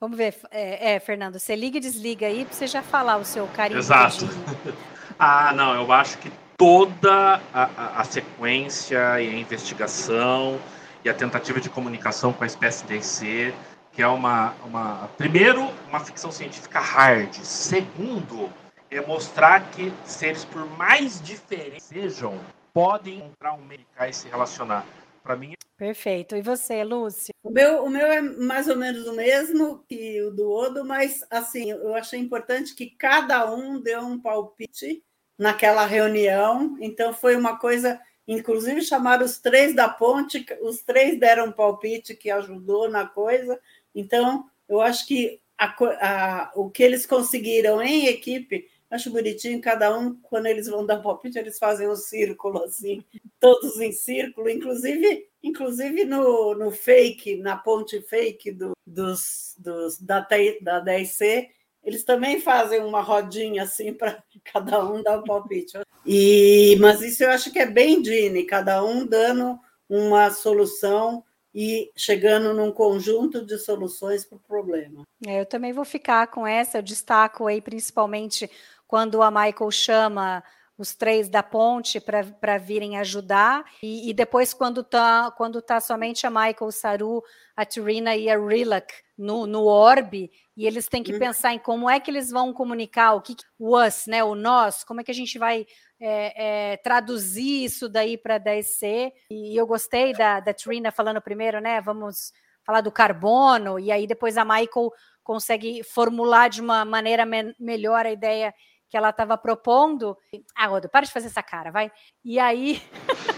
Vamos 0.00 0.16
ver, 0.16 0.34
é, 0.50 0.94
é, 0.94 0.98
Fernando, 0.98 1.38
você 1.38 1.54
liga 1.54 1.76
e 1.76 1.80
desliga 1.80 2.26
aí 2.26 2.44
para 2.44 2.54
você 2.54 2.66
já 2.66 2.82
falar 2.82 3.18
o 3.18 3.24
seu 3.24 3.46
carimbo 3.46 3.78
Exato. 3.78 4.24
Ah, 5.22 5.52
não, 5.52 5.74
eu 5.74 5.92
acho 5.92 6.16
que 6.16 6.32
toda 6.56 7.40
a, 7.52 7.64
a- 7.64 8.00
a 8.00 8.04
sequência 8.04 9.20
e 9.20 9.28
a 9.28 9.34
investigação 9.38 10.58
e 11.04 11.10
a 11.10 11.14
tentativa 11.14 11.60
de 11.60 11.68
comunicação 11.68 12.32
com 12.32 12.42
a 12.42 12.46
espécie 12.46 12.86
DC, 12.86 13.52
que 13.92 14.00
é 14.00 14.06
uma, 14.06 14.54
uma. 14.64 15.08
Primeiro, 15.18 15.62
uma 15.88 16.00
ficção 16.00 16.32
científica 16.32 16.80
hard. 16.80 17.34
Segundo, 17.42 18.50
é 18.90 19.00
mostrar 19.02 19.70
que 19.70 19.92
seres, 20.04 20.44
por 20.46 20.64
mais 20.78 21.20
diferentes 21.20 21.86
que 21.86 22.00
sejam, 22.00 22.38
podem 22.72 23.18
encontrar 23.18 23.52
um 23.52 23.64
meio 23.66 23.84
e 24.08 24.12
se 24.14 24.26
relacionar. 24.28 24.86
Para 25.22 25.36
mim, 25.36 25.52
Perfeito. 25.76 26.36
E 26.36 26.42
você, 26.42 26.82
Lúcia? 26.84 27.32
O 27.42 27.50
meu, 27.50 27.84
o 27.84 27.88
meu 27.90 28.06
é 28.06 28.20
mais 28.20 28.68
ou 28.68 28.76
menos 28.76 29.06
o 29.06 29.14
mesmo 29.14 29.82
que 29.88 30.20
o 30.22 30.30
do 30.30 30.50
Odo, 30.50 30.84
mas 30.84 31.24
assim, 31.30 31.70
eu 31.70 31.94
achei 31.94 32.18
importante 32.20 32.74
que 32.74 32.90
cada 32.90 33.50
um 33.50 33.80
deu 33.80 34.00
um 34.00 34.20
palpite 34.20 35.02
naquela 35.40 35.86
reunião. 35.86 36.76
Então 36.80 37.14
foi 37.14 37.34
uma 37.34 37.56
coisa, 37.58 37.98
inclusive 38.28 38.82
chamaram 38.82 39.24
os 39.24 39.38
três 39.38 39.74
da 39.74 39.88
ponte, 39.88 40.44
os 40.60 40.82
três 40.82 41.18
deram 41.18 41.46
um 41.46 41.52
palpite 41.52 42.14
que 42.14 42.30
ajudou 42.30 42.90
na 42.90 43.06
coisa. 43.06 43.58
Então, 43.94 44.44
eu 44.68 44.82
acho 44.82 45.06
que 45.06 45.40
a 45.58 45.66
a- 46.00 46.52
o 46.54 46.70
que 46.70 46.82
eles 46.82 47.06
conseguiram 47.06 47.82
em 47.82 48.06
equipe, 48.06 48.68
acho 48.90 49.10
bonitinho, 49.10 49.60
cada 49.62 49.96
um, 49.98 50.14
quando 50.22 50.46
eles 50.46 50.66
vão 50.68 50.84
dar 50.84 50.98
palpite, 51.00 51.38
eles 51.38 51.58
fazem 51.58 51.88
um 51.88 51.96
círculo 51.96 52.62
assim, 52.64 53.02
todos 53.38 53.80
em 53.80 53.92
círculo, 53.92 54.48
inclusive, 54.50 55.26
inclusive 55.42 56.04
no, 56.04 56.54
no 56.54 56.70
fake, 56.70 57.36
na 57.36 57.56
ponte 57.56 58.00
fake 58.02 58.52
do, 58.52 58.72
dos, 58.86 59.54
dos, 59.58 59.98
da, 59.98 60.20
da 60.60 60.80
10C, 60.80 61.48
eles 61.82 62.04
também 62.04 62.40
fazem 62.40 62.80
uma 62.80 63.00
rodinha 63.00 63.62
assim 63.62 63.92
para 63.92 64.22
cada 64.52 64.84
um 64.84 65.02
dar 65.02 65.18
um 65.18 65.24
palpite. 65.24 65.78
E, 66.04 66.76
mas 66.80 67.00
isso 67.00 67.24
eu 67.24 67.30
acho 67.30 67.50
que 67.50 67.58
é 67.58 67.66
bem 67.66 68.00
Dini, 68.00 68.44
cada 68.44 68.84
um 68.84 69.06
dando 69.06 69.58
uma 69.88 70.30
solução 70.30 71.24
e 71.54 71.90
chegando 71.96 72.54
num 72.54 72.70
conjunto 72.70 73.44
de 73.44 73.58
soluções 73.58 74.24
para 74.24 74.36
o 74.36 74.40
problema. 74.40 75.02
É, 75.26 75.40
eu 75.40 75.46
também 75.46 75.72
vou 75.72 75.84
ficar 75.84 76.28
com 76.28 76.46
essa. 76.46 76.78
Eu 76.78 76.82
destaco 76.82 77.46
aí 77.46 77.60
principalmente 77.60 78.48
quando 78.86 79.22
a 79.22 79.30
Michael 79.30 79.70
chama 79.70 80.42
os 80.80 80.94
três 80.94 81.28
da 81.28 81.42
ponte 81.42 82.00
para 82.00 82.56
virem 82.56 82.96
ajudar, 82.98 83.66
e, 83.82 84.08
e 84.08 84.14
depois 84.14 84.54
quando 84.54 84.82
tá, 84.82 85.30
quando 85.36 85.60
tá 85.60 85.78
somente 85.78 86.26
a 86.26 86.30
Michael, 86.30 86.56
o 86.62 86.72
Saru, 86.72 87.22
a 87.54 87.66
Trina 87.66 88.16
e 88.16 88.30
a 88.30 88.38
Rilak 88.38 88.90
no, 89.20 89.46
no 89.46 89.64
orbe, 89.66 90.30
e 90.56 90.66
eles 90.66 90.88
têm 90.88 91.02
que 91.02 91.12
Uhum. 91.12 91.18
pensar 91.18 91.52
em 91.52 91.58
como 91.58 91.88
é 91.90 92.00
que 92.00 92.10
eles 92.10 92.30
vão 92.30 92.52
comunicar 92.54 93.12
o 93.14 93.20
que, 93.20 93.36
o 93.58 93.76
us, 93.78 94.06
né, 94.06 94.24
o 94.24 94.34
nós, 94.34 94.82
como 94.82 95.00
é 95.00 95.04
que 95.04 95.10
a 95.10 95.14
gente 95.14 95.38
vai 95.38 95.66
é, 96.00 96.72
é, 96.72 96.76
traduzir 96.78 97.64
isso 97.64 97.88
daí 97.88 98.16
para 98.16 98.38
10C. 98.40 99.12
E 99.30 99.54
eu 99.60 99.66
gostei 99.66 100.12
da, 100.14 100.40
da 100.40 100.54
Trina 100.54 100.90
falando 100.90 101.20
primeiro, 101.20 101.60
né? 101.60 101.80
Vamos 101.82 102.32
falar 102.64 102.80
do 102.80 102.90
carbono, 102.90 103.78
e 103.78 103.92
aí 103.92 104.06
depois 104.06 104.38
a 104.38 104.44
Michael 104.44 104.90
consegue 105.22 105.82
formular 105.84 106.48
de 106.48 106.60
uma 106.62 106.84
maneira 106.84 107.26
me- 107.26 107.54
melhor 107.58 108.06
a 108.06 108.10
ideia 108.10 108.54
que 108.88 108.96
ela 108.96 109.10
estava 109.10 109.36
propondo. 109.36 110.16
Ah, 110.56 110.70
Odo, 110.72 110.88
para 110.88 111.04
de 111.06 111.12
fazer 111.12 111.26
essa 111.28 111.42
cara, 111.42 111.70
vai. 111.70 111.92
E 112.24 112.38
aí. 112.38 112.82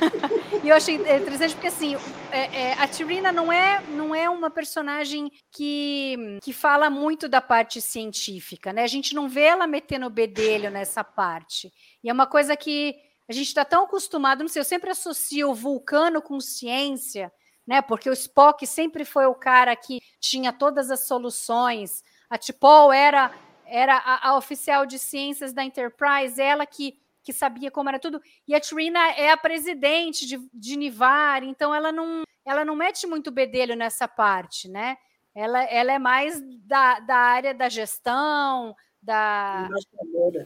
e 0.62 0.68
eu 0.68 0.76
achei 0.76 0.96
interessante 0.96 1.54
porque 1.54 1.68
assim, 1.68 1.96
é- 2.30 2.62
é, 2.62 2.72
a 2.74 2.86
Tirina 2.86 3.32
não 3.32 3.52
é, 3.52 3.82
não 3.90 4.14
é 4.14 4.28
uma 4.28 4.50
personagem 4.50 5.30
que, 5.50 6.38
que 6.42 6.52
fala 6.52 6.88
muito 6.90 7.28
da 7.28 7.40
parte 7.40 7.80
científica, 7.80 8.72
né? 8.72 8.82
A 8.82 8.88
gente 8.88 9.14
não 9.14 9.28
vê 9.28 9.42
ela 9.42 9.66
metendo 9.66 10.06
o 10.06 10.10
bedelho 10.10 10.70
nessa 10.70 11.02
parte. 11.02 11.72
E 12.02 12.08
é 12.08 12.12
uma 12.12 12.26
coisa 12.26 12.56
que 12.56 12.94
a 13.28 13.32
gente 13.32 13.48
está 13.48 13.64
tão 13.64 13.84
acostumado, 13.84 14.40
não 14.40 14.48
sei, 14.48 14.60
eu 14.60 14.64
sempre 14.64 14.90
associo 14.90 15.50
o 15.50 15.54
vulcano 15.54 16.22
com 16.22 16.40
ciência, 16.40 17.30
né? 17.66 17.82
Porque 17.82 18.08
o 18.08 18.14
Spock 18.14 18.66
sempre 18.66 19.04
foi 19.04 19.26
o 19.26 19.34
cara 19.34 19.76
que 19.76 20.00
tinha 20.20 20.52
todas 20.52 20.90
as 20.90 21.06
soluções. 21.06 22.02
A 22.30 22.38
T'Pol 22.38 22.92
era 22.92 23.30
era 23.70 23.96
a, 23.98 24.30
a 24.30 24.36
oficial 24.38 24.86
de 24.86 24.98
ciências 24.98 25.52
da 25.52 25.62
Enterprise, 25.62 26.40
ela 26.40 26.64
que 26.64 26.98
que 27.28 27.32
sabia 27.34 27.70
como 27.70 27.90
era 27.90 27.98
tudo. 27.98 28.22
E 28.46 28.54
a 28.54 28.60
Trina 28.60 29.10
é 29.10 29.30
a 29.30 29.36
presidente 29.36 30.26
de, 30.26 30.38
de 30.50 30.76
Nivar, 30.78 31.44
então 31.44 31.74
ela 31.74 31.92
não 31.92 32.22
ela 32.42 32.64
não 32.64 32.74
mete 32.74 33.06
muito 33.06 33.30
bedelho 33.30 33.76
nessa 33.76 34.08
parte, 34.08 34.66
né? 34.66 34.96
Ela, 35.34 35.62
ela 35.64 35.92
é 35.92 35.98
mais 35.98 36.40
da, 36.64 37.00
da 37.00 37.16
área 37.16 37.52
da 37.52 37.68
gestão, 37.68 38.74
da, 39.02 39.68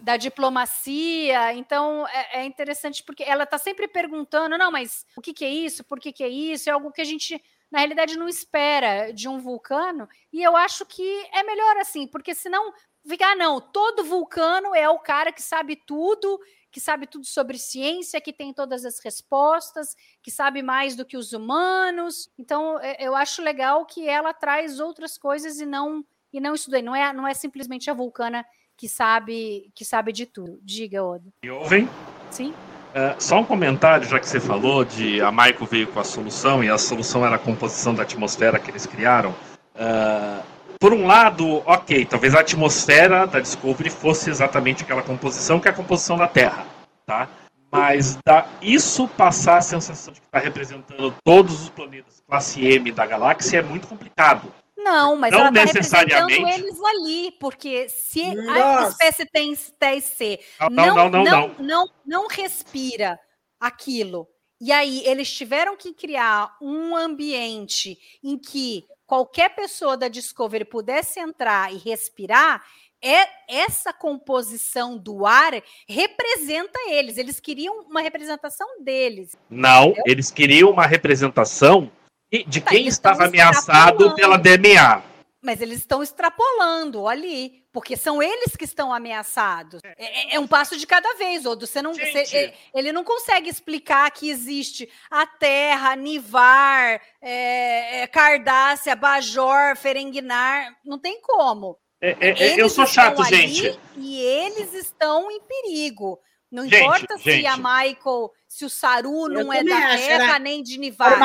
da 0.02 0.16
diplomacia. 0.16 1.52
Então 1.54 2.04
é, 2.08 2.40
é 2.40 2.44
interessante 2.44 3.04
porque 3.04 3.22
ela 3.22 3.44
está 3.44 3.58
sempre 3.58 3.86
perguntando: 3.86 4.58
não, 4.58 4.72
mas 4.72 5.06
o 5.16 5.20
que, 5.20 5.32
que 5.32 5.44
é 5.44 5.50
isso? 5.50 5.84
Por 5.84 6.00
que, 6.00 6.12
que 6.12 6.24
é 6.24 6.28
isso? 6.28 6.68
É 6.68 6.72
algo 6.72 6.90
que 6.90 7.00
a 7.00 7.04
gente, 7.04 7.40
na 7.70 7.78
realidade, 7.78 8.18
não 8.18 8.26
espera 8.28 9.12
de 9.12 9.28
um 9.28 9.38
vulcano. 9.38 10.08
E 10.32 10.42
eu 10.42 10.56
acho 10.56 10.84
que 10.84 11.28
é 11.32 11.44
melhor 11.44 11.76
assim, 11.76 12.08
porque 12.08 12.34
senão 12.34 12.72
fica, 13.06 13.26
ah, 13.26 13.36
não, 13.36 13.60
todo 13.60 14.04
vulcano 14.04 14.74
é 14.74 14.88
o 14.88 14.98
cara 14.98 15.32
que 15.32 15.42
sabe 15.42 15.76
tudo. 15.76 16.38
Que 16.72 16.80
sabe 16.80 17.06
tudo 17.06 17.24
sobre 17.26 17.58
ciência, 17.58 18.20
que 18.20 18.32
tem 18.32 18.52
todas 18.52 18.84
as 18.84 18.98
respostas, 18.98 19.94
que 20.22 20.30
sabe 20.30 20.62
mais 20.62 20.96
do 20.96 21.04
que 21.04 21.16
os 21.16 21.32
humanos. 21.32 22.30
Então, 22.38 22.80
é- 22.80 22.96
eu 22.98 23.14
acho 23.14 23.42
legal 23.42 23.84
que 23.86 24.08
ela 24.08 24.32
traz 24.32 24.80
outras 24.80 25.16
coisas 25.18 25.60
e 25.60 25.66
não 25.66 26.04
e 26.32 26.40
não 26.40 26.54
isso 26.54 26.70
daí. 26.70 26.82
Não 26.82 26.96
é, 26.96 27.12
não 27.12 27.28
é 27.28 27.34
simplesmente 27.34 27.90
a 27.90 27.94
vulcana 27.94 28.44
que 28.76 28.88
sabe 28.88 29.70
que 29.74 29.84
sabe 29.84 30.12
de 30.12 30.24
tudo. 30.26 30.58
Diga, 30.62 31.04
Odo. 31.04 31.32
me 31.44 31.50
ouvem? 31.50 31.88
Sim? 32.30 32.54
Uh, 32.92 33.16
só 33.18 33.38
um 33.38 33.44
comentário, 33.44 34.06
já 34.06 34.18
que 34.18 34.26
você 34.26 34.40
falou 34.40 34.84
de 34.84 35.20
a 35.20 35.30
Michael 35.30 35.66
veio 35.66 35.86
com 35.88 36.00
a 36.00 36.04
solução 36.04 36.62
e 36.64 36.68
a 36.68 36.76
solução 36.76 37.24
era 37.24 37.36
a 37.36 37.38
composição 37.38 37.94
da 37.94 38.02
atmosfera 38.02 38.58
que 38.58 38.70
eles 38.70 38.84
criaram. 38.86 39.30
Uh, 39.74 40.42
por 40.82 40.92
um 40.92 41.06
lado, 41.06 41.62
ok, 41.64 42.04
talvez 42.06 42.34
a 42.34 42.40
atmosfera 42.40 43.24
da 43.24 43.38
Discovery 43.38 43.88
fosse 43.88 44.28
exatamente 44.30 44.82
aquela 44.82 45.00
composição 45.00 45.60
que 45.60 45.68
é 45.68 45.70
a 45.70 45.74
composição 45.74 46.18
da 46.18 46.26
Terra, 46.26 46.66
tá? 47.06 47.28
Mas 47.70 48.18
da, 48.26 48.48
isso 48.60 49.06
passar 49.06 49.58
a 49.58 49.60
sensação 49.60 50.12
de 50.12 50.20
que 50.20 50.26
está 50.26 50.40
representando 50.40 51.14
todos 51.24 51.62
os 51.62 51.68
planetas 51.70 52.20
classe 52.28 52.66
M 52.66 52.90
da 52.90 53.06
galáxia 53.06 53.58
é 53.58 53.62
muito 53.62 53.86
complicado. 53.86 54.52
Não, 54.76 55.14
mas 55.14 55.30
não 55.30 55.38
ela 55.38 55.48
está 55.50 55.64
necessariamente. 55.66 56.40
representando 56.40 56.66
eles 56.66 56.80
ali, 56.82 57.30
porque 57.38 57.88
se 57.88 58.24
a 58.24 58.34
Nossa. 58.34 58.90
espécie 58.90 59.24
tem 59.26 59.54
TSC 59.54 60.40
Não, 60.62 60.68
não, 60.68 60.94
não, 60.94 61.08
não, 61.08 61.10
não, 61.10 61.24
não, 61.24 61.54
não, 61.60 61.88
não 62.04 62.26
respira 62.26 63.20
aquilo, 63.60 64.26
e 64.60 64.72
aí 64.72 65.02
eles 65.06 65.32
tiveram 65.32 65.76
que 65.76 65.94
criar 65.94 66.56
um 66.60 66.96
ambiente 66.96 67.96
em 68.22 68.36
que 68.36 68.84
qualquer 69.12 69.50
pessoa 69.54 69.94
da 69.94 70.08
Discovery 70.08 70.64
pudesse 70.64 71.20
entrar 71.20 71.70
e 71.70 71.76
respirar, 71.76 72.64
é 73.04 73.28
essa 73.46 73.92
composição 73.92 74.96
do 74.96 75.26
ar 75.26 75.52
representa 75.86 76.78
eles. 76.88 77.18
Eles 77.18 77.38
queriam 77.38 77.82
uma 77.82 78.00
representação 78.00 78.82
deles. 78.82 79.36
Não, 79.50 79.92
eles 80.06 80.30
queriam 80.30 80.70
uma 80.70 80.86
representação 80.86 81.92
de- 82.32 82.62
Tá, 82.62 82.70
quem 82.70 82.80
eles 82.80 82.94
estava 82.94 83.26
ameaçado 83.26 84.14
pela 84.14 84.38
DMA. 84.38 85.02
Mas 85.42 85.60
eles 85.60 85.78
estão 85.78 86.02
extrapolando 86.04 87.08
ali, 87.08 87.64
porque 87.72 87.96
são 87.96 88.22
eles 88.22 88.54
que 88.56 88.64
estão 88.64 88.94
ameaçados. 88.94 89.80
É, 89.98 90.36
é 90.36 90.38
um 90.38 90.46
passo 90.46 90.76
de 90.76 90.86
cada 90.86 91.14
vez, 91.14 91.44
Odo. 91.44 91.66
Você 91.66 91.82
não, 91.82 91.92
Gente. 91.92 92.26
você- 92.28 92.36
é- 92.36 92.54
ele 92.72 92.92
não 92.92 93.02
consegue 93.02 93.50
explicar 93.50 94.08
que 94.12 94.30
existe 94.30 94.88
a 95.10 95.26
Terra, 95.26 95.96
Nivar, 95.96 97.00
é, 97.20 98.02
é, 98.02 98.06
Cardácia, 98.06 98.94
Bajor, 98.94 99.76
Ferenginar. 99.76 100.76
Não 100.84 100.98
tem 100.98 101.20
como. 101.20 101.76
É, 102.00 102.10
é, 102.20 102.28
é, 102.30 102.60
eu 102.60 102.68
sou 102.68 102.86
chato, 102.86 103.22
gente. 103.24 103.78
E 103.96 104.20
eles 104.20 104.72
estão 104.74 105.30
em 105.30 105.40
perigo. 105.40 106.20
Não 106.52 106.64
Gente, 106.68 106.82
importa 106.82 107.16
se 107.16 107.24
gente. 107.24 107.46
a 107.46 107.56
Michael, 107.56 108.30
se 108.46 108.64
o 108.66 108.68
Saru 108.70 109.26
não 109.26 109.50
é 109.50 109.64
da 109.64 109.74
acho, 109.74 109.96
Terra 110.06 110.24
era- 110.24 110.38
nem 110.38 110.62
de 110.62 110.78
Nivar. 110.78 111.18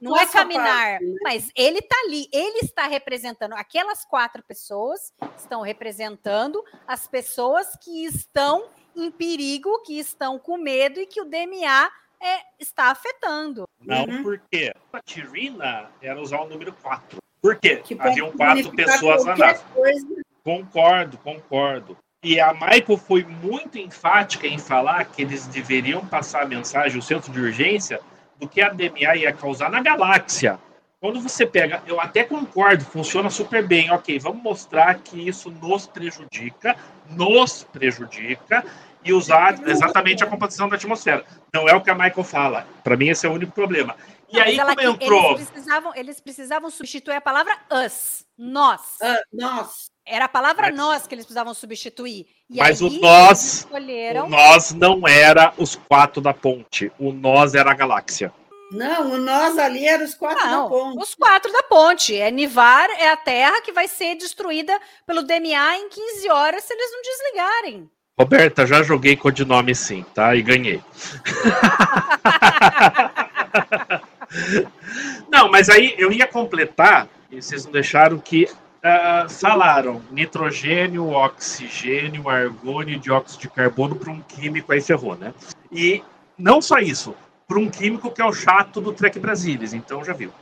Não 0.00 0.16
é 0.16 0.24
passo, 0.24 0.48
né? 0.48 0.98
mas 1.22 1.50
ele 1.54 1.80
está 1.80 1.96
ali, 2.06 2.26
ele 2.32 2.60
está 2.62 2.86
representando 2.86 3.52
aquelas 3.52 4.06
quatro 4.06 4.42
pessoas, 4.42 5.12
estão 5.36 5.60
representando 5.60 6.64
as 6.88 7.06
pessoas 7.06 7.76
que 7.82 8.06
estão 8.06 8.68
em 8.96 9.10
perigo, 9.10 9.82
que 9.82 9.98
estão 9.98 10.38
com 10.38 10.56
medo 10.56 10.98
e 10.98 11.04
que 11.06 11.20
o 11.20 11.26
DMA 11.26 11.90
é, 12.22 12.38
está 12.58 12.84
afetando. 12.90 13.68
Não, 13.80 14.04
Uhum. 14.04 14.22
porque 14.22 14.72
a 14.92 15.00
Tirina 15.02 15.90
era 16.02 16.20
usar 16.20 16.40
o 16.40 16.48
número 16.48 16.72
4. 16.82 17.18
Por 17.42 17.56
quê? 17.56 17.82
Haviam 17.98 18.32
quatro 18.32 18.74
pessoas 18.74 19.24
na 19.26 19.36
nave. 19.36 19.60
coisa. 19.74 20.06
Concordo, 20.42 21.18
concordo. 21.18 21.96
E 22.22 22.38
a 22.38 22.52
Michael 22.52 22.98
foi 22.98 23.24
muito 23.24 23.78
enfática 23.78 24.46
em 24.46 24.58
falar 24.58 25.04
que 25.06 25.22
eles 25.22 25.46
deveriam 25.46 26.04
passar 26.06 26.42
a 26.42 26.46
mensagem, 26.46 26.98
o 26.98 27.02
centro 27.02 27.32
de 27.32 27.40
urgência, 27.40 27.98
do 28.38 28.46
que 28.46 28.60
a 28.60 28.68
DMA 28.68 29.16
ia 29.16 29.32
causar 29.32 29.70
na 29.70 29.80
galáxia. 29.80 30.58
Quando 31.00 31.18
você 31.18 31.46
pega, 31.46 31.82
eu 31.86 31.98
até 31.98 32.22
concordo, 32.22 32.84
funciona 32.84 33.30
super 33.30 33.66
bem. 33.66 33.90
Ok, 33.90 34.18
vamos 34.18 34.42
mostrar 34.42 34.96
que 34.96 35.28
isso 35.28 35.50
nos 35.50 35.86
prejudica, 35.86 36.76
nos 37.08 37.64
prejudica, 37.64 38.64
e 39.04 39.12
usar 39.12 39.66
exatamente 39.66 40.22
a 40.22 40.26
composição 40.26 40.68
da 40.68 40.76
atmosfera. 40.76 41.24
Não 41.54 41.68
é 41.68 41.74
o 41.74 41.80
que 41.80 41.90
a 41.90 41.94
Michael 41.94 42.24
fala. 42.24 42.66
Para 42.84 42.96
mim, 42.96 43.08
esse 43.08 43.26
é 43.26 43.30
o 43.30 43.32
único 43.32 43.52
problema. 43.52 43.96
E 44.28 44.36
Não, 44.36 44.42
aí, 44.42 44.58
ela 44.58 44.76
como 44.76 44.88
entrou. 44.88 45.32
Eles 45.32 45.50
precisavam, 45.50 45.94
eles 45.94 46.20
precisavam 46.20 46.70
substituir 46.70 47.16
a 47.16 47.20
palavra 47.20 47.56
us, 47.84 48.24
nós. 48.36 48.98
Ah, 49.02 49.20
nossa, 49.32 49.90
Era 50.06 50.24
a 50.24 50.28
palavra 50.28 50.68
Mas- 50.68 50.76
nós 50.76 51.06
que 51.06 51.14
eles 51.14 51.24
precisavam 51.24 51.54
substituir. 51.54 52.26
E 52.48 52.58
Mas 52.58 52.80
o 52.80 52.86
aí 52.86 53.00
nós- 53.00 53.40
eles 53.42 53.54
escolheram. 53.60 54.26
O 54.26 54.28
nós 54.28 54.72
não 54.72 55.06
era 55.06 55.52
os 55.56 55.76
quatro 55.76 56.20
da 56.20 56.34
ponte. 56.34 56.90
O 56.98 57.12
nós 57.12 57.54
era 57.54 57.70
a 57.70 57.74
galáxia. 57.74 58.32
não, 58.72 59.14
o 59.14 59.18
nós 59.18 59.58
ali 59.58 59.86
eram 59.86 60.04
os 60.04 60.14
quatro 60.14 60.42
da 60.44 60.50
Não, 60.50 60.68
ponte. 60.68 61.02
os 61.02 61.14
quatro 61.14 61.52
da 61.52 61.62
ponte. 61.64 62.16
É 62.16 62.30
Nivar, 62.30 62.88
é 62.98 63.08
a 63.10 63.16
Terra 63.16 63.60
que 63.62 63.72
vai 63.72 63.86
ser 63.88 64.14
destruída 64.16 64.78
pelo 65.06 65.22
DMA 65.22 65.76
em 65.76 65.88
15 65.88 66.28
horas 66.30 66.64
se 66.64 66.72
eles 66.72 66.90
não 66.92 67.02
desligarem. 67.02 67.90
Roberta, 68.18 68.66
já 68.66 68.82
joguei 68.82 69.16
codinome 69.16 69.74
sim, 69.74 70.04
tá? 70.14 70.34
E 70.36 70.42
ganhei. 70.42 70.80
não, 75.30 75.50
mas 75.50 75.68
aí 75.68 75.94
eu 75.98 76.12
ia 76.12 76.26
completar, 76.26 77.08
e 77.30 77.40
vocês 77.40 77.64
não 77.64 77.72
deixaram 77.72 78.18
que 78.18 78.48
ah, 78.82 79.26
falaram 79.28 80.02
nitrogênio, 80.10 81.08
oxigênio, 81.10 82.28
argônio, 82.28 82.98
dióxido 82.98 83.42
de 83.42 83.50
carbono 83.50 83.96
para 83.96 84.10
um 84.10 84.22
químico, 84.22 84.72
aí 84.72 84.80
ferrou, 84.80 85.16
né? 85.16 85.34
E 85.70 86.02
não 86.38 86.62
só 86.62 86.78
isso, 86.78 87.14
para 87.46 87.58
um 87.58 87.68
químico 87.70 88.10
que 88.10 88.22
é 88.22 88.24
o 88.24 88.32
chato 88.32 88.80
do 88.80 88.92
Trek 88.92 89.18
Brasilis, 89.18 89.74
então 89.74 90.02
já 90.04 90.12
viu. 90.12 90.32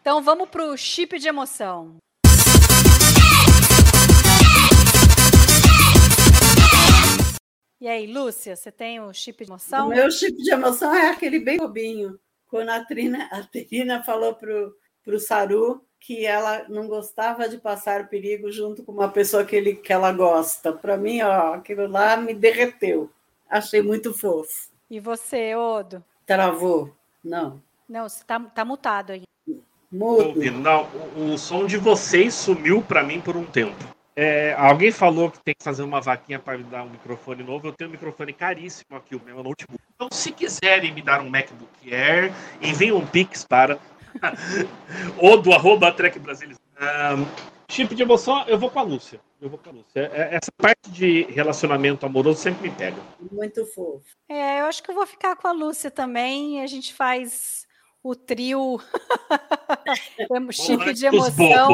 Então 0.00 0.22
vamos 0.22 0.48
para 0.48 0.64
o 0.64 0.76
chip 0.76 1.18
de 1.18 1.28
emoção. 1.28 1.96
E 7.80 7.88
aí, 7.88 8.06
Lúcia, 8.06 8.56
você 8.56 8.70
tem 8.70 9.00
o 9.00 9.12
chip 9.12 9.44
de 9.44 9.50
O 9.50 9.54
emoção? 9.54 9.88
meu 9.88 10.10
chip 10.10 10.36
de 10.36 10.50
emoção 10.50 10.94
é 10.94 11.08
aquele 11.08 11.38
bem 11.40 11.56
bobinho. 11.58 12.18
Quando 12.46 12.68
a 12.68 12.84
Trina, 12.84 13.28
a 13.32 13.42
Trina 13.42 14.02
falou 14.02 14.34
pro, 14.34 14.74
pro 15.02 15.18
Saru 15.18 15.82
que 16.00 16.24
ela 16.24 16.64
não 16.68 16.88
gostava 16.88 17.48
de 17.48 17.58
passar 17.58 18.08
perigo 18.08 18.50
junto 18.50 18.82
com 18.82 18.90
uma 18.90 19.08
pessoa 19.08 19.44
que, 19.44 19.54
ele, 19.54 19.74
que 19.74 19.92
ela 19.92 20.10
gosta. 20.10 20.72
Para 20.72 20.96
mim, 20.96 21.20
ó, 21.20 21.54
aquilo 21.54 21.86
lá 21.86 22.16
me 22.16 22.32
derreteu. 22.32 23.10
Achei 23.48 23.82
muito 23.82 24.14
fofo. 24.14 24.70
E 24.90 24.98
você, 24.98 25.54
Odo? 25.54 26.02
Travou? 26.26 26.90
Não. 27.22 27.62
Não, 27.88 28.08
você 28.08 28.24
tá, 28.24 28.40
tá 28.40 28.64
mutado 28.64 29.12
aí. 29.12 29.22
Mudo. 29.92 30.28
ouvindo. 30.28 30.58
Não, 30.58 30.88
o, 31.16 31.34
o 31.34 31.38
som 31.38 31.66
de 31.66 31.76
vocês 31.76 32.32
sumiu 32.32 32.80
para 32.80 33.02
mim 33.02 33.20
por 33.20 33.36
um 33.36 33.44
tempo. 33.44 33.76
É, 34.14 34.54
alguém 34.58 34.92
falou 34.92 35.30
que 35.30 35.38
tem 35.42 35.54
que 35.56 35.64
fazer 35.64 35.82
uma 35.82 36.00
vaquinha 36.00 36.38
para 36.38 36.58
me 36.58 36.64
dar 36.64 36.84
um 36.84 36.90
microfone 36.90 37.42
novo. 37.42 37.68
Eu 37.68 37.72
tenho 37.72 37.88
um 37.88 37.92
microfone 37.92 38.32
caríssimo 38.32 38.96
aqui, 38.96 39.16
o 39.16 39.22
meu 39.24 39.42
notebook. 39.42 39.82
Então, 39.94 40.08
se 40.12 40.32
quiserem 40.32 40.92
me 40.92 41.02
dar 41.02 41.20
um 41.20 41.28
MacBook 41.28 41.92
Air, 41.92 42.32
enviem 42.60 42.92
um 42.92 43.04
Pix 43.04 43.44
para 43.44 43.78
ou 45.18 45.40
do 45.40 45.52
arroba 45.52 45.92
Trek 45.92 46.18
Brasilis. 46.18 46.58
Ahn, 46.78 47.24
chip 47.70 47.94
de 47.94 48.02
emoção, 48.02 48.44
eu 48.46 48.58
vou 48.58 48.70
com 48.70 48.78
a 48.78 48.82
Lúcia. 48.82 49.20
Eu 49.40 49.48
vou 49.48 49.58
com 49.58 49.70
a 49.70 49.72
Lúcia. 49.72 50.10
É- 50.14 50.34
Essa 50.36 50.50
parte 50.56 50.90
de 50.90 51.22
relacionamento 51.30 52.04
amoroso 52.04 52.40
sempre 52.40 52.68
me 52.68 52.74
pega. 52.74 53.00
Muito 53.32 53.64
fofo. 53.66 54.04
É, 54.28 54.60
eu 54.60 54.66
acho 54.66 54.82
que 54.82 54.90
eu 54.90 54.94
vou 54.94 55.06
ficar 55.06 55.34
com 55.36 55.48
a 55.48 55.52
Lúcia 55.52 55.90
também. 55.90 56.62
A 56.62 56.66
gente 56.66 56.92
faz 56.92 57.66
o 58.02 58.14
trio 58.14 58.80
Emo- 60.30 60.52
chip 60.52 60.92
de 60.92 61.06
emoção. 61.06 61.72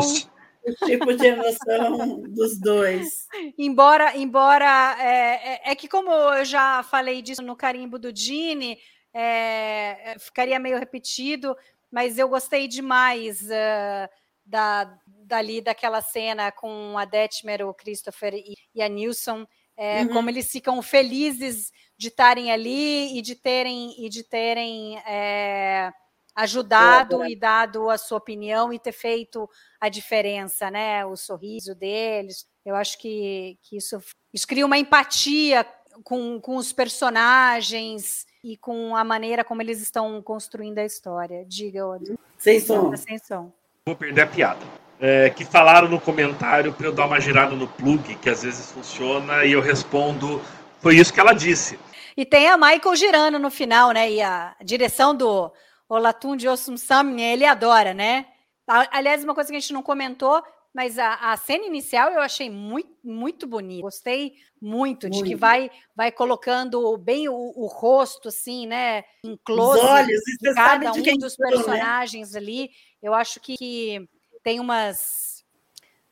O 0.69 0.87
tipo 0.87 1.15
de 1.15 1.27
emoção 1.27 2.23
dos 2.23 2.59
dois. 2.59 3.27
Embora, 3.57 4.17
embora 4.17 4.97
é, 4.99 5.55
é- 5.69 5.71
é 5.71 5.75
que 5.77 5.87
como 5.89 6.11
eu 6.11 6.45
já 6.45 6.83
falei 6.83 7.23
disso 7.23 7.41
no 7.43 7.55
carimbo 7.55 7.99
do 8.01 8.13
Dini, 8.13 8.77
é, 9.15 10.13
é, 10.13 10.19
ficaria 10.19 10.59
meio 10.59 10.77
repetido, 10.79 11.57
mas 11.91 12.19
eu 12.19 12.29
gostei 12.29 12.69
demais 12.69 13.51
ah, 13.51 14.09
da, 14.45 14.99
dali 15.07 15.61
daquela 15.61 16.01
cena 16.01 16.53
com 16.53 16.97
a 16.97 17.05
Detmer, 17.05 17.67
o 17.67 17.75
Christopher 17.75 18.35
e, 18.35 18.55
e 18.75 18.83
a 18.83 18.89
Nilson, 18.89 19.47
é, 19.77 20.03
Uhum. 20.03 20.09
como 20.09 20.31
eles 20.31 20.51
ficam 20.51 20.81
felizes 20.81 21.71
de 21.99 22.09
estarem 22.09 22.51
ali 22.51 23.19
e 23.19 23.23
de 23.23 23.35
terem 23.35 23.95
e 24.05 24.09
de 24.09 24.23
terem 24.23 24.99
é, 25.01 25.93
ajudado 26.35 27.25
e 27.27 27.37
dado 27.37 27.91
a 27.91 27.99
sua 27.99 28.19
opinião 28.19 28.73
e 28.73 28.79
ter 28.79 28.93
feito 28.93 29.49
a 29.81 29.89
diferença, 29.89 30.71
né? 30.71 31.05
O 31.05 31.17
sorriso 31.17 31.75
deles. 31.75 32.47
Eu 32.65 32.75
acho 32.75 32.99
que, 32.99 33.59
que 33.63 33.77
isso, 33.77 33.99
isso 34.33 34.47
cria 34.47 34.65
uma 34.65 34.79
empatia 34.79 35.67
com, 36.05 36.41
com 36.41 36.57
os 36.57 36.73
personagens 36.73 38.27
e 38.47 38.57
com 38.57 38.95
a 38.95 39.03
maneira 39.03 39.43
como 39.43 39.61
eles 39.61 39.83
estão 39.83 40.23
construindo 40.23 40.79
a 40.79 40.85
história. 40.85 41.45
Diga, 41.45 41.85
Odo. 41.85 42.17
Sem 42.39 42.61
som. 42.61 42.95
Sem 42.97 43.19
som. 43.19 43.51
Vou 43.85 43.97
perder 43.97 44.23
a 44.23 44.27
piada. 44.29 44.61
É, 45.01 45.31
que 45.31 45.45
falaram 45.45 45.89
no 45.89 46.01
comentário 46.01 46.73
para 46.73 46.87
eu 46.87 46.93
dar 46.93 47.07
uma 47.07 47.21
girada 47.21 47.57
no 47.57 47.67
plug, 47.67 48.15
que 48.15 48.31
às 48.31 48.45
vezes 48.45 48.71
funciona, 48.71 49.45
e 49.45 49.53
eu 49.53 49.61
respondo, 49.61 50.41
foi 50.81 50.95
isso 50.95 51.13
que 51.13 51.19
ela 51.19 51.33
disse. 51.33 51.77
E 52.17 52.25
tem 52.25 52.49
a 52.49 52.57
Michael 52.57 52.95
girando 52.95 53.39
no 53.39 53.51
final, 53.51 53.91
né? 53.91 54.11
E 54.11 54.23
a 54.23 54.55
direção 54.63 55.13
do 55.13 55.53
Olatum 55.89 56.37
de 56.37 56.49
Osum 56.49 56.77
Samne, 56.77 57.23
ele 57.23 57.45
adora, 57.45 57.93
né? 57.93 58.27
Aliás, 58.67 59.25
uma 59.25 59.35
coisa 59.35 59.51
que 59.51 59.57
a 59.57 59.61
gente 59.61 59.73
não 59.73 59.83
comentou, 59.83 60.41
mas 60.77 60.99
a, 60.99 61.33
a 61.33 61.37
cena 61.39 61.65
inicial 61.65 62.13
eu 62.13 62.21
achei 62.21 62.51
muito, 62.51 62.95
muito 63.03 63.47
bonita. 63.47 63.81
Gostei 63.81 64.35
muito, 64.61 65.09
de 65.09 65.23
que 65.23 65.31
Muito. 65.31 65.41
vai 65.41 65.71
vai 65.95 66.13
colocando 66.13 66.99
bem 66.99 67.31
o, 67.31 67.35
o 67.35 67.67
rosto, 67.67 68.29
assim, 68.29 68.67
né? 68.67 69.03
Em 69.25 69.39
close 69.43 69.79
Os 69.81 69.85
olhos, 69.87 70.21
de 70.39 70.55
cada 70.55 70.93
um 70.93 71.17
dos 71.17 71.39
né? 71.39 71.49
personagens 71.49 72.35
ali. 72.35 72.69
Eu 73.03 73.15
acho 73.15 73.41
que, 73.41 73.57
que 73.57 74.07
tem 74.45 74.61
umas 74.61 75.36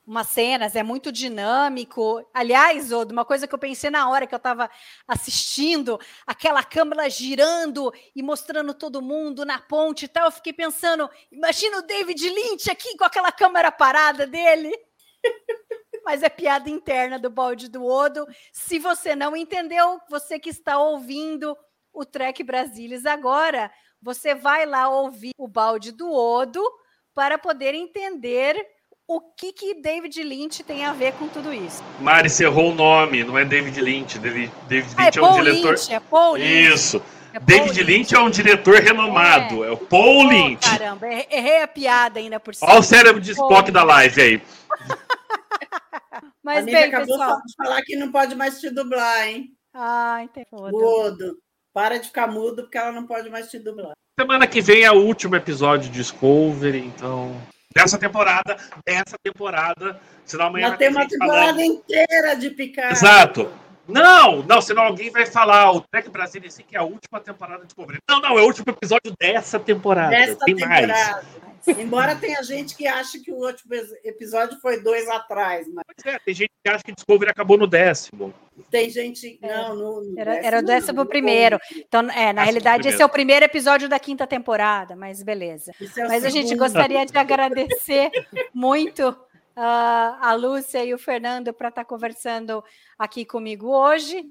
umas 0.07 0.29
cenas, 0.29 0.77
é 0.77 0.83
muito 0.83 1.11
dinâmico. 1.11 2.25
Aliás, 2.33 2.93
Odo, 2.93 3.13
uma 3.13 3.25
coisa 3.25 3.47
que 3.47 3.55
eu 3.55 3.59
pensei 3.59 3.91
na 3.91 4.09
hora 4.09 4.27
que 4.27 4.35
eu 4.35 4.39
estava 4.39 4.71
assistindo, 5.09 5.99
aquela 6.27 6.63
câmera 6.63 7.09
girando 7.09 7.93
e 8.15 8.23
mostrando 8.23 8.75
todo 8.75 9.03
mundo 9.03 9.45
na 9.45 9.59
ponte 9.59 10.05
e 10.05 10.09
tal, 10.09 10.27
eu 10.27 10.33
fiquei 10.33 10.53
pensando, 10.53 11.09
imagina 11.33 11.79
o 11.79 11.83
David 11.83 12.29
Lynch 12.29 12.71
aqui 12.71 12.97
com 12.97 13.05
aquela 13.05 13.33
câmera 13.33 13.73
parada 13.73 14.27
dele. 14.27 14.73
Mas 16.05 16.23
é 16.23 16.29
piada 16.29 16.69
interna 16.69 17.19
do 17.19 17.31
balde 17.31 17.69
do 17.69 17.83
Odo. 17.85 18.27
Se 18.53 18.79
você 18.79 19.17
não 19.17 19.35
entendeu, 19.35 19.99
você 20.11 20.39
que 20.39 20.51
está 20.51 20.79
ouvindo 20.79 21.57
o 21.95 22.05
Trek 22.05 22.43
Brasilis 22.43 23.07
agora, 23.07 23.73
você 24.03 24.35
vai 24.35 24.67
lá 24.67 24.91
ouvir 24.91 25.33
o 25.39 25.49
balde 25.49 25.93
do 25.93 26.13
Odo 26.13 26.63
para 27.15 27.39
poder 27.39 27.75
entender 27.75 28.55
o 29.07 29.21
que 29.37 29.53
que 29.53 29.75
David 29.83 30.23
Lynch 30.23 30.63
tem 30.65 30.85
a 30.85 30.93
ver 30.93 31.13
com 31.15 31.29
tudo 31.29 31.53
isso. 31.53 31.83
Mari, 32.01 32.31
você 32.31 32.45
errou 32.45 32.71
o 32.73 32.75
nome, 32.75 33.23
não 33.25 33.37
é 33.39 33.45
David 33.45 33.81
Lynch. 33.81 34.19
David, 34.19 34.51
David 34.69 34.95
Ah, 34.97 35.03
é 35.03 35.05
Lynch 35.07 35.19
é, 35.19 35.23
um 35.23 35.25
Paul 35.27 35.43
diretor. 35.43 35.71
Lynch, 35.75 35.93
é 35.93 36.01
Paul 36.01 36.35
Lynch. 36.37 36.75
Isso. 36.75 36.97
é 37.33 37.39
Paul 37.41 37.45
David 37.47 37.83
Lynch 37.83 38.15
é 38.15 38.19
um 38.21 38.31
diretor 38.31 38.77
renomado. 38.77 39.65
É, 39.65 39.71
o 39.71 39.77
Paul 39.77 40.27
Oh, 40.27 40.29
Lynch. 40.29 40.69
caramba, 40.71 41.07
errei- 41.07 41.63
a 41.63 41.69
piada 41.69 42.19
ainda 42.19 42.41
por 42.41 42.55
cima. 42.55 42.71
Olha 42.71 42.81
o 42.81 42.83
cérebro 42.83 43.21
de 43.21 43.33
Spock 43.33 43.71
da 43.71 43.83
live 43.85 44.21
aí. 44.21 44.43
A 46.13 46.23
Mas 46.43 46.59
amiga 46.63 46.79
bem, 46.79 46.89
acabou 46.89 47.19
pessoal. 47.19 47.37
de 47.45 47.55
falar 47.57 47.83
que 47.83 47.97
não 47.97 48.11
pode 48.13 48.35
mais 48.35 48.61
te 48.61 48.71
dublar, 48.71 49.29
hein? 49.29 49.51
Ah, 49.75 50.21
entendi. 50.23 50.47
Mudo. 50.53 51.37
Para 51.73 51.99
de 51.99 52.07
ficar 52.07 52.29
mudo, 52.29 52.63
porque 52.63 52.79
ela 52.79 52.93
não 52.93 53.07
pode 53.07 53.29
mais 53.29 53.51
te 53.51 53.59
dublar. 53.59 53.93
Semana 54.19 54.47
que 54.47 54.61
vem 54.61 54.85
é 54.85 54.93
o 54.93 55.01
último 55.05 55.35
episódio 55.35 55.91
de 55.91 55.99
Discovery, 55.99 56.79
então. 56.87 57.37
Dessa 57.75 57.99
temporada, 57.99 58.57
dessa 58.87 59.17
temporada. 59.23 60.01
Senão 60.25 60.47
amanhã 60.47 60.69
vai 60.69 60.79
tem 60.79 60.89
ter 60.89 60.95
uma 60.97 61.09
temporada 61.09 61.47
falando. 61.47 61.61
inteira 61.61 62.35
de 62.37 62.51
picar. 62.51 62.93
Exato. 62.93 63.51
Não, 63.87 64.43
não, 64.43 64.63
senão 64.63 64.85
alguém 64.85 65.11
vai 65.11 65.27
falar, 65.27 65.71
o 65.73 65.81
Trek 65.83 66.09
Brasil 66.09 66.41
esse 66.45 66.63
que 66.63 66.75
é 66.75 66.79
a 66.79 66.85
última 66.85 67.21
temporada 67.21 67.61
de 67.61 67.67
Discovery. 67.67 67.99
Não, 68.09 68.21
não, 68.21 68.39
é 68.39 68.43
o 68.43 68.47
último 68.47 68.65
episódio 68.71 69.15
dessa 69.21 69.59
temporada. 69.61 70.11
Dessa 70.11 70.37
tem 70.37 70.55
mais. 70.55 70.89
Embora 71.79 72.15
tenha 72.17 72.43
gente 72.43 72.77
que 72.77 72.87
acha 72.87 73.19
que 73.19 73.33
o 73.33 73.37
último 73.37 73.75
episódio 74.05 74.59
foi 74.61 74.81
dois 74.83 75.09
atrás, 75.09 75.67
mas 75.73 75.85
Pois 75.97 76.15
é, 76.15 76.19
tem 76.19 76.35
gente 76.35 76.53
que 76.63 76.71
acha 76.71 76.83
que 76.85 76.93
Discovery 76.93 77.31
acabou 77.31 77.57
no 77.57 77.67
décimo. 77.67 78.35
tem 78.71 78.91
gente. 78.91 79.39
Não, 79.41 79.75
no, 79.75 80.05
no 80.05 80.19
Era, 80.19 80.33
décimo 80.33 80.47
era 80.47 80.59
o 80.59 80.61
não, 80.61 80.67
décimo 80.67 80.99
no 81.01 81.07
primeiro. 81.07 81.61
Então, 81.77 82.01
é, 82.01 82.05
na 82.05 82.11
Décimo 82.11 82.45
realidade, 82.45 82.89
esse 82.89 82.97
primeiro. 82.97 83.03
é 83.03 83.07
o 83.07 83.09
primeiro 83.09 83.45
episódio 83.45 83.89
da 83.89 83.99
quinta 83.99 84.27
temporada, 84.27 84.97
mas 84.97 85.23
beleza. 85.23 85.73
É 85.97 86.09
Mas 86.09 86.25
a 86.25 86.31
gente 86.31 86.55
gostaria 86.55 87.05
de 87.05 87.17
agradecer 87.17 88.11
muito 88.53 89.17
ah, 89.57 90.19
a 90.21 90.35
Lúcia 90.35 90.85
e 90.85 90.93
o 90.93 90.99
Fernando 90.99 91.53
para 91.53 91.69
estar 91.69 91.85
conversando 91.85 92.63
aqui 92.99 93.25
comigo 93.25 93.69
hoje. 93.69 94.25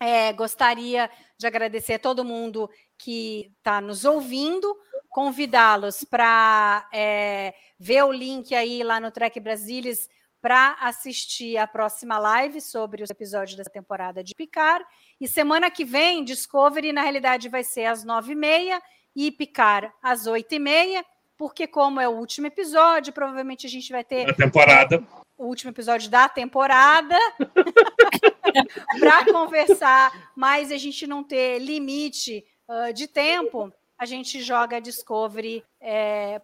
É, 0.00 0.32
gostaria 0.32 1.10
de 1.36 1.46
agradecer 1.46 1.94
a 1.94 1.98
todo 1.98 2.24
mundo 2.24 2.70
que 2.96 3.50
está 3.58 3.80
nos 3.80 4.04
ouvindo, 4.04 4.76
convidá-los 5.18 6.04
para 6.04 6.88
é, 6.92 7.52
ver 7.76 8.04
o 8.04 8.12
link 8.12 8.54
aí 8.54 8.84
lá 8.84 9.00
no 9.00 9.10
Trek 9.10 9.40
Brasilis 9.40 10.08
para 10.40 10.76
assistir 10.80 11.56
a 11.56 11.66
próxima 11.66 12.20
live 12.20 12.60
sobre 12.60 13.02
os 13.02 13.10
episódios 13.10 13.56
dessa 13.56 13.68
temporada 13.68 14.22
de 14.22 14.32
Picar. 14.32 14.80
E 15.20 15.26
semana 15.26 15.72
que 15.72 15.84
vem, 15.84 16.22
Discovery, 16.22 16.92
na 16.92 17.02
realidade, 17.02 17.48
vai 17.48 17.64
ser 17.64 17.86
às 17.86 18.04
nove 18.04 18.30
e 18.30 18.36
meia 18.36 18.80
e 19.16 19.32
Picar 19.32 19.92
às 20.00 20.28
oito 20.28 20.54
e 20.54 20.60
meia, 20.60 21.04
porque 21.36 21.66
como 21.66 22.00
é 22.00 22.08
o 22.08 22.12
último 22.12 22.46
episódio, 22.46 23.12
provavelmente 23.12 23.66
a 23.66 23.70
gente 23.70 23.90
vai 23.90 24.04
ter 24.04 24.24
Na 24.24 24.34
temporada. 24.34 25.04
o 25.36 25.46
último 25.46 25.72
episódio 25.72 26.08
da 26.08 26.28
temporada 26.28 27.16
para 29.00 29.24
conversar, 29.24 30.30
mas 30.36 30.70
a 30.70 30.76
gente 30.76 31.08
não 31.08 31.24
ter 31.24 31.58
limite 31.58 32.44
ah, 32.68 32.92
de 32.92 33.08
tempo, 33.08 33.72
a 33.98 34.06
gente 34.06 34.40
joga 34.40 34.76
a 34.76 34.80
Discovery 34.80 35.64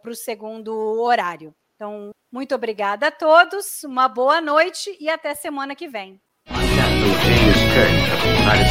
para 0.03 0.11
o 0.11 0.15
segundo 0.15 0.75
horário. 1.01 1.55
Então, 1.77 2.11
muito 2.33 2.55
obrigada 2.55 3.07
a 3.09 3.11
todos, 3.11 3.85
uma 3.85 4.09
boa 4.09 4.41
noite 4.41 4.97
e 5.01 5.09
até 5.09 5.35
semana 5.35 5.75
que 5.75 5.89
vem. 5.89 6.21
Captain 6.47 7.15
James 7.25 7.61
Kirk 7.73 7.95
of 8.13 8.23
the 8.23 8.31
United 8.31 8.65